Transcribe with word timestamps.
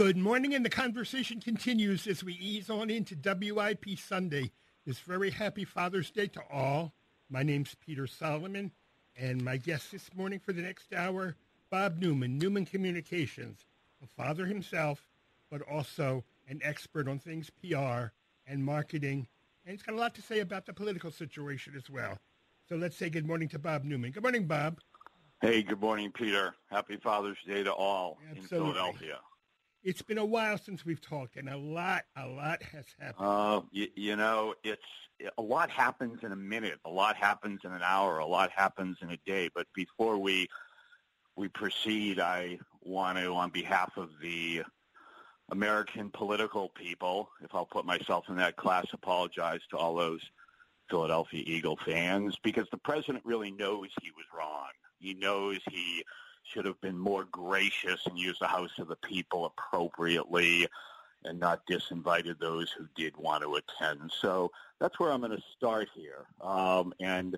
Good 0.00 0.16
morning, 0.16 0.54
and 0.54 0.64
the 0.64 0.70
conversation 0.70 1.42
continues 1.42 2.06
as 2.06 2.24
we 2.24 2.32
ease 2.32 2.70
on 2.70 2.88
into 2.88 3.14
WIP 3.22 3.98
Sunday. 3.98 4.50
This 4.86 4.98
very 5.00 5.30
happy 5.30 5.66
Father's 5.66 6.10
Day 6.10 6.26
to 6.28 6.40
all. 6.50 6.94
My 7.28 7.42
name's 7.42 7.74
Peter 7.74 8.06
Solomon, 8.06 8.72
and 9.14 9.44
my 9.44 9.58
guest 9.58 9.92
this 9.92 10.08
morning 10.16 10.40
for 10.40 10.54
the 10.54 10.62
next 10.62 10.94
hour, 10.94 11.36
Bob 11.68 11.98
Newman, 11.98 12.38
Newman 12.38 12.64
Communications, 12.64 13.66
a 14.02 14.06
father 14.06 14.46
himself, 14.46 15.06
but 15.50 15.60
also 15.70 16.24
an 16.48 16.62
expert 16.64 17.06
on 17.06 17.18
things 17.18 17.50
PR 17.50 18.06
and 18.46 18.64
marketing, 18.64 19.26
and 19.66 19.72
he's 19.72 19.82
got 19.82 19.96
a 19.96 19.98
lot 19.98 20.14
to 20.14 20.22
say 20.22 20.40
about 20.40 20.64
the 20.64 20.72
political 20.72 21.10
situation 21.10 21.74
as 21.76 21.90
well. 21.90 22.18
So 22.70 22.76
let's 22.76 22.96
say 22.96 23.10
good 23.10 23.26
morning 23.26 23.50
to 23.50 23.58
Bob 23.58 23.84
Newman. 23.84 24.12
Good 24.12 24.22
morning, 24.22 24.46
Bob. 24.46 24.80
Hey, 25.42 25.62
good 25.62 25.82
morning, 25.82 26.10
Peter. 26.10 26.54
Happy 26.70 26.96
Father's 26.96 27.36
Day 27.46 27.62
to 27.64 27.72
all 27.74 28.16
Absolutely. 28.30 28.40
in 28.40 28.74
Philadelphia. 28.74 29.18
It's 29.82 30.02
been 30.02 30.18
a 30.18 30.24
while 30.24 30.58
since 30.58 30.84
we've 30.84 31.00
talked, 31.00 31.36
and 31.36 31.48
a 31.48 31.56
lot, 31.56 32.02
a 32.14 32.26
lot 32.26 32.62
has 32.62 32.84
happened. 32.98 33.26
Uh, 33.26 33.62
you, 33.70 33.88
you 33.96 34.16
know, 34.16 34.54
it's 34.62 34.82
a 35.38 35.42
lot 35.42 35.70
happens 35.70 36.18
in 36.22 36.32
a 36.32 36.36
minute, 36.36 36.78
a 36.84 36.90
lot 36.90 37.16
happens 37.16 37.60
in 37.64 37.72
an 37.72 37.80
hour, 37.82 38.18
a 38.18 38.26
lot 38.26 38.50
happens 38.54 38.98
in 39.00 39.10
a 39.10 39.16
day. 39.24 39.48
But 39.54 39.66
before 39.74 40.18
we 40.18 40.48
we 41.36 41.48
proceed, 41.48 42.20
I 42.20 42.58
want 42.82 43.16
to, 43.16 43.32
on 43.32 43.48
behalf 43.50 43.92
of 43.96 44.10
the 44.20 44.62
American 45.50 46.10
political 46.10 46.68
people, 46.70 47.30
if 47.42 47.54
I'll 47.54 47.64
put 47.64 47.86
myself 47.86 48.26
in 48.28 48.36
that 48.36 48.56
class, 48.56 48.86
apologize 48.92 49.60
to 49.70 49.78
all 49.78 49.94
those 49.94 50.20
Philadelphia 50.90 51.42
Eagle 51.46 51.78
fans 51.86 52.36
because 52.42 52.66
the 52.70 52.76
president 52.78 53.24
really 53.24 53.50
knows 53.50 53.88
he 54.02 54.10
was 54.10 54.26
wrong. 54.36 54.68
He 54.98 55.14
knows 55.14 55.58
he 55.70 56.04
should 56.42 56.64
have 56.64 56.80
been 56.80 56.98
more 56.98 57.24
gracious 57.24 58.06
and 58.06 58.18
used 58.18 58.40
the 58.40 58.46
House 58.46 58.70
of 58.78 58.88
the 58.88 58.96
People 58.96 59.46
appropriately 59.46 60.66
and 61.24 61.38
not 61.38 61.60
disinvited 61.70 62.38
those 62.38 62.70
who 62.76 62.86
did 62.96 63.16
want 63.16 63.42
to 63.42 63.56
attend. 63.56 64.10
So 64.20 64.50
that's 64.80 64.98
where 64.98 65.12
I'm 65.12 65.20
going 65.20 65.32
to 65.32 65.42
start 65.56 65.88
here. 65.94 66.26
Um, 66.40 66.92
and 67.00 67.36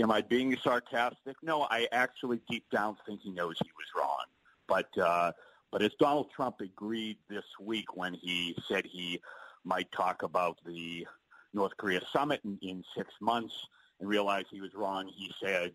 am 0.00 0.12
I 0.12 0.22
being 0.22 0.56
sarcastic? 0.62 1.36
No, 1.42 1.66
I 1.70 1.88
actually 1.92 2.40
deep 2.48 2.64
down 2.70 2.96
think 3.06 3.20
he 3.22 3.30
knows 3.30 3.56
he 3.62 3.70
was 3.76 3.86
wrong. 3.96 4.24
But 4.66 4.98
uh, 4.98 5.32
but 5.70 5.82
as 5.82 5.90
Donald 5.98 6.28
Trump 6.34 6.60
agreed 6.60 7.18
this 7.28 7.44
week 7.60 7.96
when 7.96 8.14
he 8.14 8.56
said 8.68 8.86
he 8.86 9.20
might 9.64 9.90
talk 9.90 10.22
about 10.22 10.58
the 10.64 11.06
North 11.52 11.76
Korea 11.76 12.00
summit 12.12 12.40
in, 12.44 12.58
in 12.62 12.84
six 12.96 13.12
months 13.20 13.54
and 13.98 14.08
realized 14.08 14.46
he 14.50 14.60
was 14.60 14.74
wrong, 14.74 15.10
he 15.12 15.32
said, 15.42 15.72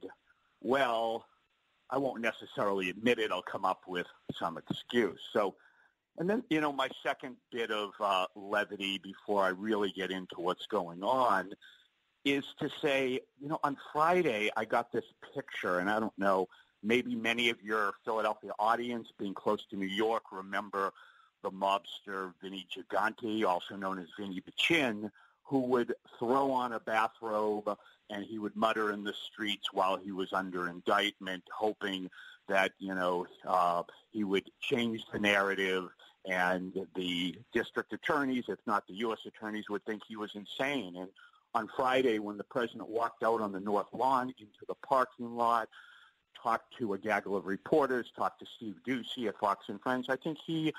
well, 0.62 1.26
I 1.90 1.98
won't 1.98 2.22
necessarily 2.22 2.90
admit 2.90 3.20
it. 3.20 3.32
I'll 3.32 3.42
come 3.42 3.66
up 3.66 3.82
with 3.88 4.08
some 4.38 4.58
excuse. 4.58 5.20
So, 5.34 5.56
and 6.18 6.30
then, 6.30 6.44
you 6.50 6.62
know, 6.62 6.72
my 6.72 6.90
second 7.02 7.38
bit 7.52 7.72
of 7.72 7.92
uh, 8.00 8.26
levity 8.36 9.00
before 9.00 9.44
I 9.44 9.50
really 9.50 9.92
get 9.92 10.12
into 10.12 10.36
what's 10.38 10.68
going 10.68 11.04
on 11.04 11.52
is 12.26 12.44
to 12.60 12.70
say, 12.82 13.22
you 13.40 13.48
know, 13.48 13.60
on 13.64 13.78
Friday 13.94 14.50
I 14.56 14.66
got 14.66 14.92
this 14.92 15.06
picture, 15.34 15.80
and 15.80 15.90
I 15.90 16.00
don't 16.00 16.18
know, 16.18 16.48
maybe 16.84 17.16
many 17.16 17.50
of 17.50 17.62
your 17.62 17.94
Philadelphia 18.06 18.52
audience, 18.60 19.08
being 19.18 19.34
close 19.34 19.66
to 19.68 19.76
New 19.78 19.88
York, 19.88 20.24
remember 20.32 20.92
the 21.44 21.52
mobster 21.52 22.34
Vinny 22.42 22.68
Gigante, 22.70 23.46
also 23.46 23.76
known 23.76 24.00
as 24.00 24.08
Vinny 24.18 24.44
Chin, 24.58 25.10
who 25.50 25.60
would 25.62 25.96
throw 26.20 26.52
on 26.52 26.74
a 26.74 26.80
bathrobe 26.80 27.76
and 28.12 28.24
he 28.24 28.38
would 28.38 28.56
mutter 28.56 28.92
in 28.92 29.04
the 29.04 29.14
streets 29.14 29.74
while 29.74 29.98
he 29.98 30.12
was 30.12 30.32
under 30.32 30.68
indictment, 30.68 31.44
hoping 31.56 32.10
that 32.48 32.72
you 32.78 32.94
know 32.94 33.26
uh, 33.48 33.84
he 34.12 34.24
would 34.24 34.50
change 34.62 35.04
the 35.12 35.20
narrative, 35.20 35.90
and 36.26 36.74
the 36.96 37.36
district 37.52 37.94
attorneys, 37.94 38.46
if 38.48 38.60
not 38.68 38.86
the 38.88 38.94
U.S. 38.96 39.20
attorneys, 39.26 39.70
would 39.70 39.84
think 39.86 40.04
he 40.08 40.16
was 40.16 40.32
insane. 40.36 40.96
And 40.98 41.10
on 41.56 41.68
Friday, 41.76 42.20
when 42.20 42.38
the 42.38 42.44
president 42.44 42.88
walked 42.88 43.24
out 43.24 43.42
on 43.42 43.52
the 43.52 43.60
north 43.60 43.88
lawn 43.94 44.34
into 44.40 44.66
the 44.68 44.76
parking 44.76 45.36
lot, 45.36 45.68
talked 46.42 46.78
to 46.78 46.94
a 46.94 46.98
gaggle 46.98 47.36
of 47.36 47.46
reporters, 47.46 48.12
talked 48.16 48.40
to 48.40 48.46
Steve 48.58 48.76
Doocy 48.88 49.28
at 49.28 49.40
Fox 49.40 49.66
and 49.68 49.82
Friends, 49.82 50.08
I 50.10 50.16
think 50.16 50.38
he 50.46 50.74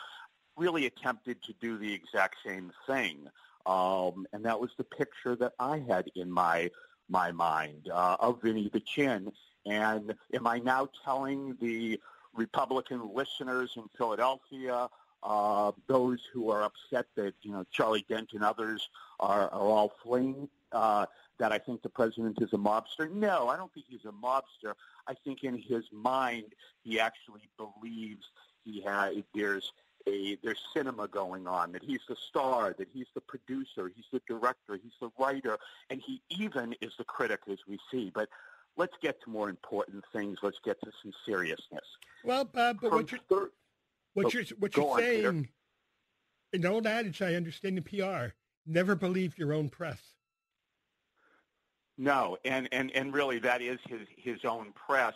really 0.56 0.86
attempted 0.86 1.42
to 1.42 1.54
do 1.60 1.78
the 1.78 1.92
exact 1.92 2.36
same 2.44 2.72
thing. 2.86 3.28
Um, 3.66 4.26
and 4.32 4.44
that 4.44 4.60
was 4.60 4.70
the 4.76 4.84
picture 4.84 5.36
that 5.36 5.52
I 5.58 5.78
had 5.78 6.10
in 6.14 6.30
my 6.30 6.70
my 7.08 7.32
mind 7.32 7.88
uh, 7.92 8.16
of 8.20 8.40
Vinny 8.42 8.70
the 8.72 8.80
Chin. 8.80 9.32
And 9.66 10.14
am 10.32 10.46
I 10.46 10.58
now 10.58 10.88
telling 11.04 11.56
the 11.60 12.00
Republican 12.34 13.10
listeners 13.14 13.72
in 13.76 13.84
Philadelphia, 13.98 14.88
uh, 15.22 15.72
those 15.86 16.20
who 16.32 16.50
are 16.50 16.62
upset 16.62 17.06
that 17.16 17.34
you 17.42 17.52
know 17.52 17.64
Charlie 17.70 18.06
Dent 18.08 18.30
and 18.32 18.42
others 18.42 18.88
are, 19.18 19.50
are 19.50 19.60
all 19.60 19.92
fleeing, 20.02 20.48
uh, 20.72 21.06
that 21.38 21.52
I 21.52 21.58
think 21.58 21.82
the 21.82 21.88
president 21.88 22.38
is 22.40 22.52
a 22.52 22.58
mobster? 22.58 23.10
No, 23.10 23.48
I 23.48 23.56
don't 23.56 23.72
think 23.74 23.86
he's 23.88 24.04
a 24.04 24.12
mobster. 24.12 24.74
I 25.06 25.14
think 25.24 25.44
in 25.44 25.58
his 25.58 25.84
mind 25.92 26.54
he 26.84 27.00
actually 27.00 27.48
believes 27.56 28.26
he 28.64 28.82
has 28.82 29.16
there's 29.34 29.72
a 30.06 30.36
there's 30.42 30.60
cinema 30.74 31.08
going 31.08 31.46
on, 31.46 31.72
that 31.72 31.82
he's 31.82 32.00
the 32.08 32.16
star, 32.16 32.74
that 32.78 32.88
he's 32.92 33.06
the 33.14 33.20
producer, 33.20 33.90
he's 33.94 34.06
the 34.12 34.20
director, 34.26 34.78
he's 34.82 34.92
the 35.00 35.10
writer, 35.18 35.58
and 35.90 36.02
he 36.04 36.22
even 36.28 36.74
is 36.80 36.92
the 36.98 37.04
critic, 37.04 37.40
as 37.50 37.58
we 37.68 37.78
see. 37.90 38.10
But 38.14 38.28
let's 38.76 38.94
get 39.02 39.22
to 39.24 39.30
more 39.30 39.48
important 39.48 40.04
things. 40.12 40.38
Let's 40.42 40.58
get 40.64 40.80
to 40.82 40.90
some 41.02 41.12
seriousness. 41.26 41.84
Well, 42.24 42.44
Bob, 42.44 42.78
but 42.80 42.92
what 42.92 43.10
you're, 43.10 43.20
thir- 43.28 43.50
what 44.14 44.26
oh, 44.26 44.30
you're, 44.30 44.44
what 44.58 44.76
you're 44.76 44.90
on, 44.90 44.98
saying, 44.98 45.48
an 46.52 46.66
old 46.66 46.86
adage 46.86 47.22
I 47.22 47.34
understand 47.34 47.78
in 47.78 47.84
PR, 47.84 48.34
never 48.66 48.94
believe 48.94 49.38
your 49.38 49.52
own 49.52 49.68
press. 49.68 50.00
No, 52.00 52.38
and, 52.46 52.66
and, 52.72 52.90
and 52.92 53.12
really 53.12 53.38
that 53.40 53.60
is 53.60 53.78
his, 53.86 54.08
his 54.16 54.38
own 54.46 54.72
press. 54.72 55.12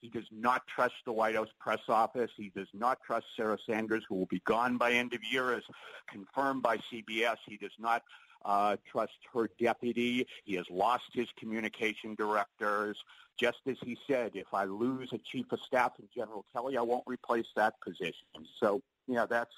He 0.00 0.08
does 0.08 0.26
not 0.30 0.62
trust 0.68 0.94
the 1.04 1.10
White 1.10 1.34
House 1.34 1.48
press 1.58 1.80
office. 1.88 2.30
He 2.36 2.52
does 2.54 2.68
not 2.72 2.98
trust 3.04 3.26
Sarah 3.36 3.58
Sanders, 3.68 4.04
who 4.08 4.14
will 4.14 4.26
be 4.26 4.40
gone 4.46 4.76
by 4.76 4.92
end 4.92 5.14
of 5.14 5.20
year, 5.28 5.52
as 5.52 5.64
confirmed 6.08 6.62
by 6.62 6.76
CBS. 6.92 7.38
He 7.44 7.56
does 7.56 7.72
not 7.80 8.04
uh, 8.44 8.76
trust 8.88 9.18
her 9.34 9.50
deputy. 9.60 10.28
He 10.44 10.54
has 10.54 10.66
lost 10.70 11.06
his 11.12 11.26
communication 11.36 12.14
directors. 12.14 12.96
Just 13.36 13.58
as 13.66 13.76
he 13.82 13.98
said, 14.06 14.30
if 14.34 14.46
I 14.54 14.62
lose 14.62 15.12
a 15.12 15.18
chief 15.18 15.46
of 15.50 15.58
staff 15.66 15.94
in 15.98 16.06
General 16.14 16.44
Kelly, 16.52 16.76
I 16.76 16.82
won't 16.82 17.04
replace 17.08 17.46
that 17.56 17.74
position. 17.80 18.46
So, 18.60 18.80
yeah, 19.08 19.26
that's 19.28 19.54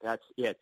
that's 0.00 0.24
it. 0.36 0.56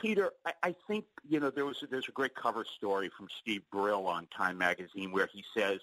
Peter, 0.00 0.32
I, 0.44 0.52
I 0.62 0.74
think 0.86 1.04
you 1.28 1.40
know 1.40 1.50
there 1.50 1.64
was 1.64 1.84
there's 1.90 2.08
a 2.08 2.12
great 2.12 2.34
cover 2.34 2.64
story 2.64 3.10
from 3.16 3.28
Steve 3.40 3.62
Brill 3.70 4.06
on 4.06 4.26
Time 4.36 4.58
Magazine 4.58 5.12
where 5.12 5.28
he 5.32 5.44
says 5.56 5.80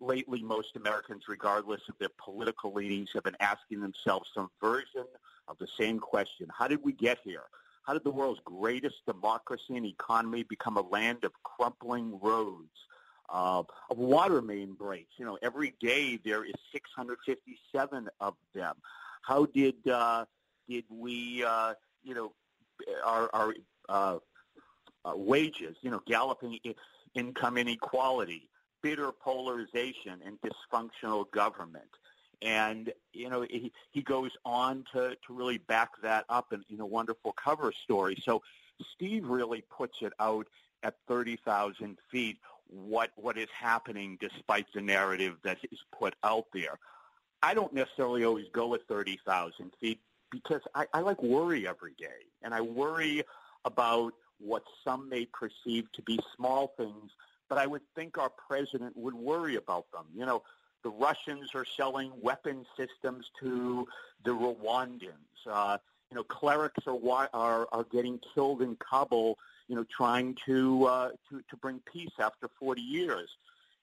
lately 0.00 0.42
most 0.42 0.76
Americans, 0.76 1.24
regardless 1.28 1.80
of 1.88 1.98
their 1.98 2.10
political 2.22 2.72
leanings, 2.72 3.10
have 3.14 3.24
been 3.24 3.36
asking 3.40 3.80
themselves 3.80 4.30
some 4.34 4.50
version 4.60 5.04
of 5.48 5.58
the 5.58 5.66
same 5.78 5.98
question. 5.98 6.46
How 6.56 6.68
did 6.68 6.80
we 6.82 6.92
get 6.92 7.18
here? 7.24 7.44
How 7.82 7.94
did 7.94 8.04
the 8.04 8.10
world's 8.10 8.40
greatest 8.44 8.96
democracy 9.06 9.76
and 9.76 9.86
economy 9.86 10.42
become 10.42 10.76
a 10.76 10.82
land 10.82 11.24
of 11.24 11.32
crumpling 11.42 12.18
roads, 12.20 12.68
uh, 13.30 13.62
of 13.90 13.98
water 13.98 14.42
main 14.42 14.74
breaks? 14.74 15.14
You 15.16 15.24
know, 15.24 15.38
every 15.42 15.74
day 15.80 16.18
there 16.22 16.44
is 16.44 16.54
657 16.72 18.08
of 18.20 18.34
them. 18.54 18.76
How 19.22 19.46
did 19.46 19.76
uh, 19.88 20.26
did 20.68 20.84
we, 20.90 21.42
uh, 21.44 21.74
you 22.02 22.14
know, 22.14 22.34
our, 23.04 23.30
our 23.32 23.54
uh, 23.88 24.18
uh, 25.04 25.12
wages, 25.14 25.76
you 25.82 25.90
know, 25.90 26.02
galloping 26.06 26.58
income 27.14 27.56
inequality, 27.56 28.48
bitter 28.82 29.12
polarization 29.12 30.20
and 30.24 30.38
dysfunctional 30.40 31.30
government. 31.30 31.88
And, 32.40 32.92
you 33.12 33.28
know, 33.28 33.42
he, 33.42 33.72
he 33.90 34.02
goes 34.02 34.30
on 34.44 34.84
to, 34.92 35.16
to 35.26 35.32
really 35.32 35.58
back 35.58 35.90
that 36.02 36.24
up 36.28 36.52
in, 36.52 36.64
in 36.70 36.80
a 36.80 36.86
wonderful 36.86 37.32
cover 37.32 37.72
story. 37.72 38.16
So 38.24 38.42
Steve 38.94 39.26
really 39.26 39.64
puts 39.76 39.98
it 40.02 40.12
out 40.20 40.46
at 40.84 40.94
30,000 41.08 41.98
feet 42.10 42.38
what, 42.68 43.10
what 43.16 43.36
is 43.36 43.48
happening 43.58 44.18
despite 44.20 44.66
the 44.72 44.80
narrative 44.80 45.36
that 45.42 45.58
is 45.72 45.80
put 45.98 46.14
out 46.22 46.44
there. 46.52 46.78
I 47.42 47.54
don't 47.54 47.72
necessarily 47.72 48.24
always 48.24 48.46
go 48.52 48.74
at 48.74 48.86
30,000 48.88 49.72
feet 49.80 50.00
because 50.30 50.62
I, 50.74 50.86
I 50.92 51.00
like 51.00 51.22
worry 51.22 51.66
every 51.66 51.94
day. 51.98 52.26
And 52.42 52.54
I 52.54 52.60
worry 52.60 53.22
about 53.64 54.14
what 54.38 54.62
some 54.84 55.08
may 55.08 55.26
perceive 55.26 55.90
to 55.92 56.02
be 56.02 56.18
small 56.36 56.72
things 56.76 57.10
but 57.48 57.58
I 57.58 57.66
would 57.66 57.82
think 57.94 58.18
our 58.18 58.30
president 58.30 58.96
would 58.96 59.14
worry 59.14 59.56
about 59.56 59.90
them. 59.92 60.04
You 60.14 60.26
know, 60.26 60.42
the 60.82 60.90
Russians 60.90 61.50
are 61.54 61.64
selling 61.64 62.12
weapon 62.20 62.66
systems 62.76 63.26
to 63.40 63.88
the 64.24 64.30
Rwandans. 64.30 65.12
Uh, 65.50 65.78
you 66.10 66.16
know, 66.16 66.24
clerics 66.24 66.86
are, 66.86 67.28
are 67.34 67.68
are 67.72 67.84
getting 67.84 68.20
killed 68.34 68.62
in 68.62 68.76
Kabul. 68.76 69.38
You 69.68 69.76
know, 69.76 69.84
trying 69.94 70.36
to 70.46 70.84
uh, 70.84 71.08
to 71.30 71.42
to 71.48 71.56
bring 71.56 71.80
peace 71.92 72.12
after 72.18 72.48
40 72.60 72.80
years. 72.80 73.28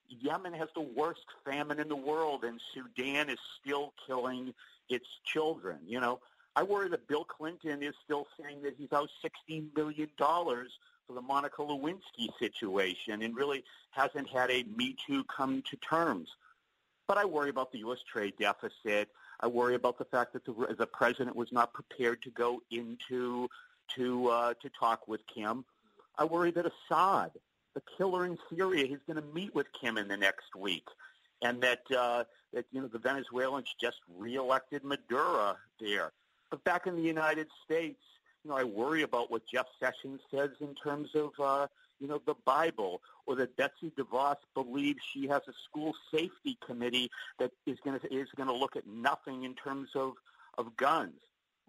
Yemen 0.07 0.53
has 0.53 0.69
the 0.75 0.81
worst 0.81 1.25
famine 1.43 1.79
in 1.79 1.89
the 1.89 1.95
world, 1.95 2.43
and 2.43 2.61
Sudan 2.73 3.29
is 3.29 3.39
still 3.59 3.93
killing 4.05 4.53
its 4.87 5.07
children. 5.25 5.79
You 5.85 5.99
know, 5.99 6.19
I 6.55 6.63
worry 6.63 6.87
that 6.89 7.07
Bill 7.07 7.25
Clinton 7.25 7.83
is 7.83 7.93
still 8.03 8.27
saying 8.39 8.61
that 8.63 8.75
he's 8.77 8.93
out 8.93 9.09
$16 9.49 9.73
billion 9.75 10.09
for 10.17 11.13
the 11.13 11.21
Monica 11.21 11.61
Lewinsky 11.61 12.29
situation 12.39 13.21
and 13.21 13.35
really 13.35 13.63
hasn't 13.91 14.29
had 14.29 14.49
a 14.49 14.63
Me 14.77 14.95
Too 15.05 15.23
come 15.25 15.61
to 15.69 15.75
terms. 15.77 16.29
But 17.07 17.17
I 17.17 17.25
worry 17.25 17.49
about 17.49 17.71
the 17.71 17.79
U.S. 17.79 17.99
trade 18.11 18.33
deficit. 18.39 19.09
I 19.39 19.47
worry 19.47 19.75
about 19.75 19.97
the 19.97 20.05
fact 20.05 20.33
that 20.33 20.45
the, 20.45 20.75
the 20.77 20.87
president 20.87 21.35
was 21.35 21.51
not 21.51 21.73
prepared 21.73 22.21
to 22.23 22.31
go 22.31 22.61
into 22.71 23.47
to 23.95 24.29
uh, 24.29 24.53
to 24.61 24.69
talk 24.69 25.07
with 25.07 25.21
Kim. 25.27 25.65
I 26.17 26.23
worry 26.23 26.49
that 26.51 26.65
Assad, 26.65 27.31
the 27.75 27.81
killer 27.97 28.25
in 28.25 28.39
Syria, 28.49 28.85
is 28.85 28.99
going 29.05 29.21
to 29.21 29.33
meet 29.33 29.53
with 29.53 29.67
Kim 29.79 29.97
in 29.97 30.07
the 30.07 30.17
next 30.17 30.55
week, 30.55 30.87
and 31.43 31.61
that 31.61 31.81
uh, 31.95 32.23
that 32.53 32.65
you 32.71 32.81
know 32.81 32.87
the 32.87 32.97
Venezuelans 32.97 33.75
just 33.79 33.97
reelected 34.17 34.83
Maduro 34.83 35.57
there. 35.79 36.11
But 36.55 36.63
back 36.63 36.87
in 36.87 36.95
the 36.95 37.01
United 37.01 37.47
States, 37.65 37.99
you 38.41 38.49
know, 38.49 38.55
I 38.55 38.63
worry 38.63 39.01
about 39.01 39.29
what 39.29 39.41
Jeff 39.45 39.65
Sessions 39.77 40.21
says 40.31 40.51
in 40.61 40.73
terms 40.73 41.09
of 41.13 41.31
uh, 41.37 41.67
you 41.99 42.07
know, 42.07 42.21
the 42.25 42.35
Bible, 42.45 43.01
or 43.25 43.35
that 43.35 43.57
Betsy 43.57 43.91
DeVos 43.99 44.37
believes 44.53 44.99
she 45.13 45.27
has 45.27 45.41
a 45.49 45.53
school 45.67 45.93
safety 46.13 46.57
committee 46.65 47.11
that 47.39 47.51
is 47.65 47.77
going 47.83 47.99
to 47.99 48.13
is 48.13 48.29
going 48.37 48.47
to 48.47 48.55
look 48.55 48.77
at 48.77 48.87
nothing 48.87 49.43
in 49.43 49.53
terms 49.53 49.89
of 49.95 50.13
of 50.57 50.77
guns. 50.77 51.19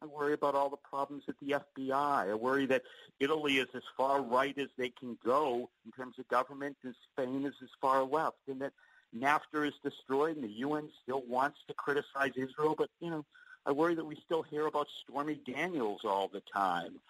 I 0.01 0.07
worry 0.07 0.35
about 0.35 0.55
all 0.55 0.71
the 0.71 0.77
problems 0.77 1.25
at 1.27 1.35
the 1.43 1.57
FBI. 1.79 1.91
I 2.31 2.35
worry 2.35 2.67
that 2.67 2.83
Italy 3.19 3.57
is 3.57 3.67
as 3.75 3.83
far 3.97 4.23
right 4.23 4.57
as 4.57 4.69
they 4.79 4.91
can 4.91 5.19
go 5.25 5.69
in 5.85 5.91
terms 5.91 6.17
of 6.21 6.29
government, 6.29 6.77
and 6.85 6.95
Spain 7.11 7.45
is 7.45 7.55
as 7.61 7.71
far 7.81 8.05
left, 8.05 8.37
and 8.47 8.61
that 8.61 8.73
NAFTA 9.19 9.67
is 9.67 9.75
destroyed, 9.83 10.37
and 10.37 10.45
the 10.45 10.59
UN 10.59 10.91
still 11.03 11.25
wants 11.27 11.59
to 11.67 11.75
criticize 11.75 12.31
Israel. 12.37 12.77
But 12.79 12.91
you 13.01 13.11
know, 13.11 13.25
I 13.67 13.73
worry 13.73 13.97
that 13.97 14.07
we 14.07 14.17
still 14.25 14.43
hear 14.43 14.67
about 14.67 14.87
Stormy 15.03 15.41
Daniels 15.45 16.03
all 16.05 16.29
the 16.29 16.41
time. 16.41 17.01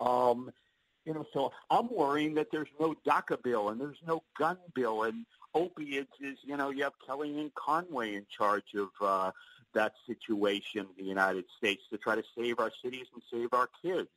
Um, 0.00 0.50
you 1.04 1.14
know, 1.14 1.26
so 1.32 1.52
I'm 1.70 1.94
worrying 1.94 2.34
that 2.34 2.48
there's 2.50 2.68
no 2.80 2.96
DACA 3.06 3.42
bill 3.42 3.68
and 3.68 3.80
there's 3.80 4.00
no 4.06 4.22
gun 4.38 4.56
bill 4.74 5.04
and 5.04 5.26
opiates 5.54 6.12
is, 6.20 6.38
you 6.44 6.56
know, 6.56 6.70
you 6.70 6.84
have 6.84 6.94
Kellyanne 7.06 7.52
Conway 7.54 8.14
in 8.14 8.26
charge 8.34 8.74
of 8.74 8.88
uh, 9.00 9.30
that 9.74 9.92
situation 10.06 10.86
in 10.98 11.04
the 11.04 11.08
United 11.08 11.44
States 11.58 11.82
to 11.90 11.98
try 11.98 12.16
to 12.16 12.24
save 12.36 12.58
our 12.58 12.72
cities 12.82 13.06
and 13.12 13.22
save 13.30 13.52
our 13.52 13.68
kids. 13.82 14.08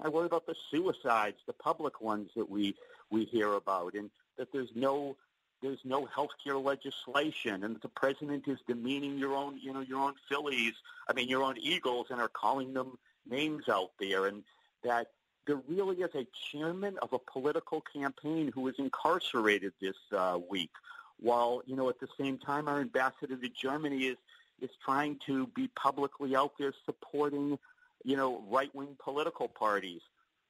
I 0.00 0.08
worry 0.08 0.26
about 0.26 0.46
the 0.46 0.54
suicides, 0.70 1.36
the 1.46 1.52
public 1.52 2.00
ones 2.00 2.30
that 2.36 2.48
we 2.48 2.74
we 3.10 3.24
hear 3.24 3.52
about, 3.52 3.94
and 3.94 4.10
that 4.38 4.52
there's 4.52 4.70
no 4.74 5.16
there's 5.62 5.80
no 5.84 6.04
health 6.06 6.32
care 6.42 6.58
legislation, 6.58 7.62
and 7.64 7.80
the 7.80 7.88
president 7.88 8.48
is 8.48 8.58
demeaning 8.66 9.16
your 9.16 9.34
own 9.34 9.58
you 9.58 9.72
know 9.72 9.80
your 9.80 10.00
own 10.00 10.14
Phillies, 10.28 10.74
I 11.08 11.12
mean 11.12 11.28
your 11.28 11.42
own 11.42 11.56
Eagles, 11.58 12.08
and 12.10 12.20
are 12.20 12.28
calling 12.28 12.74
them 12.74 12.98
names 13.28 13.68
out 13.68 13.92
there, 14.00 14.26
and 14.26 14.42
that 14.82 15.08
there 15.46 15.60
really 15.68 15.96
is 15.96 16.10
a 16.14 16.26
chairman 16.50 16.98
of 17.00 17.12
a 17.12 17.18
political 17.18 17.80
campaign 17.80 18.50
who 18.52 18.68
is 18.68 18.74
incarcerated 18.78 19.72
this 19.80 19.96
uh, 20.12 20.38
week, 20.50 20.72
while 21.20 21.62
you 21.66 21.76
know 21.76 21.88
at 21.88 22.00
the 22.00 22.08
same 22.18 22.38
time 22.38 22.68
our 22.68 22.80
ambassador 22.80 23.36
to 23.36 23.48
Germany 23.48 24.06
is 24.06 24.16
is 24.60 24.70
trying 24.84 25.18
to 25.26 25.46
be 25.48 25.68
publicly 25.68 26.34
out 26.36 26.52
there 26.58 26.72
supporting 26.84 27.58
you 28.04 28.16
know 28.16 28.44
right 28.50 28.74
wing 28.74 28.96
political 28.98 29.48
parties. 29.48 30.00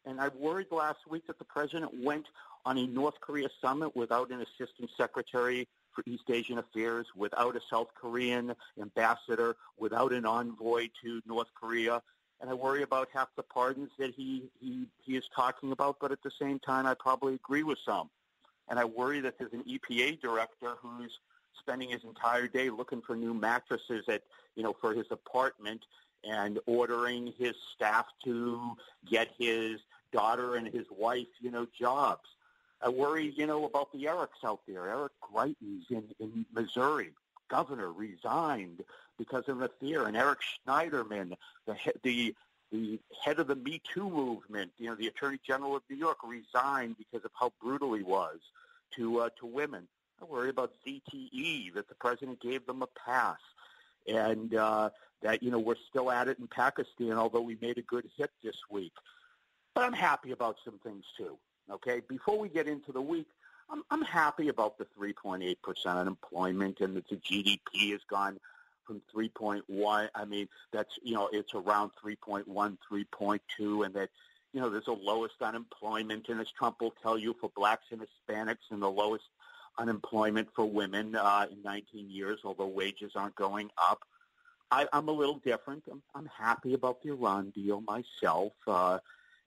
And 0.05 0.21
I 0.21 0.29
worried 0.29 0.67
last 0.73 0.99
week 1.09 1.29
that 1.29 1.39
the 1.39 1.45
president 1.45 1.93
went 2.03 2.27
on 2.65 2.79
a 2.79 2.87
North 2.87 3.21
Korea 3.21 3.49
summit 3.61 3.95
without 3.97 4.31
an 4.31 4.41
assistant 4.41 4.91
secretary 4.97 5.69
for 5.93 6.03
East 6.07 6.25
Asian 6.31 6.59
Affairs, 6.59 7.07
without 7.15 7.57
a 7.57 7.61
South 7.71 7.89
Korean 7.95 8.55
ambassador, 8.81 9.57
without 9.79 10.13
an 10.13 10.25
envoy 10.25 10.89
to 11.03 11.21
North 11.27 11.49
Korea 11.55 12.03
and 12.43 12.51
I 12.51 12.55
worry 12.55 12.83
about 12.83 13.09
half 13.15 13.29
the 13.37 13.45
pardons 13.45 13.91
that 13.99 14.13
he, 14.17 14.51
he, 14.61 14.87
he 14.99 15.17
is 15.17 15.25
talking 15.35 15.71
about, 15.71 15.99
but 16.01 16.11
at 16.11 16.23
the 16.25 16.33
same 16.41 16.59
time, 16.59 16.87
I 16.87 16.95
probably 16.95 17.35
agree 17.35 17.63
with 17.63 17.79
some. 17.87 18.11
And 18.69 18.81
I 18.81 18.85
worry 18.85 19.21
that 19.21 19.39
there's 19.39 19.53
an 19.53 19.63
EPA 19.63 20.21
director 20.21 20.75
who's 20.83 21.17
spending 21.61 21.91
his 21.91 22.03
entire 22.03 22.49
day 22.49 22.69
looking 22.69 23.01
for 23.01 23.15
new 23.15 23.33
mattresses 23.33 24.05
at, 24.09 24.23
you 24.57 24.65
know, 24.65 24.75
for 24.81 24.93
his 24.93 25.07
apartment 25.13 25.83
and 26.25 26.59
ordering 26.67 27.33
his 27.39 27.55
staff 27.77 28.07
to 28.25 28.77
get 29.09 29.29
his 29.39 29.79
daughter 30.13 30.57
and 30.57 30.67
his 30.67 30.87
wife, 30.91 31.29
you 31.41 31.51
know, 31.53 31.67
jobs. 31.79 32.29
I 32.83 32.89
worry, 32.89 33.33
you 33.37 33.47
know, 33.47 33.65
about 33.65 33.93
the 33.93 34.05
Erics 34.05 34.45
out 34.45 34.61
there. 34.67 34.89
Eric 34.89 35.13
Greitens 35.23 35.91
in, 35.91 36.05
in 36.19 36.45
Missouri, 36.53 37.11
governor, 37.49 37.93
resigned 37.93 38.83
because 39.19 39.49
of 39.49 39.59
the 39.59 39.71
fear. 39.81 40.07
And 40.07 40.17
Eric 40.17 40.41
Schneiderman, 40.67 41.37
the 41.67 41.77
the 42.03 42.35
the 42.73 42.99
head 43.23 43.39
of 43.39 43.47
the 43.47 43.55
Me 43.55 43.81
Too 43.95 44.09
movement, 44.09 44.73
you 44.79 44.89
know, 44.89 44.95
the 44.95 45.07
Attorney 45.07 45.39
General 45.47 45.77
of 45.77 45.83
New 45.89 45.97
York, 45.97 46.19
resigned 46.25 46.97
because 46.97 47.25
of 47.25 47.31
how 47.39 47.53
brutal 47.63 47.93
he 47.95 48.03
was 48.03 48.39
to 48.97 49.21
uh, 49.21 49.29
to 49.39 49.47
women. 49.47 49.87
I 50.21 50.25
worry 50.25 50.51
about 50.51 50.73
ZTE 50.87 51.75
that 51.75 51.89
the 51.89 51.95
president 51.97 52.41
gave 52.41 52.67
them 52.67 52.83
a 52.83 52.89
pass, 53.07 53.39
and 54.09 54.55
uh, 54.55 54.91
that 55.23 55.43
you 55.43 55.51
know 55.51 55.59
we're 55.59 55.77
still 55.89 56.11
at 56.11 56.29
it 56.29 56.39
in 56.39 56.49
Pakistan, 56.49 57.13
although 57.13 57.43
we 57.43 57.57
made 57.61 57.79
a 57.79 57.83
good 57.83 58.09
hit 58.17 58.31
this 58.43 58.57
week. 58.71 58.93
But 59.75 59.85
I'm 59.85 59.93
happy 59.93 60.33
about 60.33 60.57
some 60.65 60.79
things 60.83 61.05
too. 61.17 61.39
Okay, 61.71 62.03
before 62.09 62.39
we 62.39 62.49
get 62.49 62.69
into 62.69 62.93
the 62.93 63.01
week, 63.01 63.29
I'm, 63.71 63.83
I'm 63.91 64.03
happy 64.03 64.49
about 64.49 64.79
the 64.79 64.87
3.8% 64.99 65.57
unemployment 65.87 66.81
and 66.81 66.97
that 66.97 67.09
the 67.09 67.17
GDP 67.17 67.93
has 67.93 68.01
gone 68.09 68.39
from 68.87 69.01
3.1. 69.15 70.09
I 70.15 70.25
mean, 70.25 70.49
that's, 70.73 70.99
you 71.03 71.15
know, 71.15 71.29
it's 71.33 71.55
around 71.55 71.93
3.1, 72.05 72.45
3.2, 72.47 73.87
and 73.87 73.95
that, 73.95 74.11
you 74.53 74.61
know, 74.61 74.69
there's 74.69 74.85
the 74.85 74.93
lowest 74.93 75.37
unemployment, 75.41 76.29
and 76.29 76.41
as 76.41 76.51
Trump 76.51 76.81
will 76.81 76.95
tell 77.03 77.17
you, 77.17 77.35
for 77.41 77.51
blacks 77.57 77.87
and 77.91 78.01
Hispanics, 78.01 78.71
and 78.71 78.83
the 78.83 78.91
lowest 78.91 79.25
unemployment 79.79 80.49
for 80.55 80.67
women 80.67 81.17
uh, 81.17 81.47
in 81.51 81.63
19 81.63 82.11
years, 82.11 82.41
although 82.45 82.67
wages 82.67 83.13
aren't 83.15 83.37
going 83.37 83.71
up. 83.79 84.01
I, 84.71 84.87
I'm 84.93 85.09
a 85.09 85.13
little 85.13 85.39
different. 85.39 85.85
I'm, 85.91 86.03
I'm 86.15 86.27
happy 86.27 86.75
about 86.75 87.03
the 87.03 87.11
Iran 87.11 87.51
deal 87.51 87.83
myself. 87.83 88.53
Uh, 88.67 88.99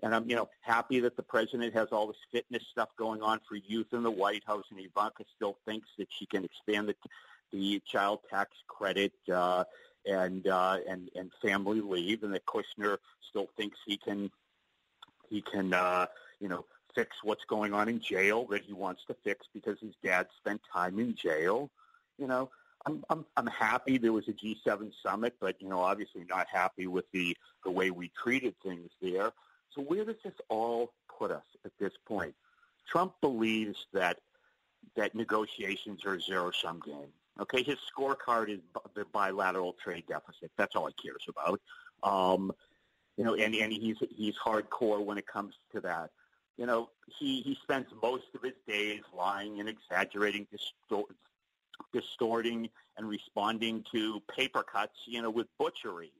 and 0.04 0.14
I'm, 0.14 0.30
you 0.30 0.36
know, 0.36 0.50
happy 0.62 1.00
that 1.02 1.16
the 1.16 1.24
president 1.24 1.74
has 1.74 1.88
all 1.92 2.08
this 2.08 2.18
fitness 2.32 2.64
stuff 2.72 2.90
going 2.98 3.22
on 3.22 3.40
for 3.48 3.56
youth 3.56 3.88
in 3.94 4.04
the 4.04 4.12
White 4.12 4.44
House, 4.46 4.66
and 4.72 4.80
Ivanka 4.80 5.24
still 5.36 5.58
thinks 5.66 5.88
that 5.98 6.08
she 6.18 6.26
can 6.26 6.44
expand 6.44 6.90
the 6.90 6.96
the 7.52 7.82
child 7.86 8.20
tax 8.30 8.52
credit 8.68 9.14
uh, 9.34 9.64
and 10.06 10.48
uh, 10.48 10.78
and 10.88 11.10
and 11.16 11.32
family 11.42 11.82
leave, 11.82 12.24
and 12.24 12.34
that 12.34 12.46
Kushner 12.46 12.98
still 13.30 13.48
thinks 13.58 13.78
he 13.86 13.98
can 13.98 14.30
he 15.30 15.42
can 15.42 15.74
uh, 15.74 16.08
you 16.40 16.50
know 16.50 16.66
fix 16.94 17.18
what's 17.24 17.44
going 17.46 17.74
on 17.74 17.90
in 17.90 18.00
jail 18.00 18.46
that 18.50 18.64
he 18.64 18.74
wants 18.74 19.04
to 19.08 19.16
fix 19.24 19.46
because 19.54 19.78
his 19.80 19.94
dad 20.04 20.28
spent 20.38 20.62
time 20.72 21.00
in 21.00 21.16
jail. 21.16 21.70
You 22.18 22.28
know, 22.28 22.50
I'm 22.86 23.04
I'm 23.10 23.25
I'm 23.38 23.48
happy 23.48 23.98
there 23.98 24.14
was 24.14 24.28
a 24.28 24.34
G7 24.34 24.92
summit, 25.04 25.36
but 25.40 25.62
you 25.62 25.70
know, 25.70 25.80
obviously 25.80 26.25
not 26.30 26.48
happy 26.52 26.88
with 26.88 27.06
the 27.12 27.36
the 27.64 27.72
way 27.72 27.92
we 27.92 28.12
treated 28.22 28.56
things 28.64 28.90
there. 29.02 29.32
So 29.75 29.82
where 29.82 30.05
does 30.05 30.15
this 30.24 30.34
all 30.50 30.94
put 31.20 31.32
us 31.32 31.44
at 31.65 31.72
this 31.79 31.91
point? 32.05 32.34
Trump 32.89 33.13
believes 33.22 33.88
that 33.94 34.20
that 34.96 35.15
negotiations 35.15 36.05
are 36.05 36.15
a 36.15 36.22
zero 36.22 36.51
sum 36.51 36.79
game. 36.86 37.10
Okay, 37.39 37.63
his 37.63 37.77
scorecard 37.91 38.50
is 38.50 38.60
the 38.94 39.05
bilateral 39.12 39.75
trade 39.84 40.05
deficit. 40.08 40.51
That's 40.58 40.75
all 40.75 40.88
he 40.88 40.94
cares 40.94 41.25
about. 41.27 41.60
Um, 42.03 42.53
you 43.17 43.24
know, 43.24 43.36
and, 43.36 43.53
and 43.55 43.74
he's 43.74 43.98
he's 44.15 44.36
hardcore 44.38 45.03
when 45.03 45.17
it 45.17 45.27
comes 45.27 45.55
to 45.74 45.82
that. 45.82 46.12
You 46.58 46.65
know, 46.65 46.89
he 47.20 47.41
he 47.41 47.58
spends 47.63 47.88
most 48.01 48.25
of 48.36 48.41
his 48.41 48.53
days 48.67 49.01
lying 49.15 49.60
and 49.60 49.67
exaggerating, 49.67 50.48
distort, 50.51 51.13
distorting, 51.91 52.70
and 52.98 53.10
responding 53.10 53.84
to 53.91 54.22
paper 54.34 54.63
cuts. 54.63 55.00
You 55.05 55.22
know, 55.22 55.29
with 55.29 55.48
butchery. 55.60 56.12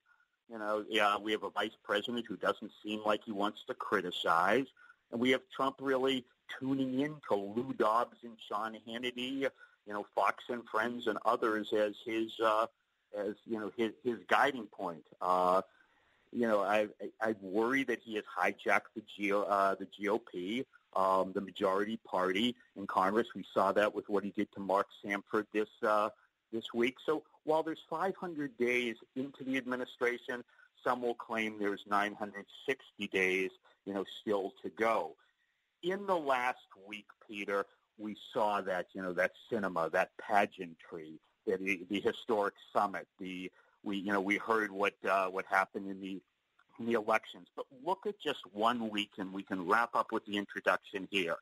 You 0.52 0.60
know, 0.60 0.86
yeah, 0.90 1.18
we 1.18 1.32
have 1.32 1.44
a 1.44 1.50
vice 1.50 1.76
president 1.84 2.26
who 2.28 2.38
doesn't 2.38 2.72
seem 2.84 3.02
like 3.06 3.22
he 3.26 3.32
wants 3.32 3.64
to 3.68 3.74
criticize, 3.74 4.66
and 5.12 5.20
we 5.20 5.32
have 5.32 5.42
Trump 5.56 5.78
really 5.80 6.24
tuning 6.60 7.00
in 7.00 7.16
to 7.30 7.36
Lou 7.36 7.74
Dobbs 7.74 8.18
and 8.24 8.38
Sean 8.48 8.78
Hannity 8.88 9.50
you 9.86 9.94
know, 9.94 10.06
Fox 10.16 10.44
and 10.50 10.68
Friends 10.68 11.08
and 11.08 11.18
others 11.26 11.72
as 11.74 11.94
his, 12.06 12.32
uh, 12.44 12.66
as 13.18 13.36
you 13.46 13.60
know, 13.60 13.72
his 13.78 13.92
his 14.04 14.18
guiding 14.28 14.66
point. 14.66 15.04
Uh, 15.22 15.62
you 16.32 16.48
know, 16.48 16.62
I 16.62 16.88
I 17.22 17.36
worry 17.42 17.84
that 17.84 18.00
he 18.04 18.16
has 18.16 18.24
hijacked 18.38 18.94
the 18.96 19.04
G, 19.16 19.32
uh, 19.32 19.76
the 19.76 19.86
GOP, 19.86 20.66
um, 20.96 21.32
the 21.34 21.42
majority 21.42 21.98
party 21.98 22.56
in 22.76 22.88
Congress. 22.88 23.28
We 23.36 23.46
saw 23.54 23.72
that 23.74 23.94
with 23.94 24.10
what 24.10 24.24
he 24.24 24.32
did 24.32 24.52
to 24.54 24.60
Mark 24.60 24.88
Sanford 25.04 25.48
this 25.54 25.70
uh, 25.84 26.10
this 26.52 26.74
week. 26.74 26.98
So 27.06 27.24
while 27.46 27.64
there's 27.64 27.84
500 27.90 28.58
days 28.58 28.96
into 29.16 29.44
the 29.44 29.58
administration, 29.58 30.44
some 30.84 31.02
will 31.02 31.16
claim 31.16 31.58
there's 31.60 31.84
960 31.88 33.08
days, 33.08 33.52
you 33.86 33.94
know, 33.94 34.04
still 34.22 34.54
to 34.64 34.70
go. 34.70 35.16
In 35.84 36.06
the 36.06 36.18
last 36.18 36.68
week, 36.88 37.06
Peter, 37.28 37.66
we 37.98 38.18
saw 38.34 38.62
that 38.62 38.88
you 38.94 39.02
know 39.02 39.14
that 39.14 39.32
cinema, 39.50 39.90
that 39.92 40.12
pageantry, 40.18 41.20
the, 41.46 41.86
the 41.90 42.02
historic 42.02 42.56
summit. 42.74 43.08
The 43.20 43.52
we 43.84 43.98
you 43.98 44.12
know 44.12 44.22
we 44.22 44.38
heard 44.38 44.72
what 44.72 44.94
uh, 45.10 45.28
what 45.28 45.46
happened 45.50 45.90
in 45.90 46.02
the 46.02 46.22
in 46.80 46.86
the 46.86 46.94
elections. 46.94 47.48
But 47.56 47.66
look 47.86 48.06
at 48.06 48.20
just 48.20 48.40
one 48.52 48.90
week, 48.90 49.12
and 49.18 49.32
we 49.32 49.44
can 49.44 49.66
wrap 49.68 49.96
up 49.96 50.12
with 50.12 50.26
the 50.26 50.38
introduction 50.38 51.08
here. 51.12 51.38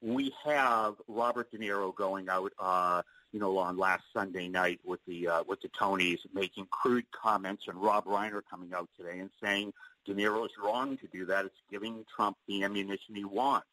We 0.00 0.34
have 0.44 0.94
Robert 1.06 1.50
De 1.52 1.58
Niro 1.58 1.94
going 1.94 2.28
out, 2.28 2.52
uh, 2.58 3.02
you 3.32 3.40
know, 3.40 3.56
on 3.58 3.78
last 3.78 4.04
Sunday 4.12 4.46
night 4.48 4.78
with 4.84 5.00
the 5.06 5.26
uh, 5.26 5.44
with 5.46 5.60
the 5.62 5.68
Tonys, 5.68 6.18
making 6.34 6.66
crude 6.70 7.06
comments, 7.12 7.64
and 7.66 7.80
Rob 7.82 8.04
Reiner 8.04 8.42
coming 8.48 8.72
out 8.74 8.88
today 8.96 9.18
and 9.18 9.30
saying 9.42 9.72
De 10.04 10.14
Niro 10.14 10.44
is 10.44 10.52
wrong 10.62 10.96
to 10.98 11.06
do 11.08 11.24
that. 11.26 11.46
It's 11.46 11.62
giving 11.70 12.04
Trump 12.14 12.36
the 12.46 12.62
ammunition 12.62 13.14
he 13.14 13.24
wants. 13.24 13.66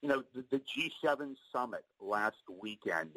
You 0.00 0.08
know, 0.08 0.22
the, 0.34 0.44
the 0.50 0.60
G7 0.60 1.36
summit 1.52 1.84
last 2.00 2.42
weekend, 2.60 3.10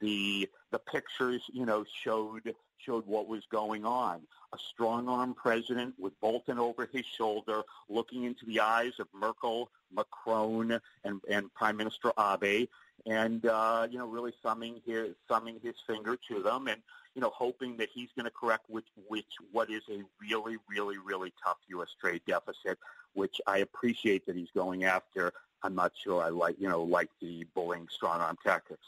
the 0.00 0.48
the 0.72 0.78
pictures, 0.80 1.42
you 1.52 1.64
know, 1.64 1.84
showed 2.02 2.54
showed 2.84 3.06
what 3.06 3.28
was 3.28 3.44
going 3.50 3.84
on. 3.84 4.20
A 4.52 4.58
strong-arm 4.58 5.34
president 5.34 5.94
with 5.98 6.18
Bolton 6.20 6.58
over 6.58 6.88
his 6.92 7.04
shoulder, 7.04 7.62
looking 7.88 8.24
into 8.24 8.46
the 8.46 8.60
eyes 8.60 8.92
of 8.98 9.08
Merkel, 9.12 9.70
Macron, 9.94 10.80
and, 11.04 11.20
and 11.30 11.52
Prime 11.54 11.76
Minister 11.76 12.12
Abe, 12.18 12.68
and 13.06 13.44
uh, 13.46 13.86
you 13.90 13.98
know, 13.98 14.06
really 14.06 14.32
thumbing 14.42 14.80
his 14.86 15.14
thumbing 15.28 15.58
his 15.62 15.74
finger 15.86 16.16
to 16.28 16.42
them, 16.42 16.68
and 16.68 16.80
you 17.14 17.20
know, 17.20 17.30
hoping 17.34 17.76
that 17.76 17.88
he's 17.92 18.08
going 18.16 18.24
to 18.24 18.30
correct 18.30 18.64
which 18.68 18.86
which 19.08 19.26
what 19.52 19.70
is 19.70 19.82
a 19.90 20.02
really, 20.20 20.56
really, 20.68 20.98
really 20.98 21.32
tough 21.42 21.58
U.S. 21.68 21.88
trade 22.00 22.22
deficit, 22.26 22.78
which 23.12 23.40
I 23.46 23.58
appreciate 23.58 24.26
that 24.26 24.36
he's 24.36 24.50
going 24.54 24.84
after. 24.84 25.32
I'm 25.62 25.74
not 25.74 25.92
sure 26.02 26.22
I 26.22 26.28
like 26.28 26.56
you 26.58 26.68
know 26.68 26.82
like 26.82 27.10
the 27.20 27.44
bullying 27.54 27.88
strong-arm 27.90 28.38
tactics. 28.44 28.86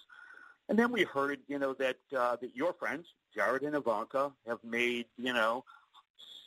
And 0.69 0.79
then 0.79 0.91
we 0.91 1.05
heard, 1.05 1.39
you 1.47 1.59
know, 1.59 1.75
that 1.75 1.97
uh, 2.17 2.37
that 2.37 2.57
your 2.57 2.73
friends, 2.73 3.07
Jared 3.35 3.63
and 3.63 3.77
Ivanka, 3.77 4.33
have 4.49 4.59
made, 4.65 5.07
you 5.17 5.33
know, 5.33 5.65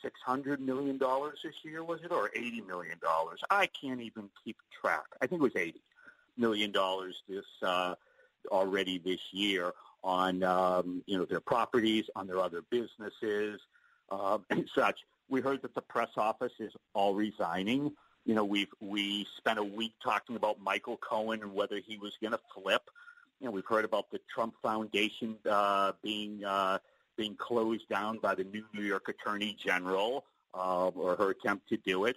six 0.02 0.20
hundred 0.24 0.60
million 0.60 0.98
dollars 0.98 1.38
this 1.42 1.54
year, 1.62 1.82
was 1.82 2.00
it, 2.02 2.12
or 2.12 2.30
eighty 2.34 2.60
million 2.60 2.98
dollars? 3.02 3.40
I 3.50 3.66
can't 3.66 4.00
even 4.00 4.28
keep 4.44 4.56
track. 4.80 5.06
I 5.20 5.26
think 5.26 5.40
it 5.40 5.44
was 5.44 5.56
eighty 5.56 5.82
million 6.36 6.70
dollars 6.70 7.22
this 7.28 7.44
uh, 7.62 7.94
already 8.50 8.98
this 8.98 9.20
year 9.32 9.72
on, 10.02 10.42
um, 10.42 11.02
you 11.06 11.18
know, 11.18 11.24
their 11.26 11.40
properties, 11.40 12.04
on 12.16 12.26
their 12.26 12.40
other 12.40 12.62
businesses, 12.70 13.60
uh, 14.10 14.38
and 14.50 14.68
such. 14.74 15.00
We 15.28 15.40
heard 15.40 15.62
that 15.62 15.74
the 15.74 15.82
press 15.82 16.10
office 16.16 16.52
is 16.58 16.72
all 16.92 17.14
resigning. 17.14 17.92
You 18.26 18.34
know, 18.34 18.44
we've 18.44 18.72
we 18.80 19.26
spent 19.38 19.58
a 19.58 19.64
week 19.64 19.94
talking 20.02 20.36
about 20.36 20.60
Michael 20.60 20.98
Cohen 20.98 21.42
and 21.42 21.54
whether 21.54 21.78
he 21.78 21.96
was 21.96 22.12
going 22.20 22.32
to 22.32 22.40
flip 22.54 22.82
you 23.40 23.46
know, 23.46 23.52
we've 23.52 23.66
heard 23.66 23.84
about 23.84 24.10
the 24.10 24.20
Trump 24.32 24.54
Foundation 24.62 25.36
uh, 25.48 25.92
being 26.02 26.44
uh, 26.44 26.78
being 27.16 27.34
closed 27.36 27.88
down 27.88 28.18
by 28.18 28.34
the 28.34 28.44
new 28.44 28.64
New 28.74 28.82
York 28.82 29.08
Attorney 29.08 29.56
General 29.58 30.24
uh, 30.54 30.88
or 30.88 31.16
her 31.16 31.30
attempt 31.30 31.68
to 31.70 31.76
do 31.78 32.04
it. 32.04 32.16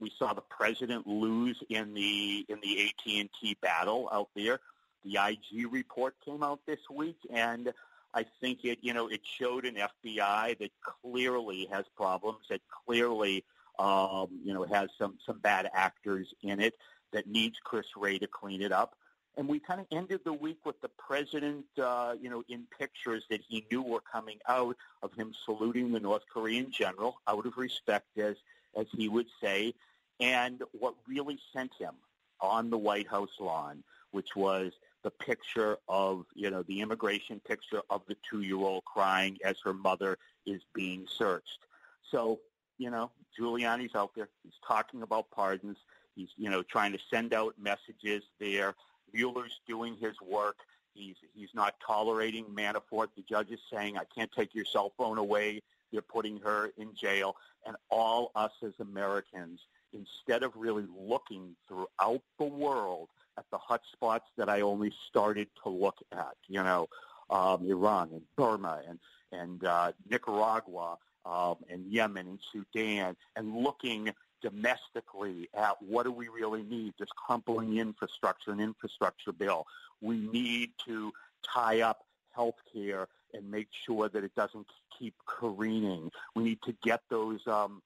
We 0.00 0.12
saw 0.18 0.32
the 0.32 0.42
president 0.42 1.06
lose 1.06 1.60
in 1.68 1.94
the 1.94 2.46
in 2.48 2.60
the 2.62 2.86
AT&T 2.86 3.56
battle 3.60 4.08
out 4.12 4.28
there. 4.34 4.60
The 5.04 5.18
IG 5.18 5.72
report 5.72 6.14
came 6.24 6.42
out 6.42 6.60
this 6.66 6.80
week, 6.90 7.18
and 7.32 7.72
I 8.14 8.24
think 8.40 8.64
it 8.64 8.78
you 8.82 8.94
know 8.94 9.08
it 9.08 9.20
showed 9.24 9.64
an 9.64 9.76
FBI 9.76 10.58
that 10.58 10.70
clearly 11.02 11.68
has 11.72 11.84
problems, 11.96 12.46
that 12.50 12.60
clearly 12.86 13.44
um, 13.80 14.28
you 14.44 14.54
know 14.54 14.62
has 14.64 14.90
some 14.96 15.18
some 15.26 15.38
bad 15.38 15.68
actors 15.74 16.32
in 16.42 16.60
it, 16.60 16.74
that 17.12 17.26
needs 17.26 17.56
Chris 17.64 17.86
Wray 17.96 18.18
to 18.18 18.28
clean 18.28 18.62
it 18.62 18.70
up. 18.70 18.96
And 19.36 19.48
we 19.48 19.58
kind 19.58 19.80
of 19.80 19.86
ended 19.90 20.20
the 20.24 20.32
week 20.32 20.58
with 20.66 20.80
the 20.82 20.90
president, 20.90 21.64
uh, 21.82 22.14
you 22.20 22.28
know, 22.28 22.44
in 22.48 22.64
pictures 22.78 23.24
that 23.30 23.40
he 23.48 23.64
knew 23.70 23.82
were 23.82 24.02
coming 24.02 24.38
out 24.46 24.76
of 25.02 25.12
him 25.14 25.32
saluting 25.46 25.90
the 25.90 26.00
North 26.00 26.24
Korean 26.32 26.70
general 26.70 27.16
out 27.26 27.46
of 27.46 27.56
respect, 27.56 28.18
as 28.18 28.36
as 28.76 28.86
he 28.94 29.08
would 29.08 29.26
say, 29.40 29.74
and 30.20 30.62
what 30.78 30.94
really 31.06 31.38
sent 31.52 31.72
him 31.78 31.94
on 32.40 32.70
the 32.70 32.78
White 32.78 33.06
House 33.06 33.30
lawn, 33.38 33.82
which 34.10 34.34
was 34.36 34.72
the 35.02 35.10
picture 35.10 35.78
of, 35.88 36.24
you 36.34 36.50
know, 36.50 36.62
the 36.62 36.80
immigration 36.80 37.40
picture 37.40 37.82
of 37.90 38.02
the 38.06 38.16
two-year-old 38.30 38.84
crying 38.84 39.36
as 39.44 39.56
her 39.64 39.74
mother 39.74 40.16
is 40.46 40.62
being 40.74 41.06
searched. 41.08 41.66
So, 42.10 42.40
you 42.78 42.90
know, 42.90 43.10
Giuliani's 43.38 43.94
out 43.94 44.12
there. 44.14 44.28
He's 44.42 44.52
talking 44.66 45.02
about 45.02 45.30
pardons. 45.30 45.76
He's, 46.14 46.28
you 46.36 46.50
know, 46.50 46.62
trying 46.62 46.92
to 46.92 46.98
send 47.10 47.34
out 47.34 47.54
messages 47.60 48.22
there. 48.38 48.74
Mueller's 49.12 49.60
doing 49.66 49.96
his 50.00 50.20
work. 50.20 50.56
He's 50.94 51.16
he's 51.34 51.50
not 51.54 51.74
tolerating 51.86 52.44
Manafort. 52.46 53.08
The 53.16 53.22
judge 53.28 53.50
is 53.50 53.60
saying, 53.72 53.96
"I 53.96 54.04
can't 54.04 54.30
take 54.32 54.54
your 54.54 54.64
cell 54.64 54.92
phone 54.96 55.18
away." 55.18 55.62
They're 55.90 56.02
putting 56.02 56.38
her 56.40 56.72
in 56.78 56.94
jail, 56.94 57.36
and 57.66 57.76
all 57.90 58.30
us 58.34 58.52
as 58.62 58.72
Americans, 58.80 59.60
instead 59.92 60.42
of 60.42 60.52
really 60.56 60.86
looking 60.98 61.54
throughout 61.68 62.22
the 62.38 62.44
world 62.44 63.08
at 63.38 63.44
the 63.50 63.58
hot 63.58 63.82
spots 63.92 64.26
that 64.36 64.48
I 64.48 64.60
only 64.60 64.92
started 65.08 65.48
to 65.62 65.70
look 65.70 65.96
at, 66.12 66.36
you 66.48 66.62
know, 66.62 66.88
um, 67.30 67.64
Iran 67.66 68.10
and 68.12 68.22
Burma 68.36 68.82
and 68.88 68.98
and 69.32 69.64
uh, 69.64 69.92
Nicaragua 70.10 70.98
um, 71.24 71.56
and 71.70 71.86
Yemen 71.86 72.26
and 72.26 72.38
Sudan, 72.52 73.16
and 73.36 73.56
looking 73.56 74.12
domestically 74.42 75.48
at 75.54 75.80
what 75.80 76.04
do 76.04 76.12
we 76.12 76.28
really 76.28 76.62
need, 76.62 76.94
this 76.98 77.08
crumpling 77.16 77.78
infrastructure 77.78 78.50
and 78.50 78.60
infrastructure 78.60 79.32
bill. 79.32 79.66
We 80.00 80.16
need 80.16 80.70
to 80.86 81.12
tie 81.42 81.80
up 81.80 82.04
health 82.32 82.56
care 82.72 83.08
and 83.34 83.50
make 83.50 83.68
sure 83.86 84.08
that 84.08 84.24
it 84.24 84.34
doesn't 84.34 84.66
keep 84.98 85.14
careening. 85.26 86.10
We 86.34 86.44
need 86.44 86.62
to 86.62 86.74
get 86.82 87.00
those 87.08 87.46
um, 87.46 87.82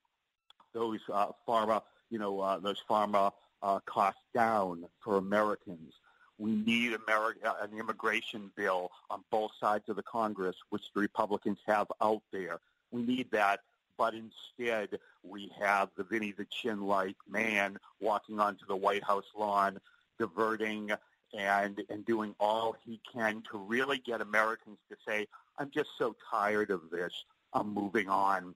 those 0.73 1.01
uh, 1.13 1.29
pharma, 1.49 1.83
you 2.11 2.19
know, 2.19 2.41
uh, 2.41 2.59
those 2.59 2.83
pharma 2.89 3.33
uh, 3.63 3.81
costs 3.87 4.21
down 4.35 4.87
for 5.01 5.17
Americans. 5.17 5.95
We 6.39 6.51
need 6.51 6.93
America, 6.93 7.57
an 7.63 7.79
immigration 7.79 8.51
bill 8.57 8.91
on 9.09 9.25
both 9.31 9.53
sides 9.59 9.89
of 9.89 9.97
the 9.97 10.03
Congress, 10.03 10.57
which 10.69 10.83
the 10.95 11.01
Republicans 11.01 11.59
have 11.67 11.87
out 12.03 12.23
there. 12.31 12.61
We 12.91 13.03
need 13.03 13.31
that 13.31 13.61
but 13.99 14.15
instead 14.15 14.99
we 15.23 15.51
have 15.61 15.91
the 15.97 16.05
Vinny 16.05 16.33
the 16.33 16.47
Chin-like 16.47 17.17
man 17.29 17.79
walking 18.01 18.41
onto 18.41 18.67
the 18.67 18.77
White 18.77 19.05
House 19.05 19.27
lawn, 19.37 19.79
diverting 20.19 20.91
and 21.37 21.83
and 21.89 22.05
doing 22.05 22.35
all 22.39 22.77
he 22.85 23.01
can 23.13 23.43
to 23.51 23.59
really 23.59 23.99
get 23.99 24.21
Americans 24.21 24.79
to 24.89 24.97
say, 25.07 25.27
"I'm 25.59 25.71
just 25.71 25.91
so 25.99 26.15
tired 26.31 26.71
of 26.71 26.91
this. 26.91 27.13
I'm 27.53 27.73
moving 27.73 28.09
on," 28.09 28.55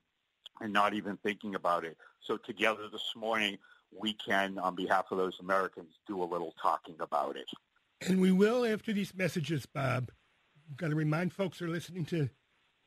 and 0.61 0.73
not 0.73 0.95
even 0.95 1.17
thinking 1.19 1.55
about 1.55 1.85
it. 1.85 1.97
So 2.23 2.37
together 2.37 2.89
this 2.89 3.15
morning, 3.17 3.59
we 3.93 4.13
can, 4.13 4.59
on 4.59 4.75
behalf 4.75 5.07
of 5.11 5.19
those 5.19 5.39
Americans, 5.41 5.95
do 6.07 6.23
a 6.23 6.25
little 6.25 6.55
talking 6.63 6.97
about 7.01 7.37
it. 7.37 7.49
And 8.07 8.21
we 8.21 8.33
will 8.33 8.65
after 8.65 8.93
these 8.93 9.15
messages, 9.15 9.67
Bob. 9.67 10.11
Got 10.77 10.91
to 10.91 10.95
remind 10.95 11.33
folks 11.33 11.59
who 11.59 11.65
are 11.67 11.69
listening 11.69 12.05
to 12.07 12.31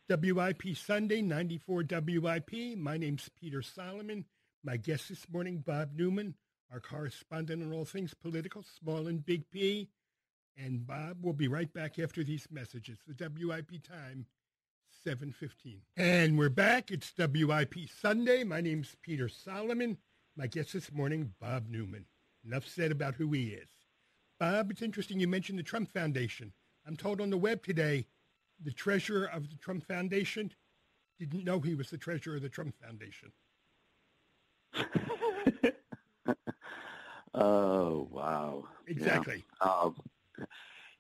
WIP 0.10 0.76
Sunday, 0.76 1.22
94 1.22 1.86
WIP. 1.90 2.78
My 2.78 2.98
name's 2.98 3.30
Peter 3.40 3.62
Solomon. 3.62 4.26
My 4.62 4.76
guest 4.76 5.08
this 5.08 5.26
morning, 5.32 5.64
Bob 5.66 5.92
Newman, 5.96 6.36
our 6.72 6.82
correspondent 6.82 7.64
on 7.64 7.72
all 7.72 7.86
things 7.86 8.14
political, 8.14 8.64
small 8.64 9.08
and 9.08 9.26
big 9.26 9.50
P. 9.50 9.88
And 10.58 10.86
Bob 10.86 11.24
will 11.24 11.34
be 11.34 11.48
right 11.48 11.74
back 11.74 12.00
after 12.00 12.22
these 12.22 12.48
messages. 12.52 12.98
The 13.08 13.30
WIP 13.30 13.82
time, 13.82 14.26
7.15. 15.08 15.80
And 15.96 16.38
we're 16.38 16.50
back. 16.50 16.92
It's 16.92 17.14
WIP 17.18 17.76
Sunday. 18.02 18.44
My 18.44 18.60
name's 18.60 18.98
Peter 19.02 19.30
Solomon. 19.30 19.98
My 20.36 20.48
guest 20.48 20.74
this 20.74 20.92
morning, 20.92 21.34
Bob 21.40 21.70
Newman. 21.70 22.06
Enough 22.46 22.68
said 22.68 22.92
about 22.92 23.16
who 23.16 23.32
he 23.32 23.52
is. 23.52 23.70
Bob, 24.38 24.70
it's 24.70 24.82
interesting 24.82 25.22
you 25.22 25.30
mentioned 25.30 25.60
the 25.60 25.64
Trump 25.64 25.94
Foundation. 25.94 26.52
I'm 26.86 26.98
told 26.98 27.22
on 27.22 27.30
the 27.30 27.38
web 27.38 27.64
today 27.64 28.08
the 28.64 28.72
treasurer 28.72 29.26
of 29.26 29.50
the 29.50 29.58
Trump 29.58 29.86
Foundation 29.88 30.52
didn't 31.20 31.44
know 31.44 31.60
he 31.60 31.76
was 31.76 31.90
the 31.90 31.98
treasurer 31.98 32.38
of 32.38 32.42
the 32.42 32.50
Trump 32.50 32.76
Foundation. 32.82 33.32
oh 37.34 38.08
wow! 38.12 38.66
Exactly. 38.88 39.44
Yeah. 39.62 39.70
Um, 39.70 39.96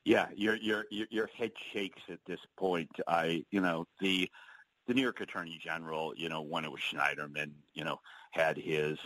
yeah, 0.06 0.28
your 0.36 0.56
your 0.58 0.86
your 0.92 1.28
head 1.28 1.52
shakes 1.72 2.02
at 2.10 2.20
this 2.28 2.40
point. 2.58 2.90
I, 3.08 3.46
you 3.52 3.62
know, 3.62 3.88
the 4.02 4.30
the 4.88 4.94
New 4.94 5.02
York 5.02 5.22
Attorney 5.22 5.60
General, 5.64 6.14
you 6.16 6.30
know, 6.30 6.42
when 6.42 6.66
it 6.66 6.72
was 6.72 6.82
Schneiderman, 6.82 7.52
you 7.74 7.84
know, 7.84 8.00
had 8.32 8.58
his 8.58 8.98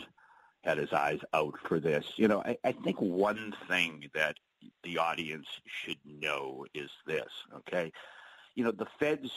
had 0.64 0.78
his 0.78 0.92
eyes 0.92 1.20
out 1.34 1.54
for 1.66 1.78
this. 1.78 2.04
You 2.16 2.28
know, 2.28 2.42
I, 2.44 2.56
I 2.64 2.72
think 2.72 3.00
one 3.00 3.54
thing 3.68 4.10
that 4.14 4.36
the 4.82 4.98
audience 4.98 5.46
should 5.66 5.98
know 6.04 6.66
is 6.74 6.90
this. 7.06 7.30
Okay, 7.58 7.92
you 8.58 8.64
know, 8.64 8.72
the 8.72 8.88
feds 8.98 9.30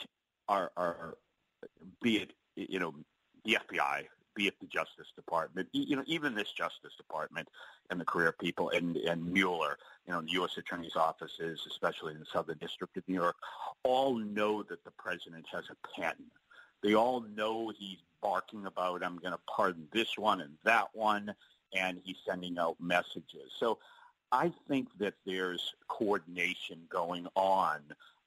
are, 0.48 0.72
are 0.76 1.16
be 2.02 2.16
it, 2.16 2.32
you 2.56 2.80
know, 2.80 2.92
the 3.44 3.56
FBI, 3.70 4.06
be 4.34 4.48
it 4.48 4.54
the 4.60 4.66
Justice 4.66 5.12
Department, 5.14 5.68
you 5.72 5.94
know, 5.94 6.02
even 6.08 6.34
this 6.34 6.50
Justice 6.50 6.94
Department 6.96 7.48
and 7.88 8.00
the 8.00 8.04
career 8.04 8.32
people 8.32 8.70
and, 8.70 8.96
and 8.96 9.24
Mueller, 9.24 9.78
you 10.08 10.12
know, 10.12 10.22
the 10.22 10.32
U.S. 10.32 10.56
Attorney's 10.56 10.96
offices, 10.96 11.60
especially 11.70 12.14
in 12.14 12.18
the 12.18 12.26
Southern 12.32 12.58
District 12.58 12.96
of 12.96 13.04
New 13.06 13.14
York, 13.14 13.36
all 13.84 14.18
know 14.18 14.64
that 14.64 14.82
the 14.82 14.90
president 14.90 15.46
has 15.52 15.66
a 15.70 16.00
pen 16.00 16.16
They 16.82 16.94
all 16.94 17.20
know 17.36 17.72
he's 17.78 17.98
barking 18.20 18.66
about, 18.66 19.04
I'm 19.04 19.18
going 19.18 19.34
to 19.34 19.40
pardon 19.48 19.86
this 19.92 20.18
one 20.18 20.40
and 20.40 20.54
that 20.64 20.88
one, 20.94 21.32
and 21.72 22.00
he's 22.02 22.16
sending 22.26 22.58
out 22.58 22.74
messages. 22.80 23.52
So 23.56 23.78
I 24.32 24.50
think 24.66 24.88
that 24.98 25.14
there's 25.24 25.74
coordination 25.86 26.80
going 26.88 27.28
on, 27.36 27.82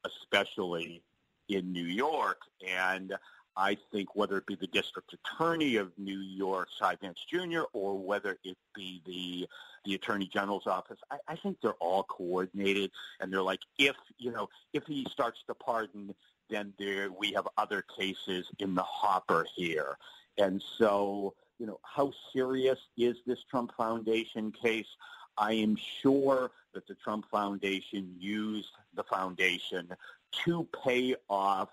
especially 0.05 1.01
in 1.49 1.71
New 1.71 1.85
York, 1.85 2.41
and 2.67 3.15
I 3.57 3.77
think 3.91 4.15
whether 4.15 4.37
it 4.37 4.45
be 4.45 4.55
the 4.55 4.67
district 4.67 5.13
attorney 5.13 5.77
of 5.77 5.91
New 5.97 6.19
York, 6.19 6.67
Cy 6.77 6.95
Vance 6.95 7.25
Jr., 7.29 7.61
or 7.73 7.97
whether 7.97 8.37
it 8.43 8.57
be 8.73 9.01
the 9.05 9.47
the 9.85 9.93
attorney 9.93 10.25
general's 10.25 10.65
office, 10.65 10.97
I, 11.11 11.17
I 11.27 11.35
think 11.35 11.61
they're 11.61 11.73
all 11.73 12.03
coordinated, 12.03 12.91
and 13.19 13.31
they're 13.31 13.41
like, 13.41 13.61
if 13.77 13.95
you 14.17 14.31
know, 14.31 14.49
if 14.73 14.85
he 14.85 15.05
starts 15.11 15.39
to 15.47 15.53
pardon, 15.53 16.13
then 16.49 16.73
there 16.79 17.11
we 17.11 17.33
have 17.33 17.47
other 17.57 17.83
cases 17.97 18.47
in 18.59 18.75
the 18.75 18.83
hopper 18.83 19.45
here, 19.55 19.97
and 20.37 20.61
so 20.77 21.33
you 21.59 21.65
know, 21.65 21.79
how 21.83 22.11
serious 22.33 22.79
is 22.97 23.15
this 23.25 23.39
Trump 23.49 23.71
Foundation 23.77 24.51
case? 24.51 24.87
I 25.37 25.53
am 25.53 25.77
sure 26.01 26.51
that 26.73 26.87
the 26.87 26.95
Trump 26.95 27.25
Foundation 27.29 28.15
used 28.19 28.69
the 28.95 29.03
foundation 29.03 29.89
to 30.45 30.67
pay 30.83 31.15
off 31.29 31.69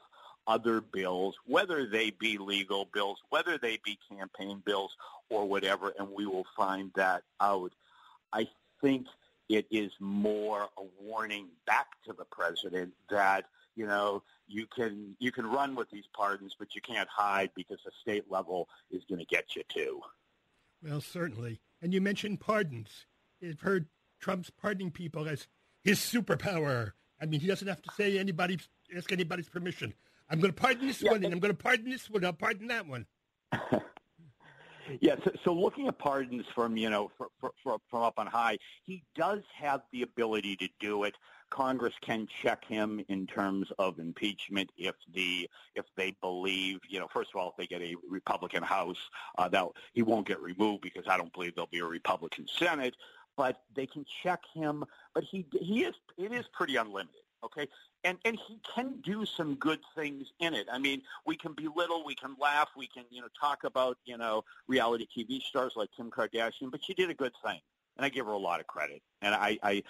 other 0.46 0.80
bills, 0.80 1.36
whether 1.46 1.86
they 1.86 2.10
be 2.10 2.38
legal 2.38 2.88
bills, 2.92 3.18
whether 3.30 3.58
they 3.58 3.78
be 3.84 3.98
campaign 4.10 4.62
bills 4.64 4.96
or 5.28 5.48
whatever, 5.48 5.92
and 5.98 6.08
we 6.10 6.26
will 6.26 6.46
find 6.56 6.90
that 6.96 7.22
out. 7.40 7.72
I 8.32 8.48
think 8.80 9.06
it 9.48 9.66
is 9.70 9.92
more 10.00 10.68
a 10.76 10.82
warning 11.00 11.48
back 11.66 11.86
to 12.06 12.12
the 12.12 12.24
president 12.24 12.92
that 13.10 13.44
you 13.76 13.86
know 13.86 14.22
you 14.48 14.66
can 14.66 15.16
you 15.18 15.30
can 15.30 15.46
run 15.46 15.74
with 15.74 15.90
these 15.90 16.06
pardons, 16.14 16.56
but 16.58 16.74
you 16.74 16.80
can't 16.80 17.08
hide 17.08 17.50
because 17.54 17.78
the 17.84 17.92
state 18.00 18.30
level 18.30 18.68
is 18.90 19.02
going 19.08 19.20
to 19.20 19.26
get 19.26 19.54
you 19.54 19.62
too. 19.68 20.00
Well, 20.82 21.00
certainly. 21.00 21.60
And 21.80 21.94
you 21.94 22.00
mentioned 22.00 22.40
pardons. 22.40 23.06
You've 23.42 23.60
heard 23.60 23.86
Trump's 24.20 24.50
pardoning 24.50 24.92
people 24.92 25.28
as 25.28 25.48
his 25.82 25.98
superpower. 25.98 26.92
I 27.20 27.26
mean, 27.26 27.40
he 27.40 27.48
doesn't 27.48 27.66
have 27.66 27.82
to 27.82 27.90
say 27.96 28.18
anybody 28.18 28.58
ask 28.96 29.10
anybody's 29.12 29.48
permission. 29.48 29.94
I'm 30.30 30.38
going 30.38 30.52
to 30.52 30.60
pardon 30.60 30.86
this 30.86 31.02
yeah, 31.02 31.10
one, 31.10 31.24
and 31.24 31.34
I'm 31.34 31.40
going 31.40 31.54
to 31.54 31.62
pardon 31.62 31.90
this 31.90 32.08
one. 32.08 32.24
I'll 32.24 32.32
pardon 32.32 32.68
that 32.68 32.86
one. 32.86 33.06
yeah. 35.00 35.16
So, 35.24 35.32
so, 35.44 35.52
looking 35.52 35.88
at 35.88 35.98
pardons 35.98 36.44
from 36.54 36.76
you 36.76 36.88
know 36.88 37.10
for, 37.18 37.28
for, 37.40 37.50
for, 37.62 37.78
from 37.90 38.02
up 38.02 38.14
on 38.16 38.28
high, 38.28 38.58
he 38.84 39.02
does 39.14 39.40
have 39.60 39.82
the 39.92 40.02
ability 40.02 40.56
to 40.56 40.68
do 40.78 41.04
it. 41.04 41.16
Congress 41.50 41.92
can 42.00 42.26
check 42.42 42.64
him 42.64 43.04
in 43.08 43.26
terms 43.26 43.68
of 43.78 43.98
impeachment 43.98 44.70
if 44.78 44.94
the 45.12 45.50
if 45.74 45.84
they 45.96 46.16
believe 46.22 46.78
you 46.88 46.98
know 46.98 47.06
first 47.12 47.30
of 47.34 47.38
all 47.38 47.50
if 47.50 47.56
they 47.58 47.66
get 47.66 47.82
a 47.82 47.94
Republican 48.08 48.62
House 48.62 48.96
uh, 49.36 49.48
that 49.48 49.66
he 49.92 50.00
won't 50.00 50.26
get 50.26 50.40
removed 50.40 50.80
because 50.80 51.04
I 51.06 51.18
don't 51.18 51.32
believe 51.34 51.54
there'll 51.54 51.68
be 51.70 51.80
a 51.80 51.84
Republican 51.84 52.46
Senate 52.48 52.94
but 53.36 53.62
they 53.74 53.86
can 53.86 54.04
check 54.22 54.40
him 54.54 54.84
but 55.14 55.24
he 55.24 55.46
he 55.60 55.84
is 55.84 55.94
it 56.16 56.32
is 56.32 56.44
pretty 56.52 56.76
unlimited 56.76 57.22
okay 57.44 57.68
and 58.04 58.18
and 58.24 58.38
he 58.46 58.60
can 58.74 58.94
do 59.04 59.24
some 59.24 59.54
good 59.56 59.80
things 59.94 60.28
in 60.40 60.54
it. 60.54 60.66
I 60.72 60.78
mean, 60.78 61.02
we 61.26 61.36
can 61.36 61.52
belittle, 61.52 62.04
we 62.04 62.14
can 62.14 62.36
laugh, 62.40 62.68
we 62.76 62.86
can 62.86 63.04
you 63.10 63.20
know 63.20 63.28
talk 63.38 63.64
about 63.64 63.98
you 64.04 64.16
know 64.16 64.44
reality 64.66 65.06
TV 65.16 65.40
stars 65.42 65.74
like 65.76 65.90
Kim 65.96 66.10
Kardashian, 66.10 66.70
but 66.70 66.82
she 66.84 66.94
did 66.94 67.10
a 67.10 67.14
good 67.14 67.32
thing, 67.44 67.60
and 67.96 68.04
I 68.04 68.08
give 68.08 68.26
her 68.26 68.32
a 68.32 68.38
lot 68.38 68.60
of 68.60 68.66
credit. 68.66 69.02
And 69.20 69.34
I, 69.34 69.58
I 69.62 69.82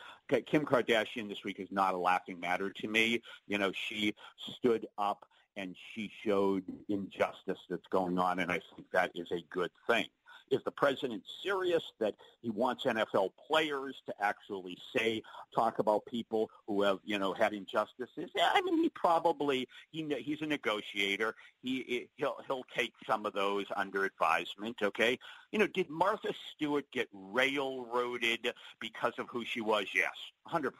Kim 0.47 0.65
Kardashian 0.65 1.29
this 1.29 1.45
week 1.45 1.59
is 1.59 1.69
not 1.71 1.95
a 1.95 1.99
laughing 1.99 2.39
matter 2.39 2.71
to 2.71 2.89
me. 2.89 3.23
You 3.47 3.59
know, 3.59 3.73
she 3.89 4.15
stood 4.59 4.87
up 4.99 5.27
and 5.57 5.77
she 5.95 6.11
showed 6.25 6.65
injustice 6.89 7.59
that's 7.69 7.87
going 7.91 8.19
on, 8.19 8.39
and 8.39 8.51
I 8.51 8.61
think 8.75 8.91
that 8.93 9.13
is 9.15 9.31
a 9.33 9.45
good 9.51 9.71
thing. 9.87 10.07
Is 10.53 10.63
the 10.65 10.71
president 10.71 11.23
serious 11.43 11.83
that 11.99 12.15
he 12.43 12.51
wants 12.51 12.85
NFL 12.85 13.31
players 13.49 14.03
to 14.05 14.15
actually 14.21 14.77
say, 14.95 15.23
talk 15.55 15.79
about 15.79 16.05
people 16.05 16.51
who 16.67 16.83
have, 16.83 16.99
you 17.05 17.19
know, 17.19 17.33
had 17.33 17.55
injustices? 17.55 18.31
Yeah, 18.37 18.51
I 18.53 18.61
mean, 18.61 18.83
he 18.83 18.91
probably 18.91 19.67
he 19.91 20.07
he's 20.21 20.43
a 20.43 20.47
negotiator. 20.47 21.35
He 21.63 22.09
he'll 22.17 22.37
he'll 22.47 22.67
take 22.77 22.93
some 23.07 23.25
of 23.25 23.33
those 23.33 23.65
under 23.75 24.05
advisement. 24.05 24.77
Okay, 24.83 25.19
you 25.53 25.59
know, 25.59 25.67
did 25.67 25.89
Martha 25.89 26.35
Stewart 26.55 26.85
get 26.93 27.09
railroaded 27.13 28.53
because 28.79 29.15
of 29.19 29.29
who 29.31 29.47
she 29.47 29.63
was? 29.63 29.87
Yes, 29.95 30.13
hundred 30.45 30.75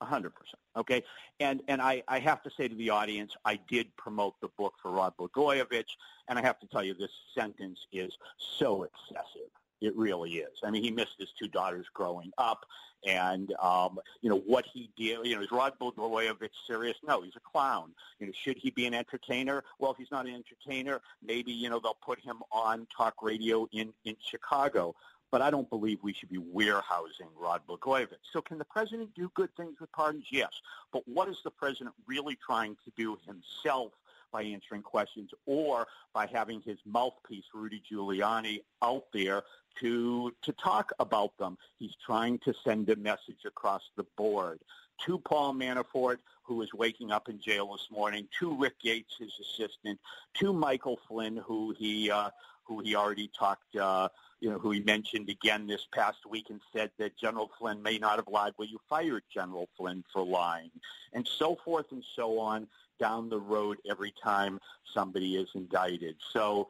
percent 0.00 0.10
hundred 0.14 0.34
percent. 0.34 0.58
Okay. 0.76 1.02
And 1.40 1.62
and 1.68 1.80
I, 1.80 2.02
I 2.08 2.18
have 2.18 2.42
to 2.42 2.50
say 2.56 2.68
to 2.68 2.74
the 2.74 2.90
audience, 2.90 3.32
I 3.44 3.58
did 3.68 3.94
promote 3.96 4.34
the 4.40 4.48
book 4.58 4.74
for 4.82 4.90
Rod 4.90 5.14
Blagojevich, 5.18 5.90
and 6.28 6.38
I 6.38 6.42
have 6.42 6.58
to 6.60 6.66
tell 6.66 6.84
you 6.84 6.94
this 6.94 7.10
sentence 7.34 7.78
is 7.92 8.12
so 8.58 8.84
excessive. 8.84 9.50
It 9.80 9.94
really 9.96 10.36
is. 10.36 10.60
I 10.64 10.70
mean, 10.70 10.82
he 10.82 10.90
missed 10.90 11.16
his 11.18 11.28
two 11.38 11.48
daughters 11.48 11.86
growing 11.92 12.32
up, 12.38 12.64
and 13.06 13.52
um, 13.60 13.98
you 14.22 14.30
know 14.30 14.38
what 14.46 14.64
he 14.72 14.90
did. 14.96 15.26
You 15.26 15.36
know, 15.36 15.42
is 15.42 15.50
Rod 15.50 15.74
Blagojevich 15.80 16.50
serious? 16.66 16.96
No, 17.06 17.22
he's 17.22 17.36
a 17.36 17.40
clown. 17.40 17.90
You 18.18 18.28
know, 18.28 18.32
should 18.34 18.56
he 18.56 18.70
be 18.70 18.86
an 18.86 18.94
entertainer? 18.94 19.62
Well, 19.78 19.90
if 19.90 19.98
he's 19.98 20.10
not 20.10 20.26
an 20.26 20.34
entertainer, 20.34 21.00
maybe 21.22 21.52
you 21.52 21.68
know 21.68 21.80
they'll 21.80 21.98
put 22.04 22.20
him 22.20 22.36
on 22.50 22.86
talk 22.96 23.22
radio 23.22 23.68
in 23.72 23.92
in 24.04 24.16
Chicago 24.20 24.94
but 25.34 25.42
I 25.42 25.50
don't 25.50 25.68
believe 25.68 25.98
we 26.00 26.12
should 26.12 26.28
be 26.28 26.38
warehousing 26.38 27.26
Rod 27.36 27.62
Blagojevich. 27.68 28.22
So 28.32 28.40
can 28.40 28.56
the 28.56 28.64
president 28.64 29.12
do 29.16 29.32
good 29.34 29.48
things 29.56 29.80
with 29.80 29.90
pardons? 29.90 30.26
Yes. 30.30 30.52
But 30.92 31.02
what 31.08 31.28
is 31.28 31.38
the 31.42 31.50
president 31.50 31.92
really 32.06 32.36
trying 32.36 32.76
to 32.84 32.92
do 32.96 33.18
himself 33.26 33.90
by 34.30 34.44
answering 34.44 34.82
questions 34.82 35.30
or 35.44 35.88
by 36.12 36.26
having 36.26 36.60
his 36.60 36.78
mouthpiece, 36.86 37.46
Rudy 37.52 37.82
Giuliani, 37.90 38.60
out 38.80 39.06
there 39.12 39.42
to, 39.80 40.32
to 40.42 40.52
talk 40.52 40.92
about 41.00 41.36
them? 41.36 41.58
He's 41.80 41.96
trying 42.06 42.38
to 42.44 42.54
send 42.62 42.88
a 42.90 42.94
message 42.94 43.44
across 43.44 43.82
the 43.96 44.06
board 44.16 44.60
to 45.06 45.18
Paul 45.18 45.54
Manafort, 45.54 46.18
who 46.44 46.62
is 46.62 46.72
waking 46.72 47.10
up 47.10 47.28
in 47.28 47.40
jail 47.40 47.72
this 47.72 47.88
morning, 47.90 48.28
to 48.38 48.54
Rick 48.56 48.78
Gates, 48.80 49.16
his 49.18 49.32
assistant, 49.40 49.98
to 50.34 50.52
Michael 50.52 51.00
Flynn, 51.08 51.36
who 51.36 51.74
he 51.76 52.08
uh, 52.08 52.30
who 52.66 52.80
he 52.80 52.94
already 52.94 53.30
talked 53.38 53.76
uh, 53.76 54.08
you 54.40 54.50
know, 54.50 54.58
who 54.58 54.72
he 54.72 54.80
mentioned 54.80 55.30
again 55.30 55.66
this 55.66 55.86
past 55.92 56.18
week 56.28 56.46
and 56.50 56.60
said 56.70 56.90
that 56.98 57.16
General 57.16 57.50
Flynn 57.58 57.82
may 57.82 57.98
not 57.98 58.16
have 58.16 58.28
lied. 58.28 58.52
Well, 58.58 58.68
you 58.68 58.78
fired 58.88 59.22
General 59.32 59.68
Flynn 59.76 60.04
for 60.12 60.24
lying, 60.24 60.70
and 61.12 61.26
so 61.26 61.56
forth 61.64 61.86
and 61.92 62.04
so 62.14 62.38
on 62.38 62.66
down 63.00 63.28
the 63.28 63.40
road 63.40 63.78
every 63.88 64.12
time 64.22 64.60
somebody 64.92 65.36
is 65.36 65.48
indicted. 65.54 66.16
So 66.32 66.68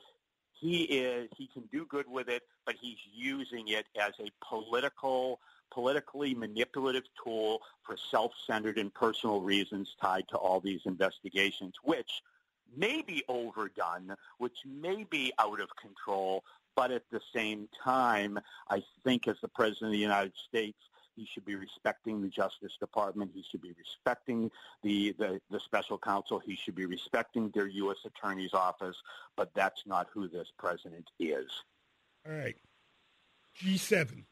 he 0.53 0.83
is 0.85 1.29
he 1.37 1.49
can 1.49 1.65
do 1.73 1.85
good 1.87 2.09
with 2.09 2.29
it, 2.29 2.43
but 2.65 2.77
he's 2.81 2.99
using 3.13 3.69
it 3.69 3.87
as 4.01 4.13
a 4.21 4.31
political 4.41 5.41
politically 5.73 6.35
manipulative 6.35 7.03
tool 7.23 7.61
for 7.83 7.97
self-centered 7.97 8.79
and 8.79 8.95
personal 8.95 9.41
reasons 9.41 9.97
tied 10.01 10.29
to 10.29 10.37
all 10.37 10.61
these 10.61 10.81
investigations, 10.85 11.75
which 11.83 12.23
may 12.77 13.03
be 13.03 13.23
overdone, 13.29 14.15
which 14.39 14.59
may 14.67 15.05
be 15.05 15.33
out 15.39 15.61
of 15.61 15.69
control, 15.81 16.43
but 16.77 16.91
at 16.91 17.03
the 17.11 17.21
same 17.35 17.69
time, 17.83 18.39
I 18.69 18.83
think 19.05 19.29
as 19.29 19.37
the 19.41 19.49
President 19.49 19.89
of 19.89 19.93
the 19.93 19.99
United 19.99 20.33
States, 20.49 20.79
he 21.17 21.27
should 21.33 21.45
be 21.45 21.55
respecting 21.55 22.21
the 22.21 22.29
Justice 22.29 22.73
Department. 22.81 23.31
He 23.35 23.45
should 23.49 23.63
be 23.63 23.73
respecting 23.79 24.51
the, 24.83 25.15
the, 25.19 25.41
the, 25.51 25.61
special 25.61 25.97
counsel. 25.97 26.41
He 26.45 26.57
should 26.57 26.75
be 26.75 26.87
respecting 26.87 27.53
their 27.55 27.69
U.S. 27.69 27.99
Attorney's 28.05 28.53
Office, 28.53 28.97
but 29.37 29.51
that's 29.55 29.83
not 29.87 30.09
who 30.13 30.29
this 30.29 30.49
president 30.59 31.09
is. 31.21 31.47
All 32.27 32.35
right. 32.35 32.57
G7. 33.63 34.25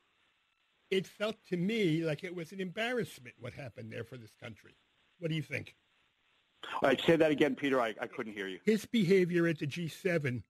It 0.90 1.06
felt 1.06 1.36
to 1.48 1.56
me 1.56 2.04
like 2.04 2.24
it 2.24 2.34
was 2.34 2.52
an 2.52 2.60
embarrassment 2.60 3.36
what 3.38 3.54
happened 3.54 3.92
there 3.92 4.04
for 4.04 4.16
this 4.16 4.34
country. 4.34 4.74
What 5.20 5.28
do 5.28 5.36
you 5.36 5.42
think? 5.42 5.76
All 6.82 6.88
right, 6.88 7.00
say 7.00 7.16
that 7.16 7.30
again, 7.30 7.54
Peter. 7.54 7.80
I, 7.80 7.94
I 8.00 8.06
couldn't 8.06 8.32
hear 8.32 8.48
you. 8.48 8.58
His 8.64 8.86
behavior 8.86 9.46
at 9.46 9.58
the 9.58 9.66
G7 9.66 10.42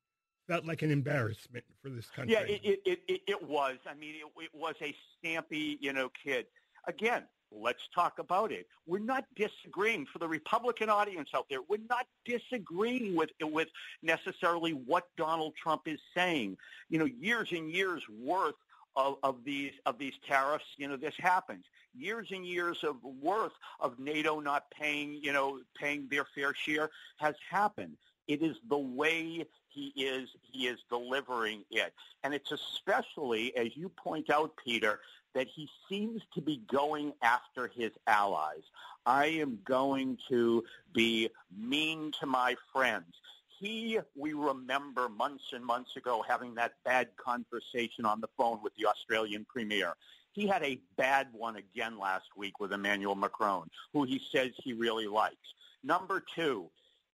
felt 0.48 0.64
like 0.64 0.82
an 0.82 0.90
embarrassment 0.90 1.64
for 1.82 1.88
this 1.88 2.08
country. 2.10 2.34
Yeah, 2.34 2.40
it 2.40 2.80
it, 2.84 3.00
it, 3.08 3.20
it 3.26 3.48
was. 3.48 3.76
I 3.88 3.94
mean, 3.94 4.14
it, 4.16 4.42
it 4.42 4.50
was 4.54 4.74
a 4.80 4.94
stampy, 5.24 5.78
you 5.80 5.92
know, 5.92 6.10
kid. 6.24 6.46
Again, 6.86 7.24
let's 7.50 7.82
talk 7.94 8.18
about 8.18 8.52
it. 8.52 8.66
We're 8.86 8.98
not 8.98 9.24
disagreeing 9.36 10.06
for 10.12 10.18
the 10.18 10.28
Republican 10.28 10.88
audience 10.88 11.30
out 11.34 11.46
there. 11.48 11.60
We're 11.68 11.78
not 11.88 12.06
disagreeing 12.24 13.14
with 13.14 13.30
with 13.40 13.68
necessarily 14.02 14.72
what 14.72 15.04
Donald 15.16 15.54
Trump 15.60 15.82
is 15.86 16.00
saying. 16.14 16.56
You 16.88 16.98
know, 16.98 17.04
years 17.04 17.48
and 17.52 17.70
years 17.70 18.02
worth 18.20 18.54
of, 18.96 19.16
of 19.22 19.44
these 19.44 19.72
of 19.86 19.98
these 19.98 20.14
tariffs. 20.26 20.64
You 20.76 20.88
know, 20.88 20.96
this 20.96 21.14
happens. 21.18 21.64
Years 21.94 22.28
and 22.30 22.46
years 22.46 22.84
of 22.84 22.96
worth 23.02 23.52
of 23.80 23.98
NATO 23.98 24.40
not 24.40 24.70
paying, 24.70 25.18
you 25.22 25.32
know, 25.32 25.60
paying 25.78 26.08
their 26.10 26.24
fair 26.34 26.54
share 26.54 26.90
has 27.18 27.34
happened. 27.50 27.96
It 28.28 28.42
is 28.42 28.56
the 28.68 28.78
way 28.78 29.44
he 29.68 29.92
is 29.96 30.28
he 30.42 30.68
is 30.68 30.78
delivering 30.88 31.64
it. 31.70 31.92
And 32.22 32.32
it's 32.34 32.52
especially, 32.52 33.54
as 33.56 33.76
you 33.76 33.88
point 33.88 34.30
out, 34.30 34.52
Peter, 34.62 35.00
that 35.34 35.48
he 35.48 35.68
seems 35.88 36.22
to 36.34 36.40
be 36.40 36.62
going 36.70 37.12
after 37.22 37.68
his 37.68 37.90
allies. 38.06 38.62
I 39.06 39.26
am 39.26 39.58
going 39.64 40.18
to 40.28 40.64
be 40.92 41.30
mean 41.56 42.12
to 42.20 42.26
my 42.26 42.56
friends. 42.72 43.14
He, 43.62 44.00
we 44.16 44.32
remember 44.32 45.08
months 45.08 45.44
and 45.52 45.64
months 45.64 45.96
ago 45.96 46.24
having 46.28 46.54
that 46.56 46.72
bad 46.84 47.08
conversation 47.16 48.04
on 48.04 48.20
the 48.20 48.28
phone 48.36 48.58
with 48.60 48.74
the 48.74 48.86
Australian 48.86 49.46
Premier. 49.48 49.94
He 50.32 50.48
had 50.48 50.64
a 50.64 50.80
bad 50.96 51.28
one 51.32 51.56
again 51.56 51.96
last 51.96 52.26
week 52.36 52.58
with 52.58 52.72
Emmanuel 52.72 53.14
Macron, 53.14 53.70
who 53.92 54.02
he 54.02 54.20
says 54.32 54.50
he 54.56 54.72
really 54.72 55.06
likes. 55.06 55.54
Number 55.84 56.24
two, 56.34 56.70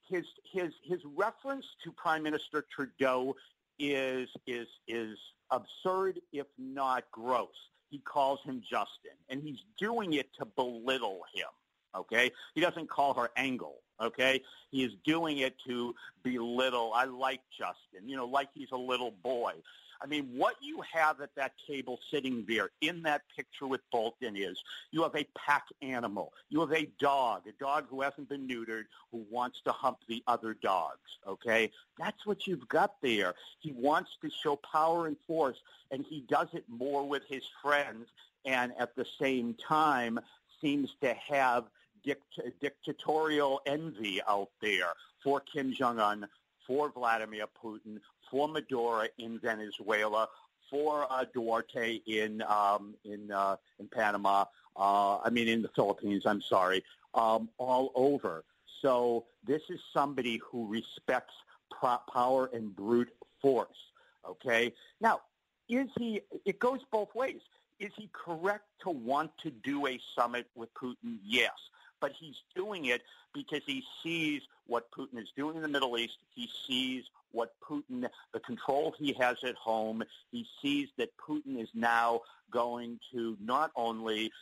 his 0.08 0.24
his 0.50 0.72
his 0.82 1.00
reference 1.16 1.66
to 1.84 1.92
Prime 1.92 2.22
Minister 2.22 2.64
Trudeau 2.74 3.34
is 3.78 4.30
is 4.46 4.68
is 4.86 5.18
absurd, 5.50 6.18
if 6.32 6.46
not 6.56 7.04
gross. 7.12 7.48
He 7.90 7.98
calls 7.98 8.40
him 8.44 8.62
Justin, 8.62 9.16
and 9.28 9.42
he's 9.42 9.64
doing 9.78 10.14
it 10.14 10.32
to 10.38 10.46
belittle 10.46 11.20
him. 11.34 11.48
Okay, 11.94 12.30
he 12.54 12.62
doesn't 12.62 12.88
call 12.88 13.12
her 13.14 13.28
Angle. 13.36 13.82
Okay, 14.00 14.42
he 14.70 14.84
is 14.84 14.92
doing 15.04 15.38
it 15.38 15.56
to 15.66 15.94
belittle. 16.22 16.92
I 16.94 17.04
like 17.04 17.40
Justin, 17.50 18.08
you 18.08 18.16
know, 18.16 18.26
like 18.26 18.48
he's 18.54 18.70
a 18.72 18.76
little 18.76 19.10
boy. 19.22 19.54
I 20.00 20.06
mean, 20.06 20.28
what 20.36 20.54
you 20.60 20.80
have 20.92 21.20
at 21.20 21.34
that 21.34 21.52
table 21.66 21.98
sitting 22.10 22.44
there 22.46 22.70
in 22.80 23.02
that 23.02 23.22
picture 23.36 23.66
with 23.66 23.80
Bolton 23.90 24.36
is 24.36 24.62
you 24.92 25.02
have 25.02 25.16
a 25.16 25.26
pack 25.36 25.64
animal. 25.82 26.32
You 26.50 26.60
have 26.60 26.72
a 26.72 26.88
dog, 27.00 27.48
a 27.48 27.52
dog 27.52 27.86
who 27.90 28.02
hasn't 28.02 28.28
been 28.28 28.46
neutered, 28.46 28.84
who 29.10 29.24
wants 29.28 29.60
to 29.64 29.72
hump 29.72 29.98
the 30.08 30.22
other 30.26 30.54
dogs, 30.54 31.18
okay? 31.26 31.70
That's 31.98 32.24
what 32.26 32.46
you've 32.46 32.68
got 32.68 32.94
there. 33.02 33.34
He 33.58 33.72
wants 33.72 34.10
to 34.22 34.30
show 34.30 34.56
power 34.56 35.08
and 35.08 35.16
force, 35.26 35.58
and 35.90 36.04
he 36.08 36.20
does 36.28 36.48
it 36.52 36.64
more 36.68 37.08
with 37.08 37.24
his 37.28 37.42
friends 37.60 38.06
and 38.44 38.72
at 38.78 38.94
the 38.94 39.06
same 39.20 39.54
time 39.54 40.18
seems 40.60 40.90
to 41.00 41.14
have 41.14 41.64
dict- 42.04 42.40
dictatorial 42.60 43.60
envy 43.66 44.20
out 44.28 44.50
there 44.60 44.92
for 45.22 45.40
Kim 45.40 45.72
Jong-un, 45.72 46.26
for 46.66 46.90
Vladimir 46.90 47.46
Putin, 47.62 47.98
for 48.30 48.48
Maduro 48.48 49.04
in 49.18 49.38
Venezuela, 49.38 50.28
for 50.70 51.06
uh, 51.10 51.24
Duarte 51.32 52.00
in 52.06 52.42
um, 52.42 52.94
in 53.04 53.30
uh, 53.30 53.56
in 53.78 53.88
Panama. 53.88 54.44
Uh, 54.76 55.18
I 55.18 55.30
mean, 55.30 55.48
in 55.48 55.62
the 55.62 55.68
Philippines. 55.68 56.24
I'm 56.26 56.42
sorry, 56.42 56.84
um, 57.14 57.48
all 57.58 57.90
over. 57.94 58.44
So 58.82 59.24
this 59.44 59.62
is 59.70 59.80
somebody 59.92 60.40
who 60.44 60.68
respects 60.68 61.34
pro- 61.70 62.00
power 62.12 62.50
and 62.52 62.74
brute 62.76 63.10
force. 63.40 63.76
Okay. 64.28 64.72
Now, 65.00 65.22
is 65.68 65.88
he? 65.98 66.20
It 66.44 66.58
goes 66.58 66.80
both 66.92 67.14
ways. 67.14 67.40
Is 67.80 67.92
he 67.96 68.10
correct 68.12 68.64
to 68.82 68.90
want 68.90 69.30
to 69.38 69.50
do 69.50 69.86
a 69.86 69.98
summit 70.14 70.46
with 70.54 70.72
Putin? 70.74 71.18
Yes 71.24 71.52
but 72.00 72.12
he's 72.18 72.36
doing 72.54 72.86
it 72.86 73.02
because 73.34 73.62
he 73.66 73.84
sees 74.02 74.42
what 74.66 74.90
Putin 74.90 75.20
is 75.20 75.28
doing 75.36 75.56
in 75.56 75.62
the 75.62 75.68
Middle 75.68 75.96
East. 75.98 76.18
He 76.34 76.48
sees 76.66 77.04
what 77.32 77.54
Putin, 77.60 78.08
the 78.32 78.40
control 78.40 78.94
he 78.98 79.12
has 79.14 79.36
at 79.44 79.54
home. 79.54 80.02
He 80.30 80.46
sees 80.62 80.88
that 80.96 81.10
Putin 81.16 81.60
is 81.60 81.68
now 81.74 82.22
going 82.50 82.98
to 83.12 83.36
not 83.40 83.70
only 83.76 84.32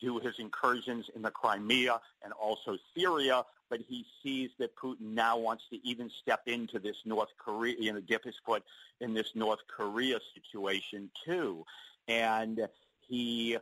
do 0.00 0.18
his 0.20 0.38
incursions 0.38 1.06
in 1.14 1.22
the 1.22 1.30
Crimea 1.30 2.00
and 2.22 2.32
also 2.32 2.76
Syria, 2.96 3.44
but 3.68 3.80
he 3.88 4.04
sees 4.22 4.50
that 4.58 4.76
Putin 4.76 5.12
now 5.14 5.38
wants 5.38 5.64
to 5.70 5.84
even 5.86 6.10
step 6.22 6.42
into 6.46 6.78
this 6.78 6.96
North 7.04 7.30
Korea, 7.38 7.74
you 7.78 7.92
know, 7.92 8.00
dip 8.00 8.24
his 8.24 8.34
foot 8.44 8.62
in 9.00 9.14
this 9.14 9.32
North 9.34 9.60
Korea 9.68 10.18
situation 10.34 11.10
too. 11.24 11.64
And 12.08 12.68
he 13.00 13.58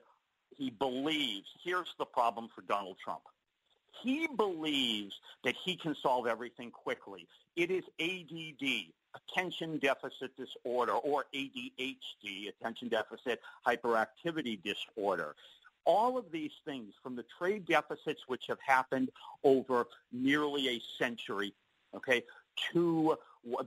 he 0.56 0.70
believes, 0.70 1.48
here's 1.62 1.94
the 1.98 2.04
problem 2.04 2.48
for 2.54 2.62
Donald 2.62 2.96
Trump. 3.02 3.22
He 4.02 4.26
believes 4.26 5.18
that 5.44 5.54
he 5.64 5.76
can 5.76 5.94
solve 5.94 6.26
everything 6.26 6.70
quickly. 6.70 7.26
It 7.56 7.70
is 7.70 7.84
ADD, 8.00 8.92
attention 9.14 9.78
deficit 9.78 10.36
disorder, 10.36 10.92
or 10.92 11.26
ADHD, 11.34 12.48
attention 12.48 12.88
deficit 12.88 13.40
hyperactivity 13.66 14.60
disorder. 14.62 15.34
All 15.84 16.18
of 16.18 16.30
these 16.30 16.52
things, 16.64 16.92
from 17.02 17.16
the 17.16 17.24
trade 17.38 17.64
deficits 17.66 18.22
which 18.26 18.46
have 18.48 18.58
happened 18.64 19.10
over 19.42 19.86
nearly 20.12 20.68
a 20.68 20.80
century, 20.98 21.54
okay, 21.94 22.22
to 22.72 23.16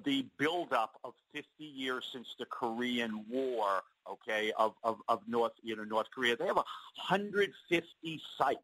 the 0.04 0.26
buildup 0.38 1.00
of 1.04 1.14
50 1.34 1.48
years 1.64 2.10
since 2.12 2.36
the 2.40 2.46
Korean 2.46 3.26
War, 3.30 3.84
okay, 4.10 4.52
of, 4.58 4.74
of, 4.84 4.98
of 5.08 5.22
North, 5.28 5.54
you 5.62 5.76
know, 5.76 5.84
North 5.84 6.08
Korea. 6.14 6.36
They 6.36 6.48
have 6.48 6.56
150 6.56 8.22
sites 8.38 8.60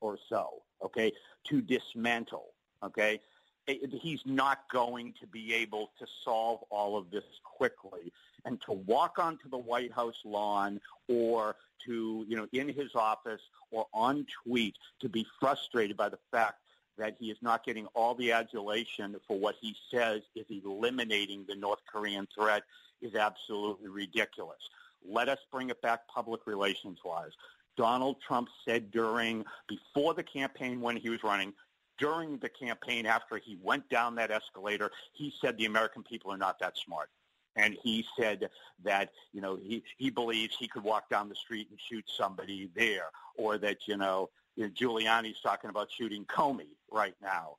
or 0.00 0.18
so, 0.28 0.62
okay, 0.84 1.12
to 1.48 1.60
dismantle, 1.60 2.48
okay? 2.82 3.20
He's 3.66 4.22
not 4.26 4.68
going 4.72 5.14
to 5.20 5.26
be 5.26 5.54
able 5.54 5.92
to 5.98 6.06
solve 6.24 6.60
all 6.70 6.96
of 6.96 7.10
this 7.10 7.24
quickly. 7.44 8.12
And 8.44 8.60
to 8.62 8.72
walk 8.72 9.20
onto 9.20 9.48
the 9.48 9.58
White 9.58 9.92
House 9.92 10.18
lawn 10.24 10.80
or 11.08 11.54
to, 11.86 12.24
you 12.28 12.36
know, 12.36 12.48
in 12.52 12.68
his 12.68 12.94
office 12.96 13.40
or 13.70 13.86
on 13.94 14.26
tweet 14.44 14.76
to 15.00 15.08
be 15.08 15.24
frustrated 15.38 15.96
by 15.96 16.08
the 16.08 16.18
fact 16.32 16.61
that 16.98 17.16
he 17.18 17.30
is 17.30 17.38
not 17.40 17.64
getting 17.64 17.86
all 17.94 18.14
the 18.14 18.32
adulation 18.32 19.16
for 19.26 19.38
what 19.38 19.54
he 19.60 19.74
says 19.90 20.22
is 20.34 20.46
eliminating 20.48 21.44
the 21.48 21.54
North 21.54 21.80
Korean 21.90 22.28
threat 22.34 22.62
is 23.00 23.14
absolutely 23.14 23.88
ridiculous. 23.88 24.58
Let 25.04 25.28
us 25.28 25.38
bring 25.50 25.70
it 25.70 25.80
back 25.82 26.06
public 26.08 26.46
relations-wise. 26.46 27.32
Donald 27.76 28.16
Trump 28.26 28.48
said 28.64 28.90
during, 28.90 29.44
before 29.66 30.14
the 30.14 30.22
campaign 30.22 30.80
when 30.80 30.96
he 30.96 31.08
was 31.08 31.24
running, 31.24 31.52
during 31.98 32.38
the 32.38 32.48
campaign 32.48 33.06
after 33.06 33.38
he 33.38 33.58
went 33.62 33.88
down 33.88 34.14
that 34.16 34.30
escalator, 34.30 34.90
he 35.12 35.32
said 35.40 35.56
the 35.56 35.66
American 35.66 36.02
people 36.02 36.30
are 36.30 36.38
not 36.38 36.58
that 36.58 36.76
smart. 36.76 37.08
And 37.56 37.76
he 37.82 38.04
said 38.18 38.48
that, 38.82 39.10
you 39.32 39.40
know, 39.40 39.56
he, 39.56 39.82
he 39.98 40.10
believes 40.10 40.56
he 40.58 40.68
could 40.68 40.84
walk 40.84 41.10
down 41.10 41.28
the 41.28 41.34
street 41.34 41.68
and 41.70 41.78
shoot 41.78 42.04
somebody 42.16 42.70
there 42.74 43.10
or 43.36 43.58
that, 43.58 43.86
you 43.86 43.96
know, 43.96 44.30
Giuliani's 44.58 45.40
talking 45.40 45.70
about 45.70 45.88
shooting 45.90 46.24
Comey 46.24 46.68
right 46.90 47.14
now. 47.22 47.56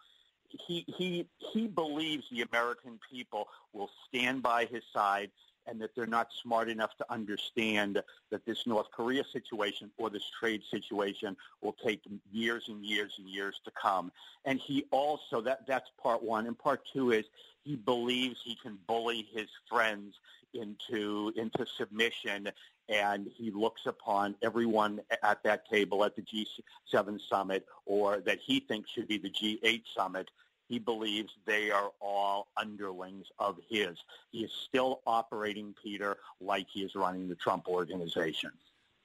He, 0.50 0.86
he, 0.88 1.28
he 1.52 1.68
believes 1.68 2.26
the 2.32 2.42
American 2.42 3.00
people 3.12 3.48
will 3.74 3.90
stand 4.08 4.44
by 4.44 4.66
his 4.66 4.84
side 4.94 5.32
and 5.66 5.82
that 5.82 5.96
they're 5.96 6.06
not 6.06 6.28
smart 6.42 6.70
enough 6.70 6.96
to 6.98 7.06
understand 7.12 8.02
that 8.32 8.46
this 8.46 8.68
North 8.68 8.92
Korea 8.92 9.24
situation 9.32 9.90
or 9.98 10.10
this 10.10 10.30
trade 10.40 10.62
situation 10.70 11.38
will 11.62 11.76
take 11.84 12.02
years 12.32 12.66
and 12.68 12.86
years 12.86 13.16
and 13.18 13.28
years 13.30 13.60
to 13.66 13.72
come. 13.72 14.12
And 14.46 14.60
he 14.60 14.86
also, 14.92 15.42
that, 15.42 15.66
that's 15.68 15.90
part 16.02 16.22
one. 16.22 16.48
And 16.48 16.58
part 16.58 16.82
two 16.92 17.12
is 17.12 17.26
he 17.64 17.76
believes 17.76 18.42
he 18.44 18.56
can 18.56 18.78
bully 18.88 19.28
his 19.34 19.48
friends 19.70 20.16
into, 20.54 21.32
into 21.36 21.66
submission 21.78 22.50
and 22.90 23.28
he 23.36 23.52
looks 23.52 23.82
upon 23.86 24.36
everyone 24.42 25.00
at 25.24 25.42
that 25.44 25.70
table 25.70 26.04
at 26.04 26.16
the 26.16 26.22
G7 26.22 27.20
summit 27.30 27.66
or 27.86 28.20
that 28.22 28.40
he 28.46 28.60
thinks 28.60 28.92
should 28.92 29.08
be 29.08 29.18
the 29.18 29.30
G8 29.30 29.84
summit 29.96 30.30
he 30.74 30.80
believes 30.80 31.32
they 31.46 31.72
are 31.72 31.92
all 32.00 32.48
underlings 32.58 33.28
of 33.40 33.58
his. 33.70 33.98
He 34.32 34.40
is 34.40 34.52
still 34.68 35.02
operating, 35.06 35.76
Peter, 35.82 36.18
like 36.42 36.68
he 36.72 36.82
is 36.82 36.96
running 36.96 37.28
the 37.28 37.36
Trump 37.36 37.68
organization. 37.68 38.52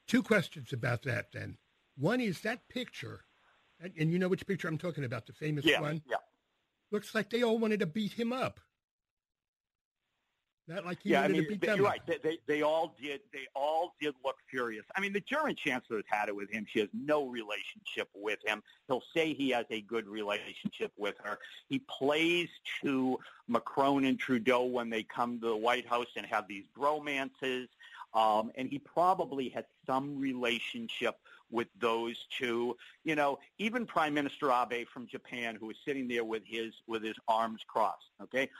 Two 0.06 0.22
questions 0.22 0.72
about 0.72 1.02
that 1.02 1.32
then. 1.32 1.58
One 1.96 2.20
is 2.20 2.40
that 2.40 2.66
picture, 2.68 3.24
and, 3.80 4.10
you 4.10 4.18
know 4.18 4.28
which 4.28 4.46
picture 4.46 4.68
I'm 4.68 4.78
talking 4.78 5.04
about, 5.04 5.26
the 5.26 5.32
famous 5.32 5.64
yeah, 5.64 5.80
one? 5.80 6.00
Yeah. 6.08 6.16
Looks 6.90 7.14
like 7.14 7.28
they 7.28 7.42
all 7.42 7.58
wanted 7.58 7.80
to 7.80 7.86
beat 7.86 8.12
him 8.12 8.32
up. 8.32 8.60
Not 10.68 10.84
like 10.84 10.98
he 11.02 11.10
yeah, 11.10 11.22
I 11.22 11.28
mean, 11.28 11.46
they, 11.48 11.56
them 11.56 11.78
you're 11.78 11.86
right. 11.86 12.02
They, 12.06 12.18
they, 12.22 12.38
they 12.46 12.62
all 12.62 12.94
did. 13.00 13.20
They 13.32 13.46
all 13.54 13.94
did 14.00 14.14
look 14.22 14.36
furious. 14.50 14.84
I 14.94 15.00
mean, 15.00 15.14
the 15.14 15.20
German 15.20 15.56
chancellor 15.56 15.96
has 15.96 16.04
had 16.06 16.28
it 16.28 16.36
with 16.36 16.50
him. 16.50 16.66
She 16.70 16.80
has 16.80 16.88
no 16.92 17.26
relationship 17.26 18.08
with 18.14 18.38
him. 18.46 18.62
He'll 18.86 19.02
say 19.14 19.32
he 19.32 19.48
has 19.50 19.64
a 19.70 19.80
good 19.80 20.06
relationship 20.06 20.92
with 20.98 21.14
her. 21.24 21.38
He 21.70 21.78
plays 21.88 22.48
to 22.82 23.18
Macron 23.48 24.04
and 24.04 24.18
Trudeau 24.18 24.64
when 24.64 24.90
they 24.90 25.02
come 25.04 25.40
to 25.40 25.48
the 25.48 25.56
White 25.56 25.88
House 25.88 26.08
and 26.16 26.26
have 26.26 26.46
these 26.46 26.64
bromances. 26.78 27.68
Um, 28.12 28.50
and 28.56 28.68
he 28.68 28.78
probably 28.78 29.48
had 29.48 29.64
some 29.86 30.20
relationship 30.20 31.16
with 31.50 31.68
those 31.80 32.26
two. 32.38 32.76
You 33.04 33.14
know, 33.14 33.38
even 33.58 33.86
Prime 33.86 34.12
Minister 34.12 34.50
Abe 34.52 34.86
from 34.92 35.06
Japan, 35.06 35.56
who 35.58 35.66
was 35.66 35.76
sitting 35.84 36.08
there 36.08 36.24
with 36.24 36.42
his 36.44 36.74
with 36.86 37.02
his 37.02 37.16
arms 37.26 37.62
crossed. 37.66 38.10
Okay, 38.22 38.50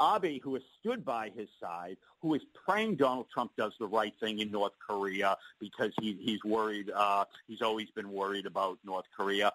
Abe, 0.00 0.40
who 0.42 0.54
has 0.54 0.62
stood 0.80 1.04
by 1.04 1.30
his 1.30 1.48
side, 1.60 1.96
who 2.20 2.34
is 2.34 2.42
praying 2.66 2.96
Donald 2.96 3.26
Trump 3.32 3.52
does 3.56 3.72
the 3.78 3.86
right 3.86 4.14
thing 4.20 4.38
in 4.38 4.50
North 4.50 4.72
Korea 4.86 5.36
because 5.60 5.92
he, 6.00 6.14
he's 6.20 6.42
worried. 6.44 6.90
Uh, 6.90 7.24
he's 7.46 7.62
always 7.62 7.90
been 7.90 8.10
worried 8.12 8.46
about 8.46 8.78
North 8.84 9.06
Korea. 9.16 9.52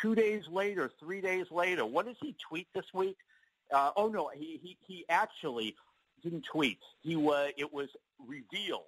Two 0.00 0.14
days 0.14 0.44
later, 0.50 0.90
three 1.00 1.20
days 1.20 1.46
later, 1.50 1.84
what 1.84 2.06
does 2.06 2.16
he 2.20 2.34
tweet 2.48 2.68
this 2.74 2.86
week? 2.94 3.16
Uh, 3.72 3.90
oh 3.96 4.08
no, 4.08 4.30
he, 4.34 4.60
he 4.62 4.76
he 4.86 5.04
actually 5.08 5.74
didn't 6.22 6.44
tweet. 6.44 6.78
He 7.00 7.16
was 7.16 7.52
it 7.56 7.72
was 7.72 7.88
revealed 8.26 8.82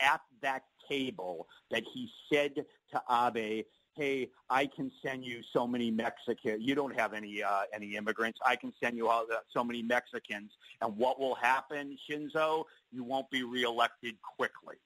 at 0.00 0.20
that 0.42 0.64
table 0.88 1.48
that 1.70 1.84
he 1.92 2.10
said 2.30 2.54
to 2.92 3.02
Abe, 3.10 3.64
hey, 3.96 4.30
I 4.50 4.66
can 4.66 4.92
send 5.04 5.24
you 5.24 5.40
so 5.52 5.66
many 5.66 5.90
Mexicans. 5.90 6.62
You 6.62 6.74
don't 6.74 6.98
have 6.98 7.14
any 7.14 7.42
uh, 7.42 7.62
any 7.74 7.96
immigrants. 7.96 8.38
I 8.44 8.56
can 8.56 8.72
send 8.82 8.96
you 8.96 9.08
all 9.08 9.26
the, 9.26 9.40
so 9.52 9.64
many 9.64 9.82
Mexicans. 9.82 10.52
And 10.82 10.96
what 10.96 11.18
will 11.18 11.34
happen, 11.34 11.96
Shinzo? 12.08 12.64
You 12.92 13.02
won't 13.02 13.30
be 13.30 13.42
reelected 13.42 14.16
quickly. 14.22 14.76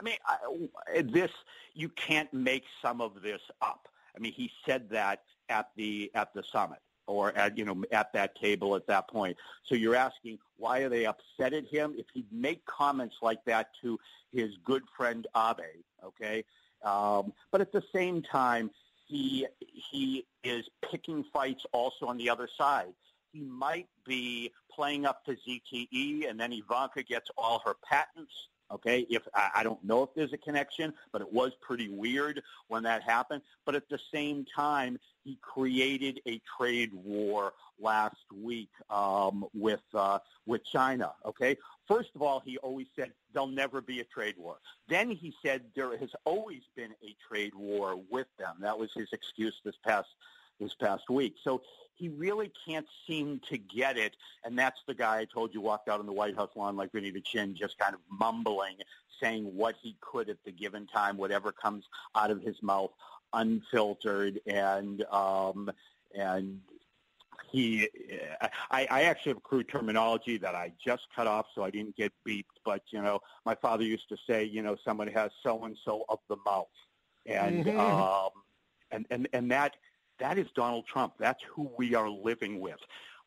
I 0.00 0.04
mean, 0.04 0.16
I, 0.26 1.02
this 1.02 1.30
you 1.74 1.88
can't 1.90 2.32
make 2.32 2.64
some 2.80 3.00
of 3.00 3.22
this 3.22 3.40
up. 3.60 3.88
I 4.16 4.20
mean, 4.20 4.32
he 4.32 4.50
said 4.66 4.88
that 4.90 5.22
at 5.48 5.70
the 5.76 6.10
at 6.14 6.32
the 6.34 6.42
summit 6.52 6.78
or 7.06 7.36
at 7.36 7.58
you 7.58 7.64
know 7.64 7.82
at 7.90 8.12
that 8.12 8.36
table 8.36 8.76
at 8.76 8.86
that 8.86 9.08
point. 9.08 9.36
So 9.64 9.74
you're 9.74 9.96
asking 9.96 10.38
why 10.56 10.80
are 10.80 10.88
they 10.88 11.06
upset 11.06 11.52
at 11.54 11.66
him? 11.66 11.94
If 11.96 12.06
he'd 12.14 12.30
make 12.32 12.64
comments 12.66 13.16
like 13.22 13.44
that 13.46 13.70
to 13.82 13.98
his 14.32 14.50
good 14.64 14.82
friend 14.96 15.26
Abe, 15.36 15.82
okay, 16.04 16.44
um, 16.84 17.32
but 17.50 17.60
at 17.60 17.72
the 17.72 17.82
same 17.94 18.22
time 18.22 18.70
he 19.06 19.46
he 19.60 20.26
is 20.44 20.68
picking 20.90 21.24
fights 21.32 21.64
also 21.72 22.06
on 22.06 22.16
the 22.16 22.28
other 22.30 22.48
side. 22.56 22.92
He 23.32 23.40
might 23.40 23.88
be 24.06 24.52
playing 24.70 25.04
up 25.04 25.24
to 25.26 25.36
ZTE, 25.36 26.28
and 26.28 26.38
then 26.40 26.52
Ivanka 26.52 27.02
gets 27.02 27.30
all 27.36 27.60
her 27.64 27.74
patents 27.88 28.32
Okay, 28.70 29.06
if 29.08 29.22
I, 29.34 29.50
I 29.56 29.62
don't 29.62 29.82
know 29.82 30.02
if 30.02 30.10
there's 30.14 30.32
a 30.32 30.38
connection, 30.38 30.92
but 31.12 31.22
it 31.22 31.32
was 31.32 31.52
pretty 31.60 31.88
weird 31.88 32.42
when 32.68 32.82
that 32.82 33.02
happened. 33.02 33.42
But 33.64 33.74
at 33.74 33.88
the 33.88 33.98
same 34.12 34.44
time, 34.54 34.98
he 35.24 35.38
created 35.40 36.20
a 36.26 36.40
trade 36.56 36.90
war 36.92 37.54
last 37.80 38.16
week 38.34 38.70
um, 38.90 39.46
with 39.54 39.82
uh, 39.94 40.18
with 40.46 40.64
China. 40.64 41.12
Okay, 41.24 41.56
first 41.86 42.10
of 42.14 42.22
all, 42.22 42.40
he 42.44 42.58
always 42.58 42.86
said 42.94 43.12
there'll 43.32 43.48
never 43.48 43.80
be 43.80 44.00
a 44.00 44.04
trade 44.04 44.34
war. 44.36 44.56
Then 44.88 45.10
he 45.10 45.34
said 45.42 45.62
there 45.74 45.96
has 45.96 46.10
always 46.24 46.62
been 46.76 46.92
a 47.02 47.16
trade 47.26 47.54
war 47.54 48.00
with 48.10 48.26
them. 48.38 48.56
That 48.60 48.78
was 48.78 48.90
his 48.94 49.08
excuse 49.12 49.60
this 49.64 49.76
past 49.84 50.08
this 50.60 50.74
past 50.74 51.08
week. 51.10 51.36
So 51.42 51.62
he 51.94 52.08
really 52.08 52.52
can't 52.66 52.86
seem 53.06 53.40
to 53.48 53.58
get 53.58 53.96
it. 53.96 54.16
And 54.44 54.58
that's 54.58 54.80
the 54.86 54.94
guy 54.94 55.18
I 55.18 55.24
told 55.24 55.52
you 55.52 55.60
walked 55.60 55.88
out 55.88 56.00
on 56.00 56.06
the 56.06 56.12
White 56.12 56.36
House 56.36 56.50
lawn 56.54 56.76
like 56.76 56.92
Vinny 56.92 57.10
the 57.10 57.20
Chin, 57.20 57.54
just 57.54 57.78
kind 57.78 57.94
of 57.94 58.00
mumbling, 58.08 58.76
saying 59.20 59.44
what 59.44 59.74
he 59.82 59.96
could 60.00 60.28
at 60.28 60.38
the 60.44 60.52
given 60.52 60.86
time, 60.86 61.16
whatever 61.16 61.52
comes 61.52 61.84
out 62.14 62.30
of 62.30 62.40
his 62.40 62.62
mouth, 62.62 62.90
unfiltered 63.32 64.40
and 64.46 65.04
um, 65.10 65.70
and 66.16 66.60
he 67.50 67.88
I, 68.70 68.86
I 68.90 69.02
actually 69.02 69.32
have 69.32 69.42
crude 69.42 69.68
terminology 69.68 70.38
that 70.38 70.54
I 70.54 70.72
just 70.84 71.06
cut 71.14 71.26
off 71.26 71.46
so 71.54 71.62
I 71.62 71.70
didn't 71.70 71.96
get 71.96 72.12
beeped, 72.26 72.44
but 72.64 72.82
you 72.90 73.02
know, 73.02 73.20
my 73.44 73.54
father 73.54 73.84
used 73.84 74.08
to 74.10 74.16
say, 74.28 74.44
you 74.44 74.62
know, 74.62 74.76
someone 74.84 75.08
has 75.08 75.30
so 75.42 75.64
and 75.64 75.76
so 75.84 76.04
of 76.08 76.18
the 76.28 76.36
mouth. 76.44 76.68
And 77.26 77.64
mm-hmm. 77.64 77.78
um 77.78 78.30
and, 78.90 79.06
and 79.10 79.28
and 79.32 79.50
that 79.50 79.76
that 80.18 80.38
is 80.38 80.46
Donald 80.54 80.86
Trump. 80.86 81.14
That's 81.18 81.42
who 81.44 81.70
we 81.76 81.94
are 81.94 82.08
living 82.08 82.60
with. 82.60 82.78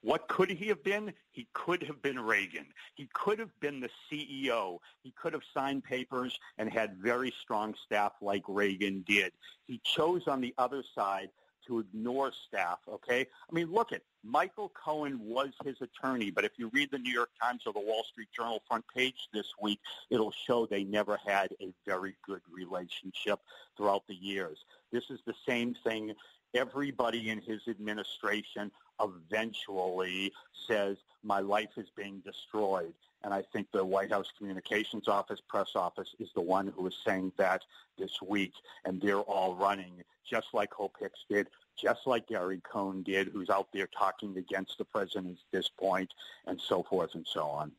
What 0.03 0.27
could 0.27 0.49
he 0.49 0.67
have 0.67 0.83
been? 0.83 1.13
He 1.31 1.47
could 1.53 1.83
have 1.83 2.01
been 2.01 2.19
Reagan. 2.19 2.65
He 2.95 3.07
could 3.13 3.37
have 3.37 3.57
been 3.59 3.79
the 3.79 3.89
CEO. 4.09 4.79
He 5.03 5.11
could 5.11 5.33
have 5.33 5.43
signed 5.53 5.83
papers 5.83 6.37
and 6.57 6.71
had 6.71 6.97
very 6.97 7.31
strong 7.41 7.75
staff 7.85 8.13
like 8.19 8.43
Reagan 8.47 9.03
did. 9.07 9.31
He 9.67 9.79
chose 9.83 10.27
on 10.27 10.41
the 10.41 10.55
other 10.57 10.83
side 10.95 11.29
to 11.67 11.79
ignore 11.79 12.31
staff, 12.47 12.79
okay? 12.87 13.21
I 13.21 13.53
mean, 13.53 13.71
look 13.71 13.91
at 13.91 14.01
Michael 14.23 14.69
Cohen 14.69 15.19
was 15.21 15.49
his 15.63 15.75
attorney, 15.81 16.31
but 16.31 16.43
if 16.43 16.53
you 16.57 16.69
read 16.73 16.89
the 16.91 16.97
New 16.97 17.11
York 17.11 17.29
Times 17.41 17.63
or 17.67 17.73
the 17.73 17.79
Wall 17.79 18.03
Street 18.03 18.29
Journal 18.35 18.61
front 18.67 18.83
page 18.95 19.27
this 19.31 19.47
week, 19.61 19.79
it'll 20.09 20.33
show 20.47 20.65
they 20.65 20.83
never 20.83 21.19
had 21.25 21.53
a 21.61 21.71
very 21.85 22.15
good 22.25 22.41
relationship 22.51 23.39
throughout 23.77 24.03
the 24.07 24.15
years. 24.15 24.65
This 24.91 25.03
is 25.09 25.19
the 25.25 25.35
same 25.47 25.75
thing 25.83 26.13
everybody 26.53 27.29
in 27.29 27.41
his 27.41 27.61
administration 27.67 28.71
eventually 29.01 30.31
says 30.67 30.97
my 31.23 31.39
life 31.39 31.69
is 31.77 31.87
being 31.95 32.21
destroyed. 32.25 32.93
And 33.23 33.33
I 33.33 33.43
think 33.53 33.67
the 33.71 33.85
White 33.85 34.11
House 34.11 34.31
Communications 34.37 35.07
Office, 35.07 35.39
press 35.47 35.75
office, 35.75 36.09
is 36.19 36.29
the 36.33 36.41
one 36.41 36.67
who 36.75 36.87
is 36.87 36.95
saying 37.05 37.31
that 37.37 37.61
this 37.97 38.21
week. 38.21 38.53
And 38.85 38.99
they're 38.99 39.19
all 39.19 39.55
running, 39.55 40.03
just 40.27 40.47
like 40.53 40.73
Hope 40.73 40.95
Hicks 40.99 41.19
did, 41.29 41.47
just 41.77 42.01
like 42.07 42.27
Gary 42.27 42.61
Cohn 42.63 43.03
did, 43.03 43.27
who's 43.27 43.49
out 43.49 43.67
there 43.73 43.87
talking 43.87 44.37
against 44.37 44.77
the 44.77 44.85
president 44.85 45.37
at 45.37 45.51
this 45.51 45.69
point, 45.69 46.11
and 46.47 46.59
so 46.59 46.83
forth 46.83 47.13
and 47.13 47.25
so 47.27 47.43
on. 47.43 47.71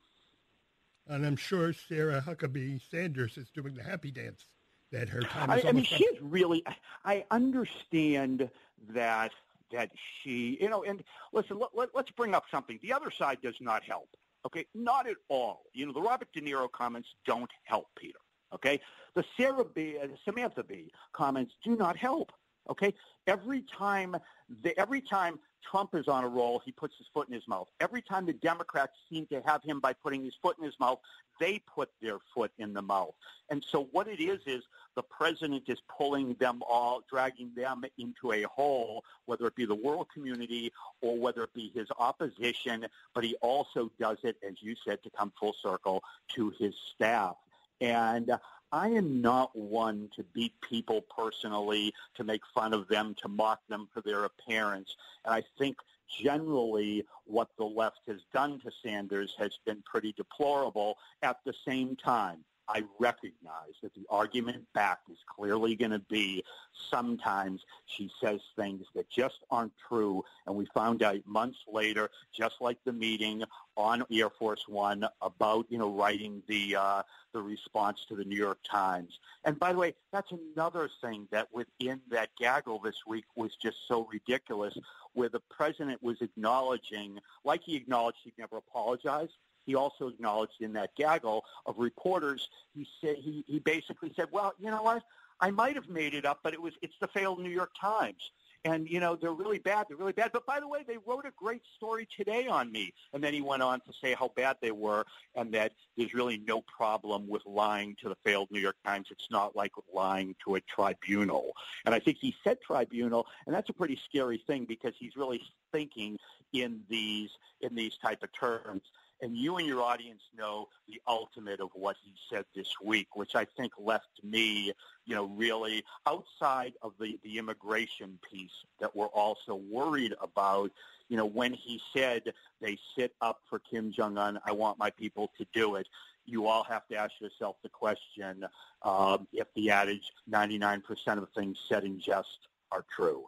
And 1.08 1.26
I'm 1.26 1.36
sure 1.36 1.72
Sarah 1.72 2.22
Huckabee 2.24 2.80
Sanders 2.88 3.36
is 3.36 3.50
doing 3.50 3.74
the 3.74 3.82
happy 3.82 4.12
dance 4.12 4.46
that 4.92 5.08
her 5.08 5.20
time 5.20 5.50
I, 5.50 5.62
I 5.66 5.72
mean, 5.72 5.84
she's 5.84 6.20
really. 6.20 6.64
I 7.04 7.24
understand 7.30 8.48
that 8.90 9.32
that 9.72 9.90
she, 10.22 10.58
you 10.60 10.68
know, 10.68 10.84
and 10.84 11.02
listen, 11.32 11.58
let, 11.58 11.70
let, 11.74 11.88
let's 11.94 12.10
bring 12.10 12.34
up 12.34 12.44
something. 12.50 12.78
The 12.82 12.92
other 12.92 13.10
side 13.10 13.38
does 13.42 13.54
not 13.60 13.82
help. 13.82 14.08
Okay, 14.44 14.66
not 14.74 15.08
at 15.08 15.16
all. 15.28 15.62
You 15.72 15.86
know, 15.86 15.92
the 15.92 16.02
Robert 16.02 16.28
De 16.32 16.40
Niro 16.40 16.70
comments 16.70 17.08
don't 17.26 17.50
help 17.64 17.86
Peter. 17.96 18.18
Okay, 18.54 18.80
the 19.14 19.24
Sarah 19.36 19.64
B, 19.64 19.96
uh, 20.02 20.08
Samantha 20.24 20.62
Bee 20.62 20.92
comments 21.12 21.54
do 21.64 21.74
not 21.76 21.96
help. 21.96 22.30
Okay, 22.70 22.94
every 23.26 23.64
time, 23.76 24.16
the, 24.62 24.78
every 24.78 25.00
time 25.00 25.38
Trump 25.68 25.94
is 25.94 26.08
on 26.08 26.24
a 26.24 26.28
roll, 26.28 26.60
he 26.64 26.72
puts 26.72 26.96
his 26.98 27.06
foot 27.12 27.28
in 27.28 27.34
his 27.34 27.46
mouth. 27.48 27.68
Every 27.80 28.02
time 28.02 28.26
the 28.26 28.32
Democrats 28.32 28.92
seem 29.10 29.26
to 29.26 29.40
have 29.42 29.62
him 29.62 29.80
by 29.80 29.92
putting 29.92 30.24
his 30.24 30.34
foot 30.42 30.58
in 30.58 30.64
his 30.64 30.78
mouth, 30.78 30.98
they 31.40 31.60
put 31.60 31.90
their 32.00 32.18
foot 32.34 32.52
in 32.58 32.72
the 32.72 32.82
mouth. 32.82 33.14
And 33.48 33.64
so 33.64 33.88
what 33.92 34.08
it 34.08 34.20
is 34.20 34.40
is 34.46 34.62
the 34.94 35.02
president 35.02 35.64
is 35.68 35.78
pulling 35.88 36.34
them 36.34 36.62
all, 36.68 37.02
dragging 37.08 37.50
them 37.56 37.84
into 37.98 38.32
a 38.32 38.42
hole, 38.42 39.04
whether 39.26 39.46
it 39.46 39.54
be 39.54 39.64
the 39.64 39.74
world 39.74 40.08
community 40.12 40.72
or 41.00 41.16
whether 41.16 41.42
it 41.42 41.54
be 41.54 41.70
his 41.74 41.88
opposition, 41.98 42.86
but 43.14 43.24
he 43.24 43.34
also 43.36 43.90
does 43.98 44.18
it, 44.22 44.36
as 44.46 44.54
you 44.60 44.74
said, 44.86 45.02
to 45.02 45.10
come 45.10 45.32
full 45.38 45.54
circle 45.62 46.02
to 46.34 46.50
his 46.58 46.74
staff. 46.94 47.36
And 47.80 48.30
I 48.72 48.88
am 48.88 49.20
not 49.20 49.54
one 49.54 50.08
to 50.16 50.24
beat 50.24 50.54
people 50.62 51.02
personally, 51.02 51.92
to 52.14 52.24
make 52.24 52.42
fun 52.54 52.72
of 52.72 52.88
them, 52.88 53.14
to 53.20 53.28
mock 53.28 53.60
them 53.68 53.86
for 53.92 54.00
their 54.00 54.24
appearance. 54.24 54.96
And 55.24 55.34
I 55.34 55.42
think 55.58 55.76
generally 56.08 57.04
what 57.24 57.48
the 57.58 57.64
left 57.64 58.00
has 58.06 58.20
done 58.32 58.60
to 58.60 58.70
Sanders 58.82 59.34
has 59.38 59.58
been 59.66 59.82
pretty 59.82 60.12
deplorable. 60.12 60.96
At 61.22 61.38
the 61.44 61.54
same 61.66 61.96
time, 61.96 62.44
I 62.68 62.84
recognize 62.98 63.74
that 63.82 63.94
the 63.94 64.06
argument 64.08 64.64
back 64.72 65.00
is 65.10 65.18
clearly 65.26 65.74
going 65.74 65.90
to 65.90 65.98
be 65.98 66.44
sometimes 66.90 67.62
she 67.86 68.10
says 68.20 68.40
things 68.56 68.86
that 68.94 69.08
just 69.10 69.38
aren't 69.50 69.72
true. 69.88 70.24
And 70.46 70.56
we 70.56 70.66
found 70.74 71.02
out 71.02 71.26
months 71.26 71.58
later, 71.70 72.10
just 72.32 72.56
like 72.60 72.78
the 72.84 72.92
meeting 72.92 73.44
on 73.76 74.04
Air 74.10 74.30
Force 74.30 74.68
One 74.68 75.06
about, 75.20 75.66
you 75.68 75.78
know, 75.78 75.90
writing 75.90 76.42
the, 76.46 76.76
uh, 76.76 77.02
the 77.32 77.42
response 77.42 78.04
to 78.08 78.16
the 78.16 78.24
New 78.24 78.36
York 78.36 78.58
Times. 78.68 79.18
And 79.44 79.58
by 79.58 79.72
the 79.72 79.78
way, 79.78 79.94
that's 80.12 80.32
another 80.32 80.88
thing 81.00 81.26
that 81.30 81.48
within 81.52 82.00
that 82.10 82.30
gaggle 82.38 82.78
this 82.78 83.06
week 83.06 83.24
was 83.34 83.56
just 83.56 83.76
so 83.88 84.06
ridiculous, 84.12 84.76
where 85.14 85.28
the 85.28 85.40
president 85.50 86.02
was 86.02 86.20
acknowledging, 86.22 87.18
like 87.44 87.62
he 87.62 87.76
acknowledged 87.76 88.18
he'd 88.24 88.38
never 88.38 88.56
apologize, 88.56 89.28
he 89.64 89.74
also 89.74 90.08
acknowledged 90.08 90.60
in 90.60 90.72
that 90.74 90.94
gaggle 90.96 91.44
of 91.66 91.78
reporters, 91.78 92.48
he 92.74 92.86
said 93.00 93.16
he, 93.16 93.44
he 93.46 93.58
basically 93.58 94.12
said, 94.16 94.28
well, 94.30 94.54
you 94.58 94.70
know 94.70 94.82
what? 94.82 95.02
I 95.40 95.50
might 95.50 95.74
have 95.74 95.88
made 95.88 96.14
it 96.14 96.24
up, 96.24 96.40
but 96.42 96.54
it 96.54 96.62
was 96.62 96.74
it's 96.82 96.94
the 97.00 97.08
failed 97.08 97.40
New 97.40 97.50
York 97.50 97.72
Times. 97.80 98.30
And, 98.64 98.88
you 98.88 99.00
know, 99.00 99.16
they're 99.16 99.32
really 99.32 99.58
bad. 99.58 99.86
They're 99.88 99.96
really 99.96 100.12
bad. 100.12 100.30
But 100.32 100.46
by 100.46 100.60
the 100.60 100.68
way, 100.68 100.84
they 100.86 100.98
wrote 101.04 101.24
a 101.26 101.32
great 101.36 101.62
story 101.76 102.06
today 102.16 102.46
on 102.46 102.70
me. 102.70 102.94
And 103.12 103.22
then 103.22 103.34
he 103.34 103.40
went 103.40 103.60
on 103.60 103.80
to 103.80 103.92
say 104.00 104.14
how 104.14 104.30
bad 104.36 104.56
they 104.62 104.70
were 104.70 105.04
and 105.34 105.52
that 105.52 105.72
there's 105.96 106.14
really 106.14 106.40
no 106.46 106.62
problem 106.62 107.26
with 107.26 107.44
lying 107.44 107.96
to 108.02 108.08
the 108.08 108.14
failed 108.22 108.48
New 108.52 108.60
York 108.60 108.76
Times. 108.84 109.08
It's 109.10 109.28
not 109.32 109.56
like 109.56 109.72
lying 109.92 110.36
to 110.44 110.54
a 110.54 110.60
tribunal. 110.60 111.54
And 111.84 111.94
I 111.94 111.98
think 111.98 112.18
he 112.20 112.36
said 112.44 112.58
tribunal, 112.64 113.26
and 113.46 113.54
that's 113.54 113.68
a 113.68 113.72
pretty 113.72 113.98
scary 114.08 114.40
thing 114.46 114.64
because 114.64 114.94
he's 114.96 115.16
really 115.16 115.42
thinking 115.72 116.18
in 116.52 116.82
these 116.88 117.30
in 117.62 117.74
these 117.74 117.96
type 117.96 118.22
of 118.22 118.32
terms 118.32 118.82
and 119.22 119.36
you 119.36 119.56
and 119.56 119.66
your 119.66 119.80
audience 119.80 120.20
know 120.36 120.68
the 120.88 121.00
ultimate 121.06 121.60
of 121.60 121.70
what 121.74 121.96
he 122.04 122.12
said 122.28 122.44
this 122.54 122.68
week, 122.84 123.14
which 123.14 123.34
I 123.36 123.46
think 123.56 123.72
left 123.78 124.10
me, 124.22 124.72
you 125.06 125.14
know, 125.14 125.26
really 125.26 125.84
outside 126.06 126.74
of 126.82 126.92
the, 127.00 127.18
the 127.22 127.38
immigration 127.38 128.18
piece 128.28 128.50
that 128.80 128.94
we're 128.94 129.06
also 129.06 129.54
worried 129.54 130.14
about. 130.20 130.72
You 131.08 131.16
know, 131.16 131.26
when 131.26 131.52
he 131.52 131.80
said 131.94 132.32
they 132.60 132.76
sit 132.98 133.14
up 133.20 133.42
for 133.48 133.60
Kim 133.60 133.92
Jong-un, 133.92 134.40
I 134.44 134.52
want 134.52 134.78
my 134.78 134.90
people 134.90 135.30
to 135.38 135.46
do 135.54 135.76
it, 135.76 135.86
you 136.26 136.46
all 136.46 136.64
have 136.64 136.86
to 136.88 136.96
ask 136.96 137.12
yourself 137.20 137.56
the 137.62 137.68
question 137.68 138.44
um, 138.82 139.26
if 139.32 139.46
the 139.54 139.70
adage 139.70 140.12
99% 140.30 140.82
of 141.18 141.28
things 141.30 141.58
said 141.68 141.84
in 141.84 142.00
jest 142.00 142.48
are 142.70 142.84
true. 142.94 143.24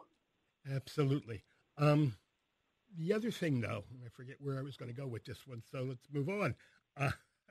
Absolutely. 0.69 1.43
Um, 1.77 2.15
the 2.97 3.13
other 3.13 3.31
thing, 3.31 3.61
though, 3.61 3.83
I 4.05 4.09
forget 4.09 4.37
where 4.39 4.57
I 4.57 4.61
was 4.61 4.77
going 4.77 4.91
to 4.91 4.97
go 4.97 5.07
with 5.07 5.25
this 5.25 5.45
one, 5.45 5.61
so 5.71 5.83
let's 5.83 6.07
move 6.11 6.29
on. 6.29 6.55
Uh, 6.97 7.11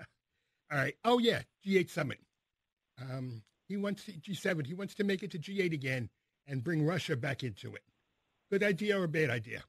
all 0.72 0.78
right. 0.78 0.94
Oh 1.04 1.18
yeah, 1.18 1.42
G8 1.66 1.90
summit. 1.90 2.18
Um, 3.00 3.42
he 3.68 3.76
wants 3.76 4.04
to, 4.04 4.12
G7. 4.12 4.66
He 4.66 4.74
wants 4.74 4.94
to 4.96 5.04
make 5.04 5.22
it 5.22 5.30
to 5.32 5.38
G8 5.38 5.72
again, 5.72 6.08
and 6.46 6.62
bring 6.62 6.84
Russia 6.84 7.16
back 7.16 7.42
into 7.42 7.74
it. 7.74 7.82
Good 8.50 8.62
idea 8.62 9.00
or 9.00 9.06
bad 9.06 9.30
idea? 9.30 9.62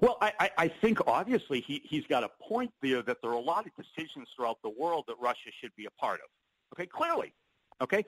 Well, 0.00 0.18
I, 0.20 0.50
I 0.58 0.68
think 0.68 0.98
obviously 1.06 1.60
he, 1.60 1.82
he's 1.84 2.06
got 2.06 2.24
a 2.24 2.30
point 2.40 2.72
there 2.82 3.02
that 3.02 3.18
there 3.22 3.30
are 3.30 3.34
a 3.34 3.40
lot 3.40 3.66
of 3.66 3.72
decisions 3.76 4.28
throughout 4.34 4.58
the 4.62 4.70
world 4.70 5.04
that 5.08 5.16
Russia 5.20 5.50
should 5.60 5.74
be 5.76 5.86
a 5.86 5.90
part 5.90 6.20
of. 6.20 6.28
Okay, 6.74 6.86
clearly. 6.86 7.34
Okay? 7.80 8.04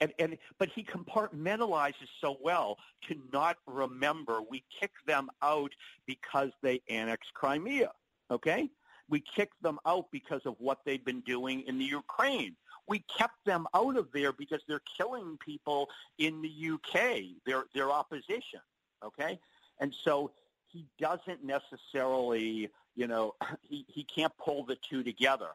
And, 0.00 0.12
and, 0.18 0.36
but 0.58 0.68
he 0.68 0.82
compartmentalizes 0.82 2.08
so 2.20 2.36
well 2.42 2.78
to 3.08 3.16
not 3.32 3.56
remember 3.66 4.40
we 4.42 4.64
kicked 4.80 5.06
them 5.06 5.30
out 5.42 5.70
because 6.06 6.50
they 6.62 6.80
annexed 6.88 7.32
Crimea. 7.34 7.92
Okay? 8.30 8.68
We 9.08 9.20
kicked 9.20 9.62
them 9.62 9.78
out 9.86 10.06
because 10.10 10.40
of 10.44 10.56
what 10.58 10.78
they've 10.84 11.04
been 11.04 11.20
doing 11.20 11.62
in 11.66 11.78
the 11.78 11.84
Ukraine. 11.84 12.56
We 12.88 13.04
kept 13.16 13.44
them 13.44 13.66
out 13.74 13.96
of 13.96 14.08
there 14.12 14.32
because 14.32 14.60
they're 14.66 14.82
killing 14.96 15.38
people 15.44 15.88
in 16.18 16.42
the 16.42 16.70
UK, 16.72 17.22
their, 17.46 17.64
their 17.74 17.90
opposition. 17.90 18.60
Okay? 19.04 19.38
And 19.80 19.94
so 20.04 20.32
he 20.66 20.86
doesn't 20.98 21.44
necessarily, 21.44 22.70
you 22.96 23.06
know, 23.06 23.34
he, 23.62 23.84
he 23.88 24.04
can't 24.04 24.32
pull 24.38 24.64
the 24.64 24.76
two 24.76 25.02
together. 25.02 25.48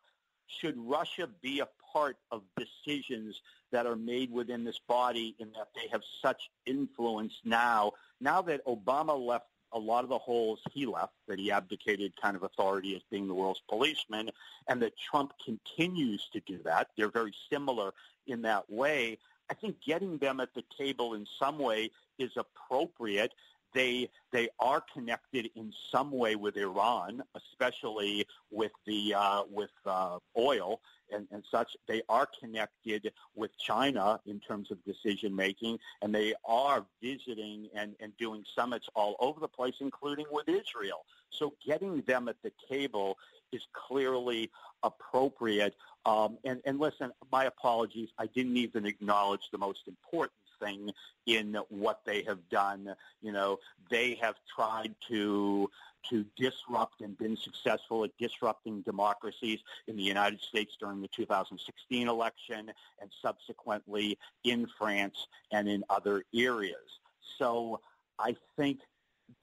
Should 0.47 0.75
Russia 0.77 1.27
be 1.41 1.59
a 1.59 1.67
part 1.93 2.17
of 2.31 2.43
decisions 2.55 3.41
that 3.71 3.85
are 3.85 3.95
made 3.95 4.31
within 4.31 4.63
this 4.63 4.79
body 4.87 5.35
in 5.39 5.51
that 5.53 5.69
they 5.75 5.87
have 5.91 6.01
such 6.21 6.49
influence 6.65 7.33
now, 7.43 7.93
now 8.19 8.41
that 8.43 8.65
Obama 8.65 9.17
left 9.17 9.45
a 9.73 9.79
lot 9.79 10.03
of 10.03 10.09
the 10.09 10.17
holes 10.17 10.59
he 10.71 10.85
left, 10.85 11.13
that 11.27 11.37
he 11.39 11.51
abdicated 11.51 12.13
kind 12.21 12.35
of 12.35 12.43
authority 12.43 12.95
as 12.95 13.01
being 13.11 13.27
the 13.27 13.33
world's 13.33 13.61
policeman, 13.67 14.29
and 14.67 14.81
that 14.81 14.93
Trump 14.97 15.33
continues 15.43 16.29
to 16.31 16.39
do 16.41 16.59
that. 16.63 16.87
They're 16.95 17.09
very 17.09 17.33
similar 17.51 17.93
in 18.25 18.41
that 18.43 18.69
way. 18.69 19.17
I 19.49 19.53
think 19.53 19.77
getting 19.85 20.17
them 20.17 20.39
at 20.39 20.53
the 20.53 20.63
table 20.77 21.13
in 21.13 21.25
some 21.39 21.59
way 21.59 21.91
is 22.17 22.31
appropriate 22.37 23.33
they 23.77 24.09
they 24.31 24.49
are 24.59 24.83
connected 24.93 25.49
in 25.55 25.71
some 25.91 26.11
way 26.11 26.35
with 26.35 26.57
Iran, 26.57 27.21
especially 27.35 28.25
with 28.51 28.71
the 28.85 29.13
uh, 29.13 29.43
with 29.49 29.69
uh, 29.85 30.17
oil 30.37 30.81
and, 31.13 31.27
and 31.31 31.43
such. 31.49 31.77
They 31.87 32.01
are 32.09 32.27
connected 32.39 33.11
with 33.35 33.51
China 33.57 34.19
in 34.25 34.39
terms 34.39 34.71
of 34.71 34.83
decision 34.83 35.35
making, 35.35 35.77
and 36.01 36.13
they 36.13 36.33
are 36.43 36.85
visiting 37.01 37.69
and, 37.75 37.95
and 37.99 38.17
doing 38.17 38.43
summits 38.55 38.87
all 38.95 39.15
over 39.19 39.39
the 39.39 39.47
place, 39.47 39.75
including 39.79 40.25
with 40.31 40.49
Israel. 40.49 41.05
So 41.29 41.53
getting 41.65 42.01
them 42.01 42.27
at 42.27 42.37
the 42.41 42.51
table 42.67 43.17
is 43.51 43.61
clearly 43.73 44.49
appropriate. 44.83 45.75
Um, 46.05 46.37
and, 46.43 46.61
and 46.65 46.79
listen, 46.79 47.11
my 47.31 47.45
apologies. 47.45 48.09
I 48.17 48.25
didn't 48.27 48.57
even 48.57 48.85
acknowledge 48.85 49.49
the 49.51 49.57
most 49.57 49.87
important 49.87 50.33
thing 50.59 50.91
in 51.25 51.57
what 51.69 52.01
they 52.05 52.23
have 52.23 52.47
done. 52.49 52.95
You 53.21 53.31
know, 53.31 53.59
they 53.89 54.17
have 54.21 54.35
tried 54.55 54.95
to 55.09 55.69
to 56.09 56.25
disrupt 56.37 57.01
and 57.01 57.17
been 57.17 57.35
successful 57.35 58.03
at 58.03 58.11
disrupting 58.17 58.81
democracies 58.81 59.59
in 59.87 59.97
the 59.97 60.03
United 60.03 60.39
States 60.41 60.77
during 60.79 61.01
the 61.01 61.07
2016 61.09 62.07
election 62.07 62.71
and 63.01 63.11
subsequently 63.21 64.17
in 64.45 64.67
France 64.77 65.27
and 65.51 65.67
in 65.67 65.83
other 65.89 66.23
areas. 66.33 66.99
So 67.37 67.81
I 68.19 68.35
think 68.55 68.79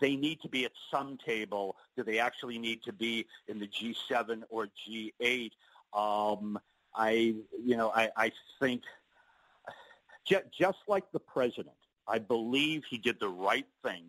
they 0.01 0.17
need 0.17 0.41
to 0.41 0.49
be 0.49 0.65
at 0.65 0.73
some 0.91 1.19
table. 1.19 1.77
Do 1.97 2.03
they 2.03 2.19
actually 2.19 2.59
need 2.59 2.83
to 2.85 2.93
be 2.93 3.27
in 3.49 3.59
the 3.59 3.69
G7 3.69 4.43
or 4.49 4.69
G8? 4.89 5.51
Um, 5.93 6.59
I, 6.95 7.35
you 7.63 7.77
know, 7.77 7.93
I, 7.95 8.11
I 8.17 8.33
think 8.61 8.83
just 10.27 10.79
like 10.89 11.05
the 11.13 11.21
president, 11.21 11.77
I 12.09 12.19
believe 12.19 12.85
he 12.89 12.99
did 12.99 13.21
the 13.21 13.29
right 13.29 13.67
thing 13.83 14.05